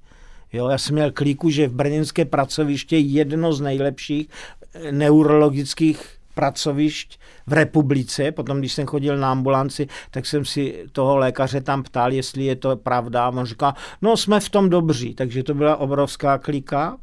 Jo, 0.54 0.68
já 0.68 0.78
jsem 0.78 0.96
měl 0.96 1.12
klíku, 1.12 1.50
že 1.50 1.68
v 1.68 1.74
brněnské 1.74 2.26
pracoviště 2.26 2.98
jedno 2.98 3.54
z 3.54 3.62
nejlepších 3.62 4.28
eh, 4.74 4.92
neurologických 4.92 6.10
pracovišť 6.34 7.20
v 7.48 7.54
republice. 7.54 8.32
Potom, 8.32 8.60
když 8.60 8.74
jsem 8.74 8.86
chodil 8.86 9.18
na 9.18 9.32
ambulanci, 9.32 9.88
tak 10.12 10.26
jsem 10.26 10.46
si 10.46 10.86
toho 10.92 11.18
lékaře 11.18 11.62
tam 11.62 11.84
ptal, 11.84 12.14
jestli 12.14 12.46
je 12.46 12.56
to 12.56 12.76
pravda. 12.78 13.30
On 13.30 13.46
říká, 13.46 13.76
no 14.02 14.18
jsme 14.18 14.40
v 14.40 14.50
tom 14.50 14.70
dobří. 14.70 15.14
Takže 15.16 15.44
to 15.44 15.54
byla 15.54 15.76
obrovská 15.76 16.38
klika. 16.38 16.98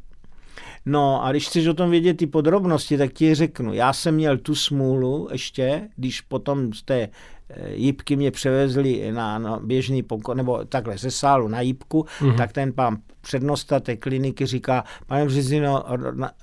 No 0.85 1.25
a 1.25 1.31
když 1.31 1.47
chceš 1.47 1.67
o 1.67 1.73
tom 1.73 1.89
vědět 1.89 2.13
ty 2.17 2.27
podrobnosti, 2.27 2.97
tak 2.97 3.13
ti 3.13 3.35
řeknu. 3.35 3.73
Já 3.73 3.93
jsem 3.93 4.15
měl 4.15 4.37
tu 4.37 4.55
smůlu 4.55 5.27
ještě, 5.31 5.89
když 5.95 6.21
potom 6.21 6.73
z 6.73 6.83
té 6.83 6.99
eh, 7.49 7.73
jípky 7.73 8.15
mě 8.15 8.31
převezli 8.31 9.11
na, 9.11 9.39
na 9.39 9.59
běžný 9.63 10.03
pokoj, 10.03 10.35
nebo 10.35 10.65
takhle 10.65 10.97
ze 10.97 11.11
sálu 11.11 11.47
na 11.47 11.61
jípku, 11.61 12.05
Mhm. 12.21 12.31
mm-hmm. 12.31 12.37
tak 12.37 12.53
ten 12.53 12.73
pán 12.73 12.97
přednosta 13.25 13.79
té 13.79 13.95
kliniky 13.97 14.45
říká, 14.45 14.83
pane 15.07 15.25
Březino, 15.25 15.85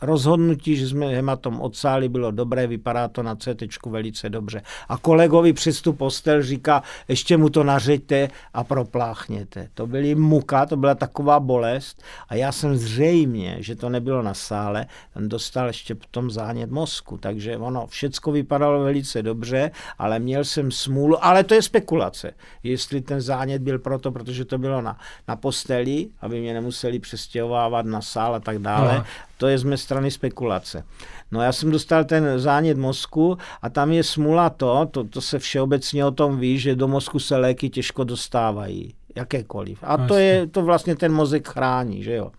rozhodnutí, 0.03 0.77
že 0.77 0.89
jsme 0.89 1.07
hematom 1.07 1.61
odsáli, 1.61 2.09
bylo 2.09 2.31
dobré, 2.31 2.67
vypadá 2.67 3.09
to 3.09 3.23
na 3.23 3.37
CT 3.37 3.87
velice 3.87 4.31
dobře. 4.31 4.63
A 4.89 4.99
kolegovi 4.99 5.53
přes 5.53 5.83
tu 5.83 5.93
postel 5.93 6.43
říká, 6.43 6.83
ještě 7.09 7.37
mu 7.37 7.51
to 7.51 7.65
nařeďte 7.65 8.29
a 8.55 8.65
propláchněte. 8.65 9.69
To 9.75 9.87
byly 9.87 10.15
muka, 10.15 10.67
to 10.67 10.77
byla 10.77 10.95
taková 10.95 11.41
bolest 11.41 12.03
a 12.29 12.35
já 12.35 12.53
jsem 12.53 12.77
zřejmě, 12.77 13.57
že 13.61 13.77
to 13.77 13.89
nebylo 13.89 14.23
na 14.23 14.35
sále, 14.35 14.87
dostal 15.17 15.67
ještě 15.67 15.95
potom 15.95 16.31
zánět 16.31 16.71
mozku, 16.71 17.19
takže 17.19 17.57
ono 17.57 17.87
všecko 17.87 18.33
vypadalo 18.33 18.85
velice 18.85 19.23
dobře, 19.23 19.71
ale 19.99 20.19
měl 20.19 20.45
jsem 20.45 20.71
smůlu, 20.71 21.25
ale 21.25 21.45
to 21.45 21.55
je 21.55 21.63
spekulace, 21.63 22.35
jestli 22.63 23.01
ten 23.01 23.21
zánět 23.21 23.63
byl 23.63 23.79
proto, 23.79 24.13
protože 24.13 24.45
to 24.45 24.59
bylo 24.59 24.83
na, 24.83 24.99
na 25.29 25.37
posteli, 25.37 26.09
aby 26.21 26.41
mě 26.41 26.55
nemuseli 26.73 26.99
přestěhovávat 26.99 27.87
na 27.87 28.01
sál 28.01 28.35
a 28.35 28.41
tak 28.41 28.59
dále. 28.59 28.91
Aha. 28.91 29.07
To 29.37 29.47
je 29.47 29.59
z 29.59 29.65
mé 29.65 29.77
strany 29.77 30.11
spekulace. 30.11 30.85
No 31.33 31.43
já 31.43 31.53
jsem 31.53 31.71
dostal 31.71 32.05
ten 32.05 32.39
zánět 32.39 32.79
mozku 32.79 33.39
a 33.63 33.69
tam 33.69 33.93
je 33.93 34.05
smula 34.05 34.51
to, 34.51 34.89
to, 34.91 35.05
to 35.05 35.21
se 35.21 35.39
všeobecně 35.39 36.05
o 36.05 36.11
tom 36.11 36.39
ví, 36.39 36.59
že 36.59 36.77
do 36.77 36.89
mozku 36.89 37.19
se 37.19 37.37
léky 37.37 37.71
těžko 37.71 38.05
dostávají, 38.05 38.95
jakékoliv. 39.17 39.79
A 39.83 39.97
to 39.97 40.17
je, 40.17 40.47
to 40.47 40.63
vlastně 40.63 40.97
ten 40.97 41.13
mozek 41.13 41.49
chrání, 41.49 42.03
že 42.03 42.15
jo. 42.15 42.33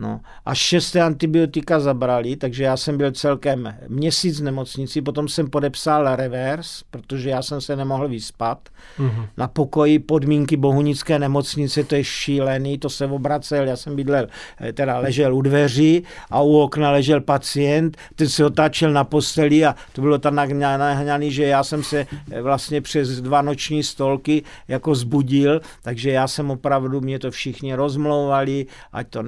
No, 0.00 0.20
a 0.44 0.54
šesté 0.54 1.02
antibiotika 1.02 1.80
zabrali, 1.80 2.36
takže 2.36 2.64
já 2.64 2.76
jsem 2.76 2.96
byl 2.98 3.12
celkem 3.12 3.74
měsíc 3.88 4.40
v 4.40 4.44
nemocnici, 4.44 5.02
potom 5.02 5.28
jsem 5.28 5.50
podepsal 5.50 6.16
revers, 6.16 6.82
protože 6.90 7.30
já 7.30 7.42
jsem 7.42 7.60
se 7.60 7.76
nemohl 7.76 8.08
vyspat. 8.08 8.68
Mm-hmm. 8.98 9.26
Na 9.36 9.48
pokoji 9.48 9.98
podmínky 9.98 10.56
Bohunické 10.56 11.18
nemocnice, 11.18 11.84
to 11.84 11.94
je 11.94 12.04
šílený, 12.04 12.78
to 12.78 12.90
se 12.90 13.06
obracel, 13.06 13.64
já 13.64 13.76
jsem 13.76 13.96
bydlel, 13.96 14.26
eh, 14.60 14.72
teda 14.72 14.98
ležel 14.98 15.34
u 15.34 15.42
dveří 15.42 16.02
a 16.30 16.42
u 16.42 16.58
okna 16.58 16.90
ležel 16.90 17.20
pacient, 17.20 17.96
ten 18.14 18.28
se 18.28 18.44
otáčel 18.44 18.92
na 18.92 19.04
posteli 19.04 19.64
a 19.64 19.74
to 19.92 20.00
bylo 20.00 20.18
tak 20.18 20.34
nahňaný, 20.34 21.32
že 21.32 21.44
já 21.44 21.64
jsem 21.64 21.82
se 21.82 22.06
eh, 22.30 22.42
vlastně 22.42 22.80
přes 22.80 23.20
dva 23.20 23.42
noční 23.42 23.82
stolky 23.82 24.42
jako 24.68 24.94
zbudil, 24.94 25.60
takže 25.82 26.10
já 26.10 26.28
jsem 26.28 26.50
opravdu, 26.50 27.00
mě 27.00 27.18
to 27.18 27.30
všichni 27.30 27.74
rozmlouvali, 27.74 28.66
ať 28.92 29.08
to 29.08 29.22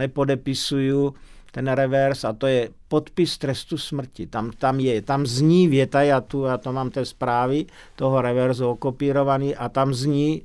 nepodepisuju, 0.61 1.15
ten 1.53 1.69
revers 1.69 2.25
a 2.25 2.33
to 2.33 2.47
je 2.47 2.69
podpis 2.89 3.39
trestu 3.39 3.79
smrti. 3.79 4.27
Tam, 4.27 4.51
tam 4.51 4.81
je, 4.81 5.03
tam 5.03 5.27
zní 5.27 5.69
věta, 5.69 6.03
já 6.03 6.21
tu, 6.21 6.45
já 6.45 6.59
to 6.59 6.73
mám 6.73 6.91
té 6.91 7.05
zprávy 7.05 7.67
toho 7.97 8.23
reverzu 8.23 8.69
okopírovaný 8.69 9.57
a 9.57 9.69
tam 9.69 9.95
zní 9.95 10.43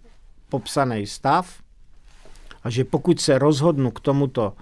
popsaný 0.50 1.08
stav 1.08 1.62
a 2.64 2.70
že 2.70 2.84
pokud 2.84 3.22
se 3.22 3.40
rozhodnu 3.40 3.92
k 3.92 4.00
tomuto 4.00 4.54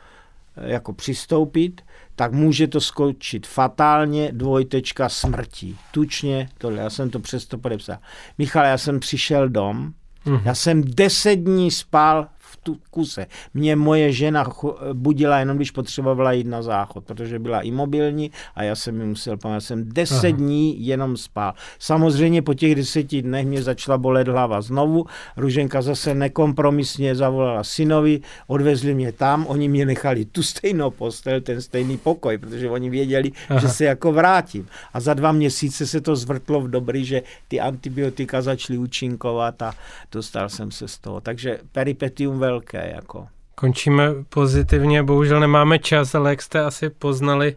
eh, 0.57 0.71
jako 0.71 0.93
přistoupit, 0.93 1.81
tak 2.15 2.31
může 2.31 2.67
to 2.67 2.81
skočit 2.81 3.47
fatálně 3.47 4.31
dvojtečka 4.31 5.09
smrti. 5.09 5.75
Tučně 5.91 6.49
tohle, 6.57 6.79
já 6.79 6.89
jsem 6.89 7.09
to 7.09 7.19
přesto 7.19 7.57
podepsal. 7.57 7.97
Michal, 8.37 8.65
já 8.65 8.77
jsem 8.77 8.99
přišel 8.99 9.49
dom, 9.49 9.93
mm-hmm. 10.25 10.41
já 10.45 10.55
jsem 10.55 10.83
deset 10.83 11.35
dní 11.35 11.71
spal 11.71 12.27
tu 12.57 12.77
kuse. 12.89 13.25
Mě 13.53 13.75
moje 13.75 14.11
žena 14.11 14.45
budila 14.93 15.39
jenom, 15.39 15.57
když 15.57 15.71
potřebovala 15.71 16.31
jít 16.31 16.47
na 16.47 16.61
záchod, 16.61 17.03
protože 17.03 17.39
byla 17.39 17.61
imobilní 17.61 18.31
a 18.55 18.63
já 18.63 18.75
jsem 18.75 18.97
mi 18.97 19.05
musel 19.05 19.37
pamatovat. 19.37 19.63
Jsem 19.63 19.89
deset 19.93 20.27
Aha. 20.27 20.37
dní 20.37 20.85
jenom 20.85 21.17
spal. 21.17 21.53
Samozřejmě 21.79 22.41
po 22.41 22.53
těch 22.53 22.75
deseti 22.75 23.21
dnech 23.21 23.45
mě 23.45 23.63
začala 23.63 23.97
bolet 23.97 24.27
hlava 24.27 24.61
znovu. 24.61 25.05
Ruženka 25.37 25.81
zase 25.81 26.13
nekompromisně 26.15 27.15
zavolala 27.15 27.63
synovi, 27.63 28.21
odvezli 28.47 28.93
mě 28.93 29.11
tam, 29.11 29.45
oni 29.47 29.69
mě 29.69 29.85
nechali 29.85 30.25
tu 30.25 30.43
stejnou 30.43 30.91
postel, 30.91 31.41
ten 31.41 31.61
stejný 31.61 31.97
pokoj, 31.97 32.37
protože 32.37 32.69
oni 32.69 32.89
věděli, 32.89 33.31
Aha. 33.49 33.59
že 33.59 33.69
se 33.69 33.85
jako 33.85 34.11
vrátím. 34.11 34.67
A 34.93 34.99
za 34.99 35.13
dva 35.13 35.31
měsíce 35.31 35.87
se 35.87 36.01
to 36.01 36.15
zvrtlo 36.15 36.61
v 36.61 36.69
dobrý, 36.69 37.05
že 37.05 37.21
ty 37.47 37.59
antibiotika 37.59 38.41
začaly 38.41 38.77
účinkovat 38.77 39.61
a 39.61 39.73
dostal 40.11 40.49
jsem 40.49 40.71
se 40.71 40.87
z 40.87 40.97
toho. 40.97 41.21
Takže 41.21 41.59
peripetium 41.71 42.39
velké. 42.43 42.91
Jako. 42.95 43.27
Končíme 43.55 44.09
pozitivně, 44.29 45.03
bohužel 45.03 45.39
nemáme 45.39 45.79
čas, 45.79 46.15
ale 46.15 46.29
jak 46.29 46.41
jste 46.41 46.59
asi 46.59 46.89
poznali, 46.89 47.55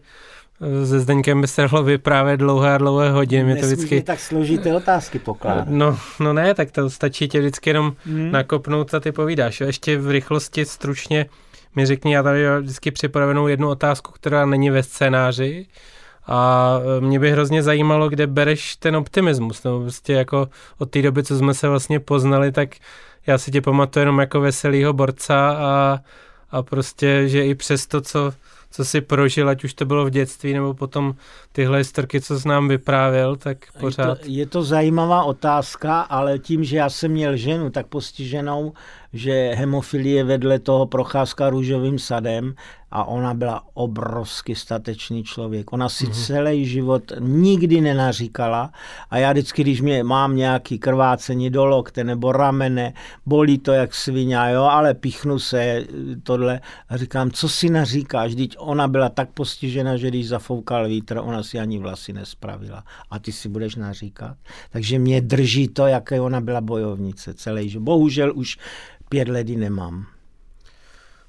se 0.85 0.99
Zdeňkem 0.99 1.41
by 1.41 1.47
se 1.47 1.61
dalo 1.61 1.83
vyprávět 1.83 2.39
dlouhé 2.39 2.73
a 2.73 2.77
dlouhé 2.77 3.11
hodiny. 3.11 3.43
Mě 3.43 3.55
to 3.55 3.65
vždycky... 3.65 4.01
tak 4.01 4.19
složité 4.19 4.75
otázky 4.75 5.19
pokládat. 5.19 5.67
No, 5.69 5.97
no 6.19 6.33
ne, 6.33 6.53
tak 6.53 6.71
to 6.71 6.89
stačí 6.89 7.27
tě 7.27 7.39
vždycky 7.39 7.69
jenom 7.69 7.93
hmm. 8.05 8.31
nakopnout 8.31 8.93
a 8.93 8.99
ty 8.99 9.11
povídáš. 9.11 9.61
Ještě 9.61 9.97
v 9.97 10.09
rychlosti 10.09 10.65
stručně 10.65 11.25
mi 11.75 11.85
řekni, 11.85 12.13
já 12.13 12.23
tady 12.23 12.59
vždycky 12.59 12.91
připravenou 12.91 13.47
jednu 13.47 13.69
otázku, 13.69 14.11
která 14.11 14.45
není 14.45 14.69
ve 14.69 14.83
scénáři, 14.83 15.65
a 16.27 16.79
mě 16.99 17.19
by 17.19 17.31
hrozně 17.31 17.63
zajímalo, 17.63 18.09
kde 18.09 18.27
bereš 18.27 18.75
ten 18.75 18.95
optimismus. 18.95 19.63
No, 19.63 19.81
prostě 19.81 20.13
jako 20.13 20.49
od 20.77 20.89
té 20.89 21.01
doby, 21.01 21.23
co 21.23 21.37
jsme 21.37 21.53
se 21.53 21.67
vlastně 21.67 21.99
poznali, 21.99 22.51
tak 22.51 22.69
já 23.27 23.37
si 23.37 23.51
tě 23.51 23.61
pamatuju 23.61 24.01
jenom 24.01 24.19
jako 24.19 24.41
veselýho 24.41 24.93
borca 24.93 25.57
a, 25.57 25.99
a 26.51 26.63
prostě, 26.63 27.27
že 27.27 27.45
i 27.45 27.55
přes 27.55 27.87
to, 27.87 28.01
co, 28.01 28.33
co 28.71 28.85
si 28.85 29.01
prožil, 29.01 29.49
ať 29.49 29.63
už 29.63 29.73
to 29.73 29.85
bylo 29.85 30.05
v 30.05 30.09
dětství 30.09 30.53
nebo 30.53 30.73
potom 30.73 31.15
tyhle 31.51 31.77
historky, 31.77 32.21
co 32.21 32.39
jsi 32.39 32.47
nám 32.47 32.67
vyprávěl, 32.67 33.35
tak 33.35 33.57
pořád. 33.79 34.09
Je 34.09 34.15
to, 34.15 34.31
je 34.31 34.45
to 34.45 34.63
zajímavá 34.63 35.23
otázka, 35.23 36.01
ale 36.01 36.39
tím, 36.39 36.63
že 36.63 36.77
já 36.77 36.89
jsem 36.89 37.11
měl 37.11 37.37
ženu 37.37 37.69
tak 37.69 37.87
postiženou, 37.87 38.73
že 39.13 39.51
hemofilie 39.55 40.23
vedle 40.23 40.59
toho 40.59 40.85
procházka 40.85 41.49
růžovým 41.49 41.99
sadem 41.99 42.53
a 42.91 43.03
ona 43.03 43.33
byla 43.33 43.63
obrovsky 43.73 44.55
statečný 44.55 45.23
člověk. 45.23 45.73
Ona 45.73 45.89
si 45.89 46.05
mm-hmm. 46.05 46.25
celý 46.25 46.65
život 46.65 47.11
nikdy 47.19 47.81
nenaříkala 47.81 48.71
a 49.09 49.17
já 49.17 49.31
vždycky, 49.31 49.61
když 49.61 49.81
mě 49.81 50.03
mám 50.03 50.35
nějaký 50.35 50.79
krvácení 50.79 51.49
do 51.49 51.65
lokte 51.65 52.03
nebo 52.03 52.31
ramene, 52.31 52.93
bolí 53.25 53.57
to 53.57 53.71
jak 53.71 53.95
svině, 53.95 54.37
jo, 54.49 54.63
ale 54.63 54.93
pichnu 54.93 55.39
se 55.39 55.85
tohle 56.23 56.61
a 56.89 56.97
říkám, 56.97 57.31
co 57.31 57.49
si 57.49 57.69
naříkáš, 57.69 58.31
vždyť 58.31 58.55
ona 58.59 58.87
byla 58.87 59.09
tak 59.09 59.29
postižena, 59.29 59.97
že 59.97 60.07
když 60.07 60.27
zafoukal 60.27 60.87
vítr, 60.87 61.17
ona 61.17 61.43
si 61.43 61.59
ani 61.59 61.79
vlasy 61.79 62.13
nespravila 62.13 62.83
a 63.09 63.19
ty 63.19 63.31
si 63.31 63.49
budeš 63.49 63.75
naříkat. 63.75 64.37
Takže 64.71 64.99
mě 64.99 65.21
drží 65.21 65.67
to, 65.67 65.87
jaké 65.87 66.21
ona 66.21 66.41
byla 66.41 66.61
bojovnice 66.61 67.33
celý 67.33 67.69
život. 67.69 67.83
Bohužel 67.83 68.31
už 68.35 68.57
pět 69.09 69.27
let 69.27 69.47
nemám. 69.49 70.16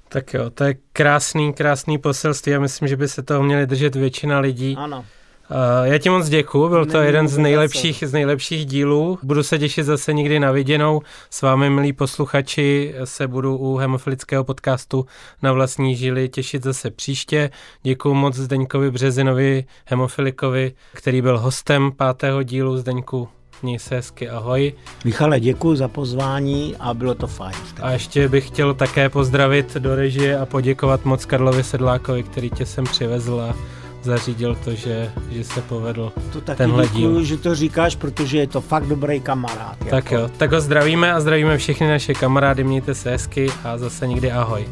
Tak 0.09 0.33
jo, 0.33 0.49
to 0.49 0.63
je 0.63 0.75
krásný, 0.93 1.53
krásný 1.53 1.97
poselství. 1.97 2.51
Já 2.51 2.59
myslím, 2.59 2.87
že 2.87 2.97
by 2.97 3.07
se 3.07 3.23
toho 3.23 3.43
měli 3.43 3.67
držet 3.67 3.95
většina 3.95 4.39
lidí. 4.39 4.75
Ano. 4.79 5.05
Uh, 5.51 5.87
já 5.87 5.97
ti 5.97 6.09
moc 6.09 6.29
děkuju, 6.29 6.69
byl 6.69 6.85
to 6.85 6.97
Není 6.97 7.05
jeden 7.05 7.27
z 7.27 7.37
nejlepších, 7.37 8.03
z 8.07 8.13
nejlepších 8.13 8.65
dílů. 8.65 9.19
Budu 9.23 9.43
se 9.43 9.59
těšit 9.59 9.85
zase 9.85 10.13
někdy 10.13 10.39
na 10.39 10.51
viděnou. 10.51 11.01
S 11.29 11.41
vámi, 11.41 11.69
milí 11.69 11.93
posluchači, 11.93 12.95
se 13.03 13.27
budu 13.27 13.57
u 13.57 13.77
hemofilického 13.77 14.43
podcastu 14.43 15.05
na 15.41 15.51
vlastní 15.51 15.95
žili 15.95 16.29
těšit 16.29 16.63
zase 16.63 16.91
příště. 16.91 17.49
Děkuju 17.83 18.15
moc 18.15 18.35
Zdeňkovi 18.35 18.91
Březinovi, 18.91 19.65
hemofilikovi, 19.85 20.73
který 20.93 21.21
byl 21.21 21.39
hostem 21.39 21.91
pátého 21.91 22.43
dílu. 22.43 22.77
Zdeňku, 22.77 23.29
Měj 23.63 23.79
se 23.79 23.95
hezky, 23.95 24.29
ahoj. 24.29 24.73
Michale, 25.05 25.39
děkuji 25.39 25.75
za 25.75 25.87
pozvání 25.87 26.75
a 26.79 26.93
bylo 26.93 27.15
to 27.15 27.27
fajn. 27.27 27.55
A 27.81 27.91
ještě 27.91 28.27
bych 28.27 28.47
chtěl 28.47 28.73
také 28.73 29.09
pozdravit 29.09 29.73
do 29.73 29.95
režie 29.95 30.39
a 30.39 30.45
poděkovat 30.45 31.05
moc 31.05 31.25
Karlovi 31.25 31.63
Sedlákovi, 31.63 32.23
který 32.23 32.49
tě 32.49 32.65
sem 32.65 32.83
přivezl 32.83 33.41
a 33.41 33.55
zařídil 34.03 34.55
to, 34.55 34.75
že, 34.75 35.11
že 35.31 35.43
se 35.43 35.61
povedl 35.61 36.13
to 36.33 36.41
taky 36.41 36.57
tenhle 36.57 36.83
děkuju, 36.83 37.15
díl. 37.15 37.23
že 37.23 37.37
to 37.37 37.55
říkáš, 37.55 37.95
protože 37.95 38.37
je 38.37 38.47
to 38.47 38.61
fakt 38.61 38.85
dobrý 38.87 39.19
kamarád. 39.19 39.77
Tak 39.77 39.91
jako. 40.11 40.15
jo, 40.15 40.29
tak 40.37 40.51
ho 40.51 40.61
zdravíme 40.61 41.13
a 41.13 41.19
zdravíme 41.19 41.57
všechny 41.57 41.87
naše 41.87 42.13
kamarády, 42.13 42.63
mějte 42.63 42.95
se 42.95 43.11
hezky 43.11 43.47
a 43.63 43.77
zase 43.77 44.07
někdy 44.07 44.31
ahoj. 44.31 44.67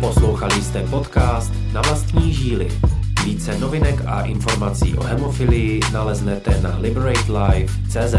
Poslouchali 0.00 0.62
jste 0.62 0.82
podcast 0.82 1.52
Na 1.72 1.80
vlastní 1.80 2.32
žíly. 2.32 2.68
Více 3.26 3.58
novinek 3.58 4.02
a 4.06 4.22
informací 4.22 4.94
o 4.94 5.02
hemofilii 5.02 5.80
naleznete 5.92 6.60
na 6.62 6.78
liberatelife.cz. 6.78 8.14